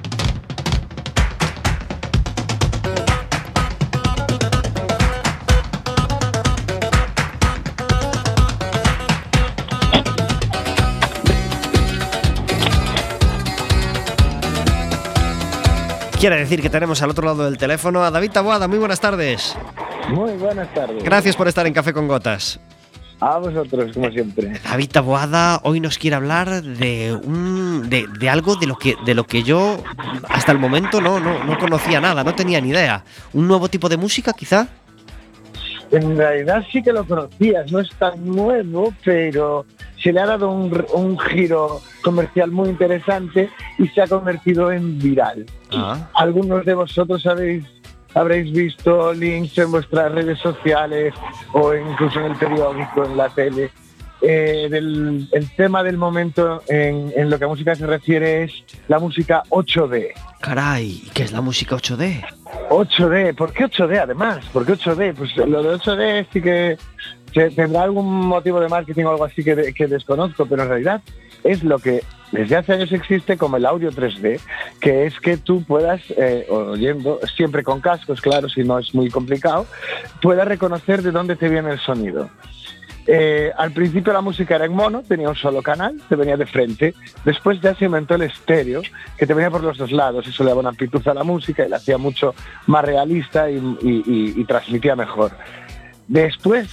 Quiere 16.20 16.36
decir 16.36 16.60
que 16.60 16.68
tenemos 16.68 17.00
al 17.00 17.08
otro 17.08 17.24
lado 17.24 17.46
del 17.46 17.56
teléfono 17.56 18.04
a 18.04 18.10
David 18.10 18.32
Taboada. 18.32 18.68
Muy 18.68 18.78
buenas 18.78 19.00
tardes. 19.00 19.56
Muy 20.10 20.32
buenas 20.32 20.68
tardes. 20.74 21.02
Gracias 21.02 21.34
por 21.34 21.48
estar 21.48 21.66
en 21.66 21.72
Café 21.72 21.94
con 21.94 22.08
Gotas. 22.08 22.60
A 23.20 23.38
vosotros, 23.38 23.92
como 23.94 24.10
siempre. 24.10 24.52
David 24.62 24.90
Taboada 24.90 25.60
hoy 25.62 25.80
nos 25.80 25.96
quiere 25.96 26.16
hablar 26.16 26.62
de 26.62 27.14
un 27.14 27.88
de, 27.88 28.28
algo 28.28 28.56
de 28.56 28.66
lo 28.66 28.76
que 28.76 28.96
de 29.06 29.14
lo 29.14 29.24
que 29.24 29.42
yo 29.42 29.82
hasta 30.28 30.52
el 30.52 30.58
momento 30.58 31.00
no, 31.00 31.20
no, 31.20 31.42
no 31.42 31.58
conocía 31.58 32.02
nada, 32.02 32.22
no 32.22 32.34
tenía 32.34 32.60
ni 32.60 32.68
idea. 32.68 33.02
¿Un 33.32 33.48
nuevo 33.48 33.70
tipo 33.70 33.88
de 33.88 33.96
música, 33.96 34.34
quizá? 34.34 34.68
En 35.90 36.18
realidad 36.18 36.62
sí 36.70 36.82
que 36.82 36.92
lo 36.92 37.06
conocías, 37.06 37.72
no 37.72 37.80
es 37.80 37.88
tan 37.98 38.26
nuevo, 38.26 38.92
pero 39.02 39.64
se 40.02 40.12
le 40.12 40.20
ha 40.20 40.26
dado 40.26 40.50
un, 40.50 41.18
giro 41.18 41.80
comercial 42.02 42.50
muy 42.50 42.68
interesante 42.68 43.50
y 43.78 43.88
se 43.88 44.02
ha 44.02 44.06
convertido 44.06 44.72
en 44.72 44.98
viral. 44.98 45.46
Ah. 45.72 46.08
Algunos 46.14 46.64
de 46.64 46.74
vosotros 46.74 47.26
habéis 47.26 47.64
habréis 48.14 48.52
visto 48.52 49.12
links 49.12 49.56
en 49.58 49.70
vuestras 49.70 50.10
redes 50.10 50.38
sociales 50.40 51.14
o 51.52 51.72
incluso 51.74 52.18
en 52.18 52.32
el 52.32 52.36
periódico, 52.36 53.04
en 53.04 53.16
la 53.16 53.28
tele. 53.28 53.70
Eh, 54.22 54.68
el 54.70 55.50
tema 55.56 55.82
del 55.82 55.96
momento 55.96 56.62
en, 56.68 57.12
en, 57.16 57.30
lo 57.30 57.38
que 57.38 57.44
a 57.44 57.48
música 57.48 57.74
se 57.74 57.86
refiere 57.86 58.44
es 58.44 58.52
la 58.88 58.98
música 58.98 59.42
8D. 59.48 60.12
Caray, 60.40 61.08
¿qué 61.14 61.22
es 61.22 61.32
la 61.32 61.40
música 61.40 61.76
8D? 61.76 62.22
8D, 62.68 63.34
¿por 63.34 63.52
qué 63.52 63.64
8D 63.64 63.98
además? 63.98 64.44
¿Por 64.52 64.66
qué 64.66 64.72
8D? 64.72 65.14
Pues 65.14 65.36
lo 65.36 65.62
de 65.62 65.76
8D 65.76 66.26
sí 66.32 66.42
que 66.42 66.76
tendrá 67.32 67.82
algún 67.82 68.06
motivo 68.26 68.60
de 68.60 68.68
marketing 68.68 69.04
o 69.04 69.10
algo 69.10 69.24
así 69.24 69.42
que, 69.44 69.54
desconozco, 69.54 70.46
pero 70.46 70.62
en 70.62 70.68
realidad 70.68 71.02
es 71.44 71.62
lo 71.62 71.78
que 71.78 72.02
desde 72.32 72.56
hace 72.56 72.74
años 72.74 72.92
existe 72.92 73.36
como 73.36 73.56
el 73.56 73.66
audio 73.66 73.90
3D, 73.90 74.40
que 74.80 75.06
es 75.06 75.18
que 75.18 75.36
tú 75.36 75.64
puedas, 75.64 76.00
eh, 76.16 76.46
oyendo, 76.48 77.18
siempre 77.34 77.64
con 77.64 77.80
cascos, 77.80 78.20
claro, 78.20 78.48
si 78.48 78.62
no 78.62 78.78
es 78.78 78.94
muy 78.94 79.10
complicado, 79.10 79.66
puedas 80.22 80.46
reconocer 80.46 81.02
de 81.02 81.10
dónde 81.10 81.36
te 81.36 81.48
viene 81.48 81.70
el 81.72 81.80
sonido. 81.80 82.30
Eh, 83.06 83.50
al 83.56 83.72
principio 83.72 84.12
la 84.12 84.20
música 84.20 84.54
era 84.54 84.66
en 84.66 84.72
mono, 84.72 85.02
tenía 85.02 85.28
un 85.28 85.34
solo 85.34 85.62
canal, 85.62 86.00
te 86.08 86.14
venía 86.14 86.36
de 86.36 86.46
frente. 86.46 86.94
Después 87.24 87.60
ya 87.60 87.74
se 87.74 87.86
inventó 87.86 88.14
el 88.14 88.22
estéreo, 88.22 88.82
que 89.16 89.26
te 89.26 89.34
venía 89.34 89.50
por 89.50 89.64
los 89.64 89.78
dos 89.78 89.90
lados. 89.90 90.28
Eso 90.28 90.44
le 90.44 90.50
daba 90.50 90.60
una 90.60 90.68
amplitud 90.68 91.06
a 91.08 91.14
la 91.14 91.24
música 91.24 91.66
y 91.66 91.68
la 91.68 91.78
hacía 91.78 91.98
mucho 91.98 92.34
más 92.66 92.84
realista 92.84 93.50
y 93.50 94.44
transmitía 94.44 94.94
mejor. 94.94 95.32
Después, 96.10 96.68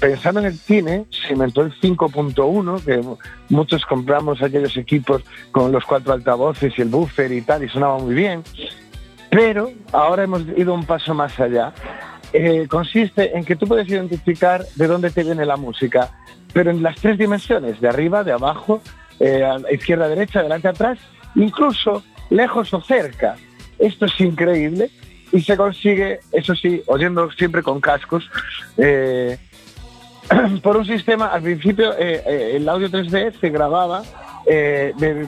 pensando 0.00 0.40
en 0.40 0.46
el 0.46 0.58
cine, 0.58 1.06
se 1.08 1.32
inventó 1.32 1.62
el 1.62 1.72
5.1, 1.80 2.84
que 2.84 3.00
muchos 3.48 3.86
compramos 3.86 4.42
aquellos 4.42 4.76
equipos 4.76 5.22
con 5.50 5.72
los 5.72 5.82
cuatro 5.86 6.12
altavoces 6.12 6.74
y 6.76 6.82
el 6.82 6.90
buffer 6.90 7.32
y 7.32 7.40
tal, 7.40 7.64
y 7.64 7.70
sonaba 7.70 7.98
muy 7.98 8.14
bien. 8.14 8.44
Pero 9.30 9.70
ahora 9.92 10.24
hemos 10.24 10.42
ido 10.58 10.74
un 10.74 10.84
paso 10.84 11.14
más 11.14 11.40
allá. 11.40 11.72
Eh, 12.34 12.66
consiste 12.68 13.34
en 13.34 13.46
que 13.46 13.56
tú 13.56 13.66
puedes 13.66 13.88
identificar 13.88 14.62
de 14.74 14.86
dónde 14.86 15.10
te 15.10 15.24
viene 15.24 15.46
la 15.46 15.56
música, 15.56 16.10
pero 16.52 16.70
en 16.70 16.82
las 16.82 16.96
tres 16.96 17.16
dimensiones, 17.16 17.80
de 17.80 17.88
arriba, 17.88 18.22
de 18.24 18.32
abajo, 18.32 18.82
eh, 19.20 19.42
izquierda, 19.72 20.06
derecha, 20.06 20.40
adelante, 20.40 20.68
atrás, 20.68 20.98
incluso 21.34 22.02
lejos 22.28 22.74
o 22.74 22.82
cerca. 22.82 23.36
Esto 23.78 24.04
es 24.04 24.20
increíble 24.20 24.90
y 25.32 25.40
se 25.40 25.56
consigue, 25.56 26.20
eso 26.30 26.54
sí, 26.54 26.82
oyendo 26.86 27.30
siempre 27.32 27.62
con 27.62 27.80
cascos, 27.80 28.30
eh, 28.76 29.38
por 30.62 30.76
un 30.76 30.84
sistema, 30.84 31.26
al 31.26 31.42
principio 31.42 31.92
eh, 31.94 32.22
eh, 32.26 32.52
el 32.56 32.68
audio 32.68 32.88
3D 32.88 33.40
se 33.40 33.50
grababa 33.50 34.02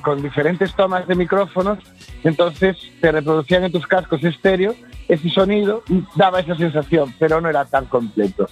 con 0.03 0.21
diferentes 0.21 0.75
tomas 0.75 1.07
de 1.07 1.15
micrófonos, 1.15 1.79
entonces 2.25 2.77
te 3.01 3.13
reproducían 3.13 3.63
en 3.63 3.71
tus 3.71 3.87
cascos 3.87 4.25
estéreo 4.25 4.75
ese 5.09 5.29
sonido 5.31 5.83
daba 6.17 6.41
esa 6.41 6.57
sensación, 6.57 7.15
pero 7.19 7.41
no 7.41 7.49
era 7.49 7.65
tan 7.65 7.87
completo. 7.87 8.49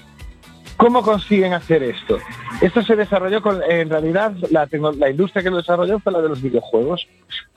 ¿Cómo 0.83 1.01
consiguen 1.03 1.53
hacer 1.53 1.85
esto? 1.85 2.19
Esto 2.61 2.83
se 2.83 2.97
desarrolló 2.97 3.41
con, 3.41 3.63
en 3.63 3.89
realidad, 3.89 4.33
la, 4.51 4.67
industria 5.09 5.41
que 5.41 5.51
lo 5.51 5.59
desarrolló 5.59 6.01
fue 6.01 6.11
la 6.11 6.21
de 6.21 6.29
los 6.29 6.43
videojuegos. 6.43 7.07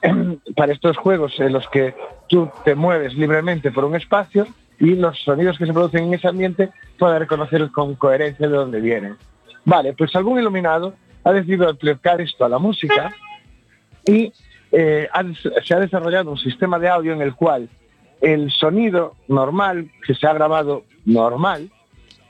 Para 0.56 0.74
estos 0.74 0.96
juegos 0.96 1.34
en 1.40 1.54
los 1.54 1.68
que 1.70 1.96
tú 2.30 2.52
te 2.64 2.76
mueves 2.76 3.16
libremente 3.16 3.72
por 3.72 3.84
un 3.84 3.96
espacio 3.96 4.46
y 4.80 4.94
los 4.94 5.18
sonidos 5.24 5.58
que 5.58 5.66
se 5.66 5.74
producen 5.74 6.04
en 6.04 6.14
ese 6.14 6.28
ambiente 6.28 6.70
puedes 7.00 7.18
reconocer 7.18 7.72
con 7.72 7.96
coherencia 7.96 8.48
de 8.48 8.56
dónde 8.56 8.80
vienen. 8.80 9.18
Vale, 9.64 9.94
pues 9.94 10.16
algún 10.16 10.38
iluminado 10.38 10.94
ha 11.24 11.32
decidido 11.32 11.68
aplicar 11.68 12.22
esto 12.22 12.46
a 12.46 12.50
la 12.50 12.60
música 12.60 13.12
y 14.06 14.32
eh, 14.72 15.10
se 15.64 15.74
ha 15.74 15.80
desarrollado 15.80 16.30
un 16.30 16.38
sistema 16.38 16.78
de 16.78 16.90
audio 16.90 17.14
en 17.14 17.24
el 17.24 17.34
cual 17.34 17.70
el 18.22 18.52
sonido 18.52 19.16
normal, 19.28 19.90
que 20.06 20.14
se 20.14 20.28
ha 20.28 20.34
grabado 20.34 20.84
normal, 21.06 21.72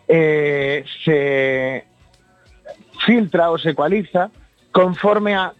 eh, 0.07 0.85
se 1.03 1.85
filtra 3.05 3.51
o 3.51 3.57
se 3.57 3.71
ecualiza 3.71 4.29
conforme 4.71 5.35
a, 5.35 5.53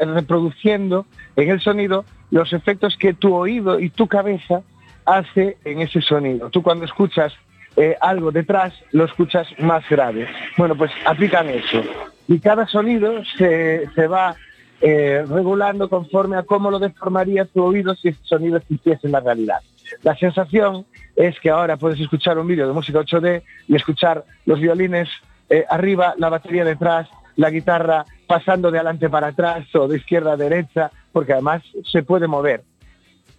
reproduciendo 0.00 1.06
en 1.36 1.50
el 1.50 1.60
sonido 1.60 2.04
los 2.30 2.52
efectos 2.52 2.96
que 2.96 3.14
tu 3.14 3.34
oído 3.34 3.78
y 3.78 3.90
tu 3.90 4.06
cabeza 4.06 4.62
hace 5.04 5.56
en 5.64 5.80
ese 5.80 6.00
sonido. 6.00 6.50
Tú 6.50 6.62
cuando 6.62 6.84
escuchas 6.84 7.32
eh, 7.76 7.96
algo 8.00 8.30
detrás, 8.30 8.74
lo 8.90 9.04
escuchas 9.04 9.46
más 9.58 9.88
grave. 9.88 10.28
Bueno, 10.56 10.74
pues 10.76 10.90
aplican 11.06 11.48
eso. 11.48 11.82
Y 12.28 12.38
cada 12.38 12.66
sonido 12.66 13.22
se, 13.36 13.88
va 14.08 14.36
eh, 14.80 15.24
regulando 15.28 15.88
conforme 15.88 16.36
a 16.36 16.42
cómo 16.42 16.70
lo 16.70 16.78
deformaría 16.78 17.44
tu 17.46 17.62
oído 17.62 17.94
si 17.94 18.08
ese 18.08 18.20
sonido 18.24 18.56
existiese 18.56 19.06
en 19.06 19.12
la 19.12 19.20
realidad. 19.20 19.60
La 20.02 20.16
sensación 20.16 20.86
es 21.16 21.38
que 21.40 21.50
ahora 21.50 21.76
puedes 21.76 22.00
escuchar 22.00 22.38
un 22.38 22.46
vídeo 22.46 22.66
de 22.66 22.72
música 22.72 23.00
8D 23.00 23.42
y 23.68 23.76
escuchar 23.76 24.24
los 24.46 24.60
violines 24.60 25.08
eh, 25.48 25.64
arriba, 25.68 26.14
la 26.18 26.28
batería 26.28 26.64
detrás, 26.64 27.08
la 27.36 27.50
guitarra 27.50 28.04
pasando 28.26 28.70
de 28.70 28.78
adelante 28.78 29.08
para 29.08 29.28
atrás 29.28 29.66
o 29.74 29.88
de 29.88 29.98
izquierda 29.98 30.32
a 30.32 30.36
derecha, 30.36 30.90
porque 31.12 31.32
además 31.32 31.62
se 31.90 32.02
puede 32.02 32.26
mover. 32.26 32.62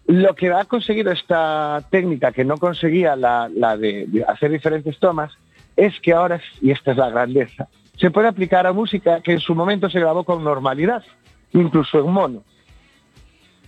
Lo 0.06 0.36
que 0.36 0.52
ha 0.52 0.66
conseguido 0.66 1.12
esta 1.12 1.82
técnica, 1.90 2.32
que 2.32 2.44
no 2.44 2.58
conseguía 2.58 3.16
la, 3.16 3.50
de, 3.78 4.06
de, 4.08 4.24
hacer 4.28 4.52
diferentes 4.52 5.00
tomas, 5.00 5.32
es 5.76 6.00
que 6.02 6.14
ahora, 6.14 6.42
y 6.62 6.72
esta 6.72 6.92
es 6.92 6.98
la 6.98 7.10
grandeza, 7.10 7.68
se 7.98 8.12
puede 8.12 8.28
aplicar 8.28 8.68
a 8.68 8.74
música 8.74 9.22
que 9.22 9.34
en 9.34 9.40
su 9.40 9.56
momento 9.56 9.90
se 9.90 10.00
grabó 10.00 10.24
con 10.24 10.44
normalidad, 10.44 11.04
incluso 11.54 12.00
en 12.00 12.12
mono. 12.12 12.44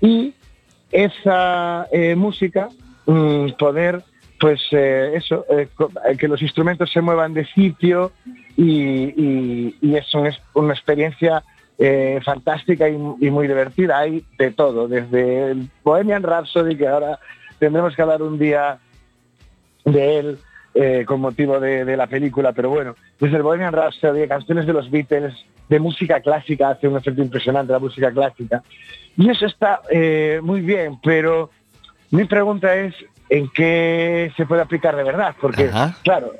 Y 0.01 0.33
esa 0.91 1.87
eh, 1.91 2.15
música, 2.15 2.69
mm, 3.05 3.51
poder, 3.57 4.03
pues 4.39 4.61
eh, 4.71 5.13
eso, 5.15 5.45
eh, 5.49 5.67
que 6.17 6.27
los 6.27 6.41
instrumentos 6.41 6.91
se 6.91 7.01
muevan 7.01 7.33
de 7.33 7.45
sitio 7.45 8.11
y, 8.57 9.73
y, 9.81 9.95
es 9.95 10.13
una 10.53 10.73
experiencia 10.73 11.43
fantástica 12.23 12.87
y, 12.87 12.97
muy 12.97 13.47
divertida. 13.47 13.99
Hay 13.99 14.23
de 14.37 14.51
todo, 14.51 14.87
desde 14.87 15.51
el 15.51 15.69
Bohemian 15.83 16.23
Rhapsody, 16.23 16.77
que 16.77 16.87
ahora 16.87 17.19
tendremos 17.59 17.95
que 17.95 18.01
hablar 18.01 18.21
un 18.21 18.39
día 18.39 18.79
de 19.83 20.19
él, 20.19 20.37
con 21.05 21.19
motivo 21.19 21.59
de, 21.59 21.97
la 21.97 22.07
película, 22.07 22.53
pero 22.53 22.69
bueno, 22.69 22.95
desde 23.19 23.37
el 23.37 23.43
Bohemian 23.43 23.73
Rhapsody, 23.73 24.27
canciones 24.27 24.65
de 24.65 24.73
los 24.73 24.89
Beatles, 24.89 25.33
de 25.69 25.79
música 25.79 26.19
clásica, 26.21 26.69
hace 26.69 26.87
un 26.87 26.97
efecto 26.97 27.21
impresionante 27.21 27.73
la 27.73 27.79
música 27.79 28.11
clásica. 28.11 28.63
Y 29.17 29.29
eso 29.29 29.45
está 29.45 29.81
eh, 29.89 30.39
muy 30.43 30.61
bien, 30.61 30.99
pero 31.01 31.49
mi 32.11 32.25
pregunta 32.25 32.75
es 32.75 32.93
en 33.29 33.49
qué 33.49 34.31
se 34.37 34.45
puede 34.45 34.61
aplicar 34.61 34.95
de 34.95 35.03
verdad, 35.03 35.35
porque 35.41 35.69
claro, 36.03 36.33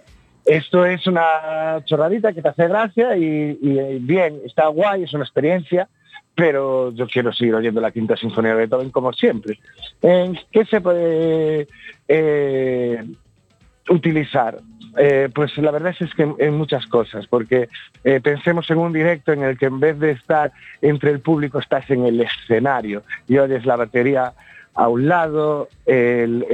esto 0.45 0.86
es 0.86 1.07
una 1.07 1.82
chorradita 1.86 2.34
que 2.34 2.41
te 2.41 2.49
hace 2.49 2.67
gracia 2.67 3.17
y, 3.17 3.99
bien, 3.99 4.41
está 4.45 4.67
guay, 4.67 5.03
es 5.03 5.13
una 5.13 5.23
experiencia, 5.23 5.89
pero 6.36 6.91
yo 6.91 7.07
quiero 7.07 7.34
seguir 7.34 7.55
oyendo 7.55 7.82
la 7.82 7.91
quinta 7.91 8.15
sinfonía 8.15 8.51
de 8.51 8.57
Beethoven 8.57 8.91
como 8.91 9.11
siempre. 9.13 9.57
¿En 10.01 10.38
qué 10.51 10.65
se 10.65 10.82
puede 10.82 11.67
eh, 12.07 13.03
utilizar? 13.89 14.59
Eh, 14.98 15.30
pues 15.34 15.58
la 15.58 15.72
verdad 15.72 15.93
es 16.00 16.14
que 16.14 16.28
en, 16.38 16.58
muchas 16.58 16.86
cosas, 16.88 17.28
porque 17.28 17.70
eh, 18.04 18.22
pensemos 18.22 18.70
en 18.70 18.78
un 18.78 18.93
directo 18.93 19.34
en 19.34 19.43
el 19.43 19.58
que 19.58 19.66
en 19.66 19.80
vez 19.80 20.00
de 20.00 20.12
estar 20.12 20.52
entre 20.82 21.12
el 21.12 21.20
público 21.20 21.60
estás 21.60 21.89
en 21.89 22.06
el 22.06 22.22
escenario 22.22 23.04
y 23.28 23.38
oyes 23.38 23.66
la 23.66 23.76
batería 23.76 24.34
a 24.74 24.88
un 24.89 25.08
lado, 25.08 25.70
el, 25.86 26.46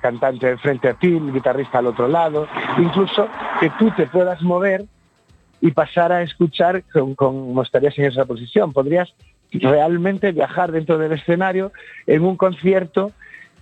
cantante 0.00 0.56
frente 0.58 0.88
a 0.88 0.94
ti, 0.94 1.08
el 1.08 1.32
guitarrista 1.32 1.78
al 1.78 1.88
otro 1.88 2.06
lado, 2.06 2.46
incluso 2.78 3.28
que 3.58 3.70
tú 3.78 3.90
te 3.96 4.06
puedas 4.06 4.40
mover 4.40 4.84
y 5.60 5.72
pasar 5.72 6.12
a 6.12 6.22
escuchar 6.22 6.84
como 7.16 7.62
estarías 7.62 7.98
en 7.98 8.06
esa 8.06 8.24
posición. 8.24 8.72
Podrías 8.72 9.12
realmente 9.52 10.30
viajar 10.30 10.70
dentro 10.70 10.96
del 10.96 11.12
escenario 11.12 11.72
en 12.06 12.24
un 12.24 12.36
concierto 12.36 13.10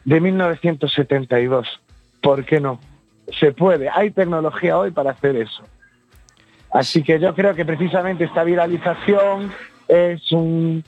de 0.05 0.21
1972. 0.21 1.81
¿Por 2.21 2.45
qué 2.45 2.61
no? 2.61 2.79
Se 3.39 3.53
puede, 3.53 3.89
hay 3.89 4.11
tecnología 4.11 4.79
hoy 4.79 4.91
para 4.91 5.11
hacer 5.11 5.37
eso. 5.37 5.63
Así 6.73 7.03
que 7.03 7.19
yo 7.19 7.35
creo 7.35 7.55
que 7.55 7.65
precisamente 7.65 8.25
esta 8.25 8.45
viralización 8.45 9.53
es 9.89 10.33
un, 10.33 10.85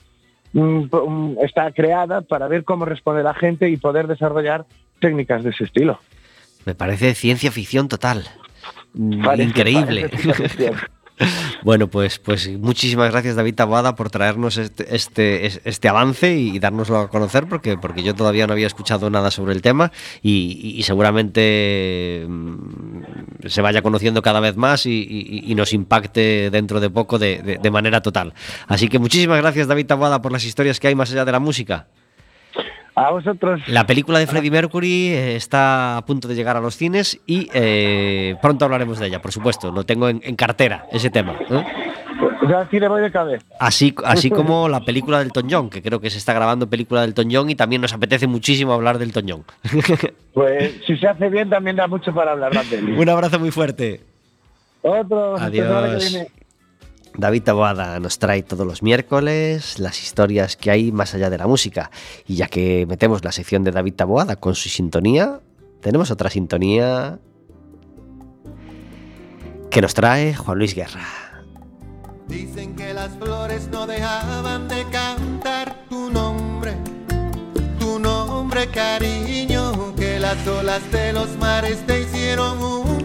está 1.43 1.73
creada 1.73 2.21
para 2.23 2.49
ver 2.49 2.65
cómo 2.65 2.85
responde 2.85 3.23
la 3.23 3.35
gente 3.35 3.69
y 3.69 3.77
poder 3.77 4.07
desarrollar 4.07 4.67
técnicas 5.01 5.43
de 5.43 5.51
ese 5.51 5.65
estilo. 5.65 5.99
Me 6.67 6.75
parece 6.75 7.15
ciencia 7.15 7.51
ficción 7.51 7.89
total. 7.89 8.25
Increíble. 8.95 10.11
Bueno, 11.63 11.89
pues, 11.89 12.19
pues 12.19 12.49
muchísimas 12.59 13.11
gracias 13.11 13.37
David 13.37 13.55
Taboada 13.55 13.95
por 13.95 14.11
traernos 14.11 14.57
este, 14.57 14.95
este, 14.95 15.47
este 15.69 15.89
avance 15.89 16.35
y 16.35 16.59
dárnoslo 16.59 16.99
a 16.99 17.09
conocer 17.11 17.47
porque, 17.47 17.77
porque 17.77 18.03
yo 18.03 18.15
todavía 18.15 18.47
no 18.47 18.55
había 18.55 18.67
escuchado 18.67 19.11
nada 19.11 19.31
sobre 19.31 19.53
el 19.53 19.63
tema 19.63 19.93
y, 20.23 20.83
seguramente 20.85 22.25
mm, 22.27 23.47
se 23.47 23.61
vaya 23.61 23.83
conociendo 23.83 24.23
cada 24.23 24.41
vez 24.41 24.57
más 24.57 24.87
y, 24.87 25.55
nos 25.55 25.75
impacte 25.75 26.49
dentro 26.51 26.81
de 26.81 26.89
poco 26.89 27.19
de, 27.19 27.59
de 27.61 27.71
manera 27.71 28.01
total. 28.01 28.33
Así 28.67 28.89
que 28.89 28.99
muchísimas 28.99 29.39
gracias 29.43 29.69
David 29.69 29.87
Taboada 29.87 30.23
por 30.23 30.33
las 30.33 30.45
historias 30.45 30.81
que 30.81 30.89
hay 30.89 30.95
más 30.95 31.13
allá 31.13 31.27
de 31.27 31.33
la 31.33 31.41
música. 31.41 31.89
A 32.95 33.11
vosotros. 33.11 33.61
La 33.69 33.87
película 33.87 34.19
de 34.19 34.27
Freddie 34.27 34.51
Mercury 34.51 35.09
eh, 35.09 35.37
está 35.37 35.97
a 35.97 36.05
punto 36.05 36.29
de 36.29 36.35
llegar 36.35 36.57
a 36.57 36.61
los 36.61 36.77
cines 36.77 37.21
y 37.27 37.49
eh, 37.55 38.37
pronto 38.43 38.65
hablaremos 38.65 38.99
de 38.99 39.07
ella, 39.07 39.23
por 39.23 39.33
supuesto. 39.33 39.71
Lo 39.71 39.85
tengo 39.85 40.09
en, 40.09 40.37
cartera, 40.37 40.87
ese 40.93 41.11
tema. 41.11 41.37
¿eh? 41.51 41.65
Ya 42.49 42.69
le 42.71 42.89
voy 42.89 43.03
de 43.03 43.13
cabeza. 43.13 43.45
Así, 43.61 43.95
así 44.05 44.31
como 44.31 44.69
la 44.69 44.85
película 44.85 45.19
del 45.21 45.31
John, 45.49 45.71
que 45.71 45.83
creo 45.83 46.01
que 46.01 46.11
se 46.11 46.19
está 46.19 46.33
grabando 46.33 46.69
película 46.69 47.07
del 47.07 47.15
John 47.15 47.49
y 47.49 47.55
también 47.55 47.81
nos 47.81 47.93
apetece 47.93 48.27
muchísimo 48.27 48.73
hablar 48.73 48.99
del 48.99 49.13
John. 49.13 49.45
Pues 50.33 50.75
si 50.87 50.97
se 50.97 51.09
hace 51.09 51.29
bien 51.29 51.51
también 51.51 51.75
da 51.75 51.89
mucho 51.89 52.15
para 52.15 52.31
hablar 52.31 52.53
de 52.53 52.81
Un 52.81 53.09
abrazo 53.09 53.41
muy 53.41 53.51
fuerte. 53.51 54.01
Otro. 54.81 55.37
Adiós. 55.37 56.25
David 57.17 57.43
Taboada 57.43 58.01
nos 58.01 58.19
trae 58.19 58.43
todos 58.43 58.67
los 58.67 58.83
miércoles 58.83 59.79
las 59.79 60.03
historias 60.03 60.57
que 60.57 60.71
hay 60.71 60.93
más 60.93 61.15
allá 61.15 61.31
de 61.31 61.39
la 61.39 61.47
música. 61.47 61.91
Y 62.27 62.37
ya 62.37 62.47
que 62.47 62.87
metemos 62.87 63.25
la 63.25 63.33
sección 63.33 63.65
de 63.65 63.73
David 63.73 63.95
Taboada 63.95 64.37
con 64.37 64.55
su 64.55 64.69
sintonía, 64.69 65.41
tenemos 65.81 66.11
otra 66.11 66.31
sintonía 66.31 67.19
que 69.71 69.81
nos 69.81 69.95
trae 69.95 70.35
Juan 70.35 70.59
Luis 70.59 70.75
Guerra. 70.75 71.01
Dicen 72.29 72.77
que 72.77 72.95
las 72.95 73.17
flores 73.17 73.69
no 73.69 73.87
dejaban 73.87 74.69
de 74.69 74.83
cantar 74.85 75.20
las 80.35 80.47
olas 80.47 80.93
de 80.93 81.13
los 81.13 81.37
mares 81.39 81.85
te 81.89 82.03
hicieron 82.03 82.63
un 82.63 83.01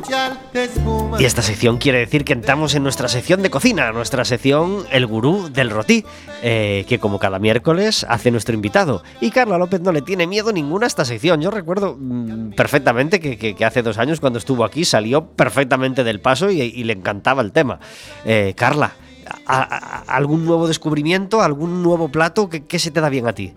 y 1.20 1.26
esta 1.26 1.42
sección 1.42 1.78
quiere 1.78 2.00
decir 2.00 2.24
que 2.24 2.34
entramos 2.34 2.76
en 2.76 2.84
nuestra 2.84 3.08
sección 3.08 3.42
de 3.42 3.50
cocina, 3.50 3.92
nuestra 3.92 4.24
sección 4.24 4.86
El 4.92 5.08
Gurú 5.08 5.50
del 5.50 5.72
Rotí, 5.72 6.06
eh, 6.44 6.86
que 6.88 7.00
como 7.00 7.18
cada 7.18 7.40
miércoles 7.40 8.06
hace 8.08 8.30
nuestro 8.30 8.54
invitado. 8.54 9.04
Y 9.20 9.32
Carla 9.32 9.58
López 9.58 9.82
no 9.82 9.92
le 9.92 10.02
tiene 10.02 10.28
miedo 10.28 10.54
ninguna 10.54 10.86
a 10.86 10.88
esta 10.88 11.06
sección. 11.06 11.42
Yo 11.42 11.50
recuerdo 11.50 11.98
mm, 12.00 12.52
perfectamente 12.52 13.20
que, 13.20 13.66
hace 13.66 13.82
dos 13.82 13.98
años 13.98 14.20
cuando 14.20 14.38
estuvo 14.38 14.64
aquí 14.64 14.86
salió 14.86 15.26
perfectamente 15.26 16.04
del 16.04 16.20
paso 16.20 16.52
y, 16.52 16.84
le 16.84 16.94
encantaba 16.94 17.42
el 17.42 17.52
tema. 17.52 17.80
Eh, 18.26 18.54
Carla, 18.56 18.94
¿algún 19.48 20.46
nuevo 20.46 20.68
descubrimiento, 20.68 21.42
algún 21.42 21.82
nuevo 21.82 22.10
plato? 22.10 22.50
¿Qué, 22.50 22.80
se 22.80 22.92
te 22.92 23.02
da 23.02 23.10
bien 23.10 23.28
a 23.28 23.34
ti? 23.34 23.54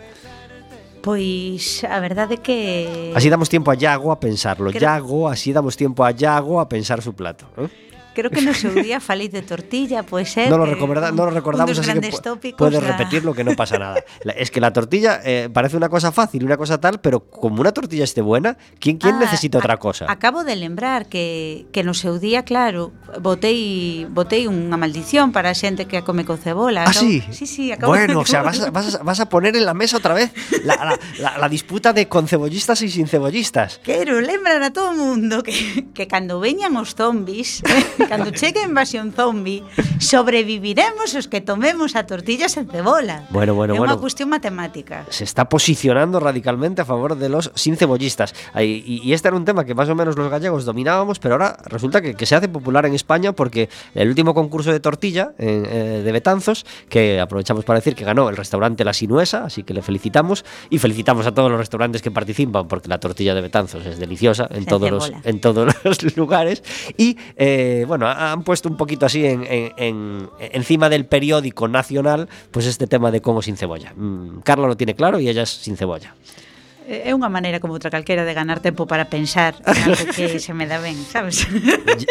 Pois 1.09 1.89
a 1.89 2.05
verdade 2.05 2.35
é 2.35 2.37
que... 2.37 3.17
Así 3.17 3.33
damos 3.33 3.49
tiempo 3.49 3.73
a 3.73 3.75
Yago 3.75 4.13
a 4.13 4.21
pensarlo. 4.21 4.69
Creo... 4.69 4.83
Yago, 4.83 5.27
así 5.27 5.55
damos 5.57 5.75
tiempo 5.75 6.05
a 6.05 6.11
Yago 6.11 6.61
a 6.61 6.69
pensar 6.69 7.01
su 7.01 7.15
plato. 7.15 7.47
¿eh? 7.57 7.88
Creo 8.19 8.33
que 8.33 8.43
no 8.43 8.51
seu 8.51 8.75
día 8.75 8.99
falei 9.09 9.31
de 9.31 9.47
tortilla, 9.47 10.03
puede 10.03 10.27
ser. 10.27 10.51
No 10.51 10.59
lo, 10.59 10.66
recorda, 10.66 11.12
no 11.12 11.27
lo 11.27 11.31
recordamos, 11.31 11.79
así 11.79 12.01
que 12.01 12.11
tópicos, 12.19 12.59
puedes 12.59 12.83
la... 12.83 12.91
repetirlo 12.91 13.33
que 13.33 13.45
no 13.45 13.55
pasa 13.55 13.79
nada. 13.79 14.03
es 14.35 14.51
que 14.51 14.61
la 14.61 14.73
tortilla 14.73 15.21
eh, 15.23 15.49
parece 15.53 15.77
una 15.77 15.89
cosa 15.89 16.11
fácil, 16.11 16.43
una 16.43 16.57
cosa 16.57 16.81
tal, 16.81 16.99
pero 16.99 17.31
como 17.31 17.61
una 17.61 17.71
tortilla 17.71 18.03
esté 18.03 18.21
buena, 18.21 18.59
¿quién, 18.81 18.99
quién 18.99 19.14
ah, 19.14 19.19
necesita 19.21 19.59
otra 19.59 19.77
cosa? 19.77 20.07
Acabo 20.09 20.43
de 20.43 20.57
lembrar 20.57 21.07
que, 21.07 21.66
que 21.71 21.85
no 21.85 21.95
seu 21.95 22.19
día, 22.19 22.43
claro, 22.43 22.91
botei, 23.23 24.11
botei 24.11 24.51
unha 24.51 24.75
maldición 24.75 25.31
para 25.31 25.55
a 25.55 25.57
xente 25.57 25.87
que 25.87 26.03
come 26.03 26.27
con 26.27 26.43
cebola. 26.43 26.91
Ah, 26.91 26.93
sí? 26.93 27.23
Sí, 27.31 27.47
sí, 27.47 27.71
acabo 27.71 27.95
Bueno, 27.95 28.19
de... 28.19 28.19
o 28.19 28.27
sea, 28.27 28.43
vas 28.43 28.59
a, 28.59 28.75
vas, 28.75 28.99
a, 28.99 29.07
vas 29.07 29.23
a 29.23 29.31
poner 29.31 29.55
en 29.55 29.62
la 29.62 29.79
mesa 29.79 29.95
otra 29.95 30.19
vez 30.19 30.35
la, 30.66 30.75
la, 30.75 30.99
la, 31.23 31.39
la 31.39 31.49
disputa 31.49 31.95
de 31.95 32.11
con 32.11 32.27
cebollistas 32.27 32.83
y 32.83 32.91
sin 32.91 33.07
cebollistas. 33.07 33.79
Quero 33.79 34.19
lembrar 34.19 34.59
a 34.66 34.75
todo 34.75 34.91
o 34.91 34.99
mundo 34.99 35.47
que, 35.47 35.87
que 35.95 36.11
cando 36.11 36.43
veñan 36.43 36.75
os 36.75 36.99
zombies 36.99 37.62
cando 38.09 38.33
chegue 38.33 38.61
a 38.61 38.67
invasión 38.67 39.13
zombie, 39.13 39.63
sobreviviremos 40.01 41.15
os 41.15 41.29
que 41.29 41.41
tomemos 41.41 41.95
a 41.95 42.09
tortillas 42.09 42.57
en 42.57 42.67
cebola. 42.67 43.29
Bueno, 43.31 43.55
bueno, 43.55 43.75
é 43.75 43.79
bueno. 43.79 43.95
unha 43.95 44.01
cuestión 44.01 44.33
matemática. 44.33 45.05
Se 45.13 45.29
está 45.29 45.47
posicionando 45.47 46.17
radicalmente 46.19 46.81
a 46.81 46.87
favor 46.89 47.15
de 47.15 47.29
los 47.29 47.53
sin 47.55 47.77
cebollistas. 47.77 48.33
Y, 48.57 49.05
y 49.05 49.13
este 49.13 49.29
era 49.29 49.37
un 49.37 49.45
tema 49.45 49.69
que 49.69 49.77
más 49.77 49.89
o 49.89 49.95
menos 49.95 50.17
los 50.17 50.33
gallegos 50.33 50.65
dominábamos, 50.65 51.21
pero 51.21 51.37
ahora 51.37 51.61
resulta 51.69 52.01
que, 52.01 52.17
que 52.17 52.25
se 52.25 52.35
hace 52.35 52.49
popular 52.49 52.87
en 52.87 52.95
España 52.95 53.33
porque 53.33 53.69
el 53.95 54.09
último 54.09 54.35
concurso 54.35 54.73
de 54.73 54.81
tortilla 54.81 55.33
eh, 55.39 56.03
de 56.05 56.13
Betanzos, 56.13 56.65
que 56.89 57.21
aprovechamos 57.21 57.65
para 57.65 57.79
decir 57.79 57.95
que 57.95 58.05
ganó 58.05 58.29
el 58.29 58.37
restaurante 58.37 58.85
La 58.85 58.93
Sinuesa, 58.93 59.45
así 59.45 59.63
que 59.63 59.75
le 59.75 59.83
felicitamos 59.83 60.45
y 60.71 60.79
felicitamos 60.79 61.27
a 61.27 61.33
todos 61.33 61.51
los 61.51 61.59
restaurantes 61.59 62.03
que 62.03 62.11
participan 62.11 62.69
porque 62.69 62.89
la 62.89 62.99
tortilla 62.99 63.35
de 63.35 63.41
Betanzos 63.41 63.85
es 63.87 63.99
deliciosa 63.99 64.49
en, 64.51 64.65
todos 64.65 64.91
los, 64.91 65.13
en 65.25 65.41
todos 65.41 65.75
los 65.85 66.17
lugares. 66.17 66.63
Y 66.97 67.17
eh, 67.37 67.85
bueno, 67.87 67.97
han 68.07 68.42
puesto 68.42 68.68
un 68.68 68.76
poquito 68.76 69.07
así 69.07 69.24
en, 69.24 69.44
en, 69.49 70.28
encima 70.38 70.88
del 70.88 71.07
periódico 71.07 71.66
nacional, 71.68 72.28
pues 72.51 72.66
este 72.66 72.86
tema 72.86 73.11
de 73.11 73.20
cómo 73.20 73.42
sin 73.42 73.57
cebolla. 73.57 73.92
Mm, 73.96 74.40
Carla 74.40 74.68
lo 74.68 74.76
tiene 74.76 74.94
claro 74.94 75.18
y 75.18 75.28
ella 75.28 75.42
es 75.42 75.51
sin 75.51 75.76
cebolla. 75.76 76.14
É 76.89 77.12
unha 77.12 77.28
maneira 77.28 77.61
como 77.61 77.76
outra 77.76 77.93
calquera 77.93 78.24
de 78.24 78.32
ganar 78.32 78.64
tempo 78.64 78.89
para 78.89 79.12
pensar 79.12 79.61
en 79.61 79.93
algo 79.93 80.09
que 80.16 80.41
se 80.41 80.57
me 80.57 80.64
dá 80.64 80.80
ben, 80.80 80.97
sabes? 81.05 81.45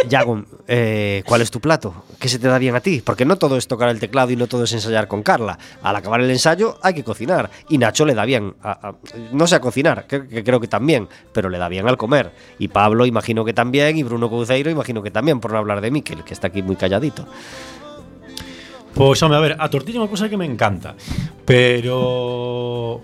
Yago, 0.06 0.46
eh, 0.70 1.26
¿cuál 1.26 1.42
es 1.42 1.50
tu 1.50 1.58
plato? 1.58 2.06
¿Qué 2.22 2.30
se 2.30 2.38
te 2.38 2.46
da 2.46 2.62
bien 2.62 2.78
a 2.78 2.80
ti? 2.80 3.02
Porque 3.02 3.26
no 3.26 3.42
todo 3.42 3.58
es 3.58 3.66
tocar 3.66 3.90
el 3.90 3.98
teclado 3.98 4.30
y 4.30 4.36
no 4.38 4.46
todo 4.46 4.70
es 4.70 4.74
ensayar 4.74 5.08
con 5.10 5.26
Carla. 5.26 5.58
Al 5.82 5.96
acabar 5.96 6.22
el 6.22 6.30
ensayo 6.30 6.78
hay 6.84 6.94
que 6.94 7.04
cocinar. 7.04 7.50
Y 7.70 7.80
Nacho 7.80 8.06
le 8.06 8.14
da 8.14 8.24
bien. 8.26 8.54
A, 8.62 8.90
a, 8.90 8.96
no 9.32 9.48
sé 9.48 9.56
a 9.56 9.62
cocinar, 9.62 10.06
que, 10.06 10.28
que, 10.28 10.44
creo 10.44 10.62
que 10.62 10.68
también, 10.68 11.10
pero 11.34 11.50
le 11.50 11.58
da 11.58 11.70
bien 11.70 11.88
al 11.88 11.98
comer. 11.98 12.32
Y 12.60 12.68
Pablo 12.68 13.08
imagino 13.08 13.44
que 13.44 13.54
también, 13.54 13.98
y 13.98 14.04
Bruno 14.04 14.30
Couceiro 14.30 14.70
imagino 14.70 15.02
que 15.02 15.10
también, 15.10 15.40
por 15.40 15.54
no 15.54 15.58
hablar 15.58 15.82
de 15.82 15.90
Miquel, 15.90 16.24
que 16.24 16.36
está 16.36 16.48
aquí 16.48 16.62
muy 16.62 16.76
calladito. 16.76 17.26
Pois, 18.94 19.22
home, 19.24 19.36
a 19.36 19.40
ver, 19.40 19.56
a 19.58 19.70
tortilla 19.70 19.98
é 19.98 20.02
unha 20.02 20.10
cousa 20.10 20.26
que 20.26 20.42
me 20.42 20.50
encanta 20.50 20.98
Pero 21.46 22.98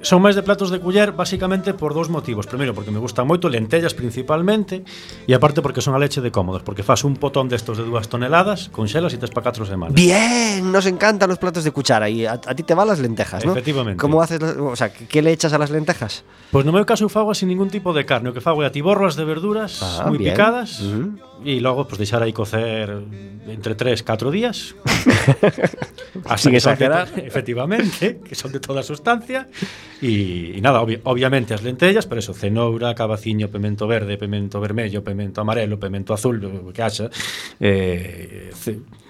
Son 0.00 0.22
máis 0.22 0.38
de 0.38 0.46
platos 0.46 0.70
de 0.70 0.78
culler 0.78 1.10
basicamente 1.10 1.74
por 1.74 1.90
dous 1.90 2.06
motivos. 2.06 2.46
Primeiro, 2.46 2.70
porque 2.70 2.94
me 2.94 3.02
gustan 3.02 3.26
moito 3.26 3.50
lentellas 3.50 3.98
principalmente 3.98 4.86
e 5.26 5.32
aparte 5.34 5.58
porque 5.58 5.82
son 5.82 5.98
a 5.98 6.00
leche 6.00 6.22
de 6.22 6.30
cómodos, 6.30 6.62
porque 6.62 6.86
fas 6.86 7.02
un 7.02 7.18
potón 7.18 7.50
destos 7.50 7.82
de 7.82 7.84
dúas 7.84 8.06
toneladas, 8.06 8.70
conxelas 8.70 9.10
e 9.10 9.18
tes 9.18 9.34
para 9.34 9.50
4 9.50 9.66
semanas. 9.66 9.98
Bien, 9.98 10.62
nos 10.70 10.86
encantan 10.86 11.26
los 11.26 11.42
platos 11.42 11.66
de 11.66 11.74
cuchara 11.74 12.06
e 12.06 12.30
a, 12.30 12.38
a 12.38 12.52
ti 12.54 12.62
te 12.62 12.78
van 12.78 12.86
las 12.86 13.02
lentejas, 13.02 13.42
¿no? 13.42 13.50
Efectivamente. 13.50 13.98
¿Cómo 13.98 14.22
haces, 14.22 14.38
o 14.38 14.78
sea, 14.78 14.94
que 14.94 15.18
le 15.18 15.34
echas 15.34 15.50
a 15.50 15.58
las 15.58 15.74
lentejas? 15.74 16.22
Pois 16.54 16.62
pues 16.62 16.64
no 16.64 16.70
meu 16.70 16.86
caso 16.86 17.02
eu 17.02 17.10
fago 17.10 17.34
sin 17.34 17.50
ningún 17.50 17.66
tipo 17.66 17.90
de 17.90 18.06
carne, 18.06 18.30
o 18.30 18.34
que 18.34 18.40
fago 18.40 18.62
é 18.62 18.70
atiborras 18.70 19.18
de 19.18 19.26
verduras 19.26 19.82
ah, 19.82 20.06
moi 20.06 20.22
picadas. 20.22 20.78
Uh 20.78 20.86
-huh 20.86 21.28
e 21.44 21.60
logo 21.60 21.86
pues, 21.86 21.98
deixar 21.98 22.22
aí 22.22 22.32
cocer 22.32 22.90
entre 23.46 23.74
3 23.74 24.02
4 24.02 24.30
días 24.30 24.74
así 26.26 26.50
que 26.50 26.56
exagerar 26.56 27.08
efectivamente 27.16 28.20
que 28.24 28.34
son 28.34 28.50
de 28.52 28.60
toda 28.60 28.82
sustancia 28.82 29.46
E, 30.00 30.56
e 30.56 30.60
nada, 30.60 30.80
obvi, 30.80 31.00
obviamente 31.04 31.54
as 31.54 31.62
lentellas, 31.62 32.06
pero 32.06 32.20
eso, 32.20 32.32
cenoura, 32.32 32.94
cabaciño, 32.94 33.48
pemento 33.50 33.86
verde, 33.86 34.16
pemento 34.16 34.60
vermello, 34.60 35.02
pemento 35.02 35.40
amarelo, 35.40 35.78
pemento 35.78 36.14
azul, 36.14 36.38
o 36.44 36.72
que 36.72 36.82
haxa, 36.82 37.10
eh, 37.58 38.50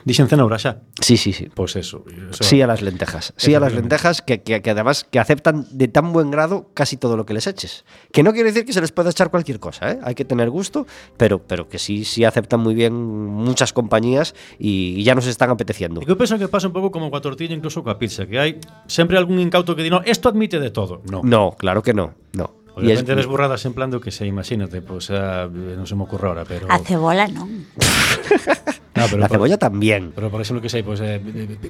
ce, 0.08 0.24
Dixen 0.24 0.28
cenoura 0.28 0.58
xa? 0.58 0.80
Sí, 1.00 1.16
sí, 1.16 1.32
sí. 1.32 1.48
Pues 1.52 1.76
eso, 1.76 2.04
eso. 2.08 2.42
Sí 2.42 2.62
a 2.62 2.66
las 2.66 2.80
lentejas. 2.80 3.34
Sí 3.36 3.54
a 3.54 3.60
las 3.60 3.72
lentejas 3.72 4.22
que, 4.22 4.40
que, 4.42 4.62
que, 4.62 4.70
además 4.70 5.04
que 5.04 5.20
aceptan 5.20 5.66
de 5.70 5.88
tan 5.88 6.12
buen 6.12 6.30
grado 6.30 6.70
casi 6.72 6.96
todo 6.96 7.16
lo 7.16 7.26
que 7.26 7.34
les 7.34 7.46
eches. 7.46 7.84
Que 8.12 8.22
no 8.22 8.32
quiere 8.32 8.50
decir 8.50 8.64
que 8.64 8.72
se 8.72 8.80
les 8.80 8.92
pueda 8.92 9.10
echar 9.10 9.30
cualquier 9.30 9.60
cosa, 9.60 9.92
¿eh? 9.92 9.98
Hay 10.02 10.14
que 10.14 10.24
tener 10.24 10.50
gusto, 10.50 10.86
pero, 11.16 11.38
pero 11.38 11.68
que 11.68 11.78
sí, 11.78 12.04
sí 12.04 12.24
aceptan 12.24 12.60
muy 12.60 12.74
bien 12.74 12.94
muchas 12.94 13.72
compañías 13.72 14.34
y, 14.58 14.94
y 14.96 15.04
ya 15.04 15.14
nos 15.14 15.26
están 15.26 15.50
apeteciendo. 15.50 16.00
Eu 16.02 16.16
penso 16.16 16.40
que 16.40 16.48
pasa 16.48 16.66
un 16.66 16.74
pouco 16.74 16.88
como 16.88 17.12
coa 17.12 17.20
tortilla, 17.20 17.52
incluso 17.52 17.84
coa 17.84 18.00
pizza, 18.00 18.24
que 18.24 18.40
hai 18.40 18.50
sempre 18.88 19.20
algún 19.20 19.36
incauto 19.38 19.76
que 19.76 19.84
di, 19.84 19.90
no, 19.92 20.00
esto 20.08 20.32
admite 20.32 20.56
de 20.56 20.72
todo. 20.72 21.04
No. 21.04 21.20
No, 21.20 21.52
claro 21.52 21.84
que 21.84 21.92
no. 21.92 22.16
No. 22.32 22.58
Obviamente 22.78 23.12
es... 23.18 23.26
burradas 23.26 23.66
en 23.66 23.74
plan 23.74 23.90
do 23.90 24.00
que 24.00 24.14
se 24.14 24.24
imagínate, 24.24 24.80
pois 24.80 25.10
pues, 25.10 25.18
uh, 25.18 25.50
non 25.50 25.84
se 25.84 25.98
me 25.98 26.06
ocurre 26.06 26.30
ahora, 26.30 26.44
pero 26.46 26.70
A 26.70 26.78
cebola 26.78 27.26
non. 27.26 27.66
no, 28.98 29.06
pero 29.06 29.18
la 29.18 29.28
por, 29.28 29.36
cebolla 29.36 29.58
también. 29.58 30.12
Pero 30.14 30.30
por 30.30 30.40
exemplo 30.40 30.62
que 30.62 30.68
sei, 30.68 30.82
pues, 30.82 31.00
eh, 31.02 31.20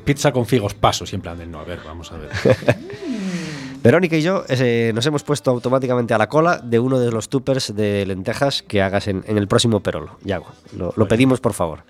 pizza 0.04 0.32
con 0.32 0.46
figos 0.46 0.74
plan 0.74 1.38
de, 1.38 1.46
no, 1.46 1.60
a 1.60 1.64
ver, 1.64 1.80
vamos 1.84 2.10
a 2.12 2.16
ver. 2.16 2.30
Verónica 3.82 4.16
y 4.16 4.22
yo 4.22 4.44
eh, 4.48 4.90
nos 4.94 5.06
hemos 5.06 5.22
puesto 5.22 5.50
automáticamente 5.50 6.12
a 6.12 6.18
la 6.18 6.28
cola 6.28 6.58
de 6.58 6.80
uno 6.80 6.98
de 6.98 7.12
los 7.12 7.28
tupers 7.28 7.74
de 7.76 8.04
lentejas 8.06 8.62
que 8.62 8.82
hagas 8.82 9.06
en, 9.06 9.24
en 9.26 9.38
el 9.38 9.46
próximo 9.46 9.80
Perolo, 9.80 10.18
Yago. 10.24 10.46
Lo, 10.76 10.92
lo 10.96 11.06
pedimos, 11.06 11.40
por 11.40 11.52
favor. 11.52 11.84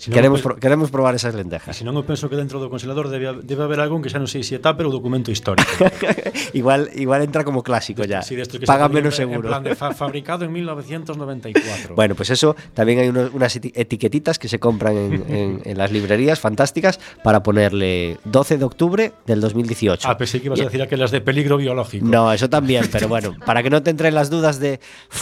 Si 0.00 0.10
queremos, 0.10 0.40
pro, 0.40 0.56
queremos 0.56 0.90
probar 0.90 1.14
esas 1.14 1.34
lentejas. 1.34 1.76
Se 1.76 1.84
non, 1.84 1.92
eu 1.92 2.08
penso 2.08 2.32
que 2.32 2.36
dentro 2.40 2.56
do 2.56 2.72
congelador 2.72 3.12
debe, 3.12 3.44
debe 3.44 3.68
haber 3.68 3.84
algún 3.84 4.00
que 4.00 4.08
xa 4.08 4.16
non 4.16 4.32
sei 4.32 4.40
se 4.40 4.56
é 4.56 4.60
tupper 4.64 4.88
ou 4.88 4.92
documento 4.96 5.28
histórico. 5.28 5.68
igual, 6.56 6.88
igual 6.96 7.20
entra 7.20 7.44
como 7.44 7.60
clásico 7.60 8.08
ya. 8.08 8.24
Sí, 8.24 8.32
que 8.32 8.64
menos 8.88 9.12
seguro. 9.12 9.52
En 9.52 9.60
plan 9.60 9.60
de 9.60 9.76
fa 9.76 9.92
fabricado 10.00 10.48
en 10.48 10.56
1994. 10.56 11.92
bueno, 11.92 12.16
pues 12.16 12.32
eso, 12.32 12.56
también 12.72 13.04
hay 13.04 13.12
unos, 13.12 13.28
unas 13.36 13.52
etiquetitas 13.52 14.40
que 14.40 14.48
se 14.48 14.56
compran 14.56 14.96
en, 14.96 15.12
en, 15.28 15.48
en, 15.68 15.76
las 15.76 15.92
librerías 15.92 16.40
fantásticas 16.40 16.96
para 17.20 17.44
ponerle 17.44 18.16
12 18.24 18.56
de 18.56 18.64
octubre 18.64 19.12
del 19.28 19.44
2018. 19.44 20.08
Ah, 20.08 20.16
pensé 20.16 20.40
que 20.40 20.48
ibas 20.48 20.60
y, 20.60 20.62
a 20.62 20.64
decir 20.64 20.80
aquellas 20.80 21.10
de 21.10 21.20
peligro 21.20 21.58
biológico. 21.58 22.08
No, 22.08 22.32
eso 22.32 22.48
también, 22.48 22.88
pero 22.90 23.04
bueno, 23.04 23.36
para 23.44 23.62
que 23.62 23.68
no 23.68 23.82
te 23.82 23.90
entren 23.90 24.14
las 24.14 24.30
dudas 24.30 24.60
de 24.60 24.80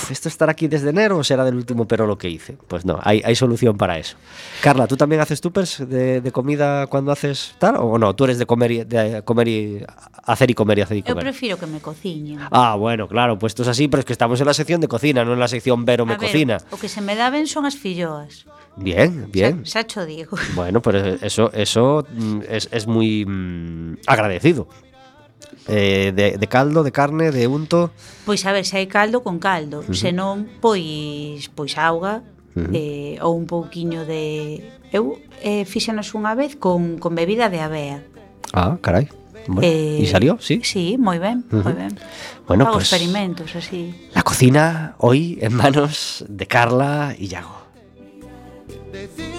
¿esto 0.09 0.29
estará 0.29 0.53
aquí 0.53 0.69
desde 0.69 0.91
enero 0.91 1.19
o 1.19 1.25
será 1.25 1.43
del 1.43 1.57
último 1.57 1.89
pero 1.89 2.07
lo 2.07 2.17
que 2.17 2.31
hice? 2.31 2.55
Pues 2.69 2.85
no, 2.85 3.01
hay, 3.03 3.23
hay 3.25 3.35
solución 3.35 3.77
para 3.77 3.99
eso. 3.99 4.17
Carla, 4.69 4.87
¿tú 4.87 4.99
también 4.99 5.23
haces 5.23 5.41
tuppers 5.41 5.89
de, 5.89 6.21
de, 6.21 6.31
comida 6.31 6.89
cuando 6.89 7.11
haces 7.11 7.55
tal? 7.59 7.77
¿O 7.77 7.97
no? 7.97 8.15
¿Tú 8.15 8.25
eres 8.25 8.39
de 8.39 8.45
comer 8.45 8.71
y, 8.71 8.85
de 8.85 9.23
comer 9.23 9.49
y 9.49 9.83
hacer 10.25 10.51
y 10.51 10.53
comer 10.53 10.79
y 10.79 10.83
hacer 10.83 10.97
y 10.99 11.03
comer? 11.03 11.17
Yo 11.17 11.21
prefiero 11.23 11.59
que 11.59 11.67
me 11.67 11.81
cociñen. 11.81 12.39
Ah, 12.51 12.75
bueno, 12.75 13.09
claro, 13.09 13.39
pues 13.39 13.53
esto 13.53 13.63
es 13.63 13.69
así, 13.69 13.89
pero 13.89 14.01
es 14.01 14.05
que 14.05 14.13
estamos 14.13 14.39
en 14.39 14.47
la 14.47 14.53
sección 14.53 14.83
de 14.83 14.87
cocina, 14.87 15.25
no 15.25 15.33
en 15.33 15.41
la 15.41 15.49
sección 15.49 15.87
Vero 15.87 16.05
me 16.05 16.13
A 16.13 16.17
cocina. 16.19 16.59
O 16.71 16.77
que 16.77 16.91
se 16.91 17.01
me 17.01 17.17
daben 17.17 17.47
son 17.47 17.65
as 17.65 17.77
filloas. 17.77 18.45
Bien, 18.77 19.31
bien. 19.33 19.65
Sacho 19.65 20.05
digo. 20.05 20.37
Bueno, 20.55 20.83
pero 20.83 20.99
eso, 20.99 21.51
eso 21.55 22.07
mm, 22.13 22.41
es, 22.47 22.69
es 22.71 22.87
muy 22.87 23.25
mmm, 23.25 23.97
agradecido. 24.07 24.69
Eh, 25.67 26.13
de, 26.15 26.37
de 26.37 26.47
caldo, 26.47 26.83
de 26.83 26.93
carne, 26.93 27.31
de 27.31 27.47
unto 27.47 27.91
Pois 28.27 28.45
a 28.45 28.53
ver, 28.53 28.67
se 28.67 28.77
hai 28.77 28.87
caldo 28.87 29.25
con 29.25 29.39
caldo 29.39 29.81
uh 29.81 29.89
-huh. 29.89 29.97
senón 29.97 30.49
pois, 30.61 31.49
pois 31.57 31.77
auga 31.77 32.21
-huh. 32.67 32.75
eh, 32.75 33.15
ou 33.23 33.39
un 33.39 33.47
pouquiño 33.47 34.03
de... 34.03 34.65
Eu 34.91 35.21
eh, 35.45 35.65
fixenos 35.69 36.11
unha 36.17 36.35
vez 36.35 36.57
con, 36.57 36.99
con 36.99 37.15
bebida 37.15 37.47
de 37.53 37.61
avea. 37.61 38.03
Ah, 38.57 38.81
carai. 38.81 39.07
Bueno, 39.47 39.63
eh, 39.65 40.01
¿Y 40.03 40.07
salió? 40.07 40.37
Sí. 40.41 40.61
Sí, 40.63 40.97
moi 40.99 41.19
ben, 41.19 41.45
uh 41.49 41.57
-huh. 41.57 41.65
moi 41.65 41.75
ben. 41.75 41.93
Bueno, 42.47 42.65
Hago 42.65 42.81
pues, 42.81 42.93
experimentos 42.93 43.57
así. 43.57 43.95
La 44.13 44.23
cocina 44.23 44.95
hoy 44.99 45.39
en 45.41 45.55
manos 45.55 46.25
de 46.29 46.47
Carla 46.47 47.15
y 47.17 47.29
Yago. 47.29 47.57
Decir 48.93 49.38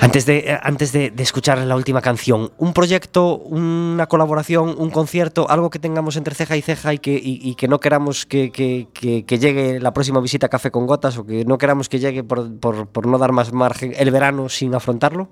Antes 0.00 0.26
de 0.26 0.38
eh, 0.38 0.58
antes 0.62 0.92
de, 0.92 1.10
de, 1.10 1.22
escuchar 1.22 1.58
la 1.58 1.74
última 1.74 2.00
canción, 2.02 2.52
un 2.58 2.72
proyecto, 2.72 3.38
una 3.38 4.06
colaboración, 4.06 4.74
un 4.78 4.90
concierto, 4.90 5.48
algo 5.48 5.70
que 5.70 5.78
tengamos 5.78 6.16
entre 6.16 6.34
ceja 6.34 6.56
y 6.56 6.62
ceja 6.62 6.92
y 6.94 6.98
que, 6.98 7.12
y, 7.14 7.40
y 7.42 7.54
que 7.54 7.66
no 7.66 7.80
queramos 7.80 8.26
que, 8.26 8.50
que, 8.50 8.88
que, 8.92 9.38
llegue 9.38 9.80
la 9.80 9.92
próxima 9.92 10.20
visita 10.20 10.46
a 10.46 10.48
Café 10.50 10.70
con 10.70 10.86
Gotas 10.86 11.16
o 11.18 11.26
que 11.26 11.44
no 11.44 11.58
queramos 11.58 11.88
que 11.88 11.98
llegue 11.98 12.22
por, 12.22 12.58
por, 12.58 12.86
por 12.88 13.06
no 13.06 13.18
dar 13.18 13.32
más 13.32 13.52
margen 13.52 13.94
el 13.96 14.10
verano 14.10 14.48
sin 14.48 14.74
afrontarlo, 14.74 15.28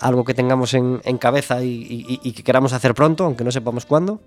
algo 0.00 0.24
que 0.24 0.34
tengamos 0.34 0.74
en, 0.74 1.00
en 1.04 1.16
cabeza 1.18 1.62
y, 1.62 2.18
y, 2.22 2.32
que 2.32 2.42
queramos 2.42 2.72
hacer 2.72 2.94
pronto, 2.94 3.24
aunque 3.24 3.44
no 3.44 3.52
sepamos 3.52 3.86
cuándo. 3.86 4.20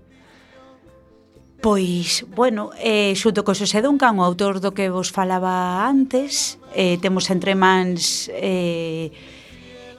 Pois, 1.60 2.26
bueno, 2.34 2.70
eh, 2.76 3.16
xunto 3.16 3.40
co 3.40 3.56
Xosé 3.56 3.80
Duncan, 3.80 4.20
o 4.20 4.24
autor 4.24 4.60
do 4.60 4.76
que 4.76 4.92
vos 4.92 5.08
falaba 5.08 5.88
antes, 5.88 6.60
eh, 6.76 7.00
temos 7.00 7.32
entre 7.32 7.56
mans 7.56 8.28
eh, 8.36 9.08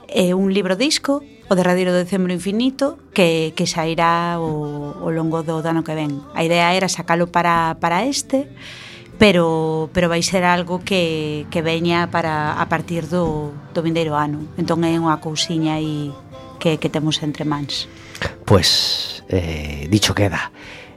e 0.10 0.34
un 0.34 0.54
libro 0.54 0.76
disco, 0.76 1.22
o 1.50 1.54
derradeiro 1.54 1.94
do 1.94 2.02
decembro 2.02 2.34
infinito, 2.34 2.98
que, 3.14 3.54
que 3.54 3.70
sairá 3.70 4.42
o, 4.42 4.98
o 5.02 5.10
longo 5.14 5.44
do 5.46 5.62
ano 5.62 5.86
que 5.86 5.94
ven. 5.94 6.22
A 6.34 6.42
idea 6.42 6.74
era 6.74 6.90
sacalo 6.90 7.30
para, 7.30 7.78
para 7.78 8.06
este, 8.06 8.50
pero, 9.18 9.90
pero 9.94 10.10
vai 10.10 10.24
ser 10.24 10.44
algo 10.44 10.82
que, 10.84 11.46
que 11.52 11.62
veña 11.62 12.12
para 12.12 12.58
a 12.60 12.66
partir 12.68 13.08
do, 13.08 13.54
do 13.74 13.82
vindeiro 13.82 14.16
ano. 14.16 14.48
Entón 14.58 14.84
é 14.84 14.98
unha 14.98 15.22
cousiña 15.22 15.78
aí 15.80 16.12
que, 16.60 16.82
que 16.82 16.90
temos 16.90 17.22
entre 17.24 17.46
mans. 17.46 17.88
Pois, 18.44 19.24
pues, 19.28 19.30
eh, 19.30 19.88
dicho 19.88 20.16
queda. 20.16 20.52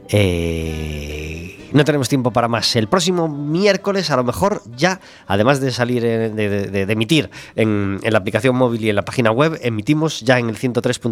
Eh, 0.09 1.58
no 1.73 1.85
tenemos 1.85 2.09
tiempo 2.09 2.33
para 2.33 2.49
más. 2.49 2.77
El 2.77 2.89
próximo 2.89 3.29
miércoles, 3.29 4.11
a 4.11 4.17
lo 4.17 4.25
mejor 4.25 4.63
ya, 4.77 5.01
además 5.27 5.61
de 5.61 5.71
salir, 5.71 6.03
de, 6.03 6.31
de, 6.31 6.87
de 6.87 6.93
emitir 6.93 7.31
en, 7.57 8.01
en, 8.03 8.13
la 8.13 8.19
aplicación 8.19 8.57
móvil 8.57 8.85
y 8.85 8.91
en 8.91 8.97
la 8.97 9.05
página 9.05 9.31
web, 9.31 9.59
emitimos 9.63 10.21
ya 10.21 10.39
en 10.39 10.49
el 10.49 10.57
103. 10.57 10.99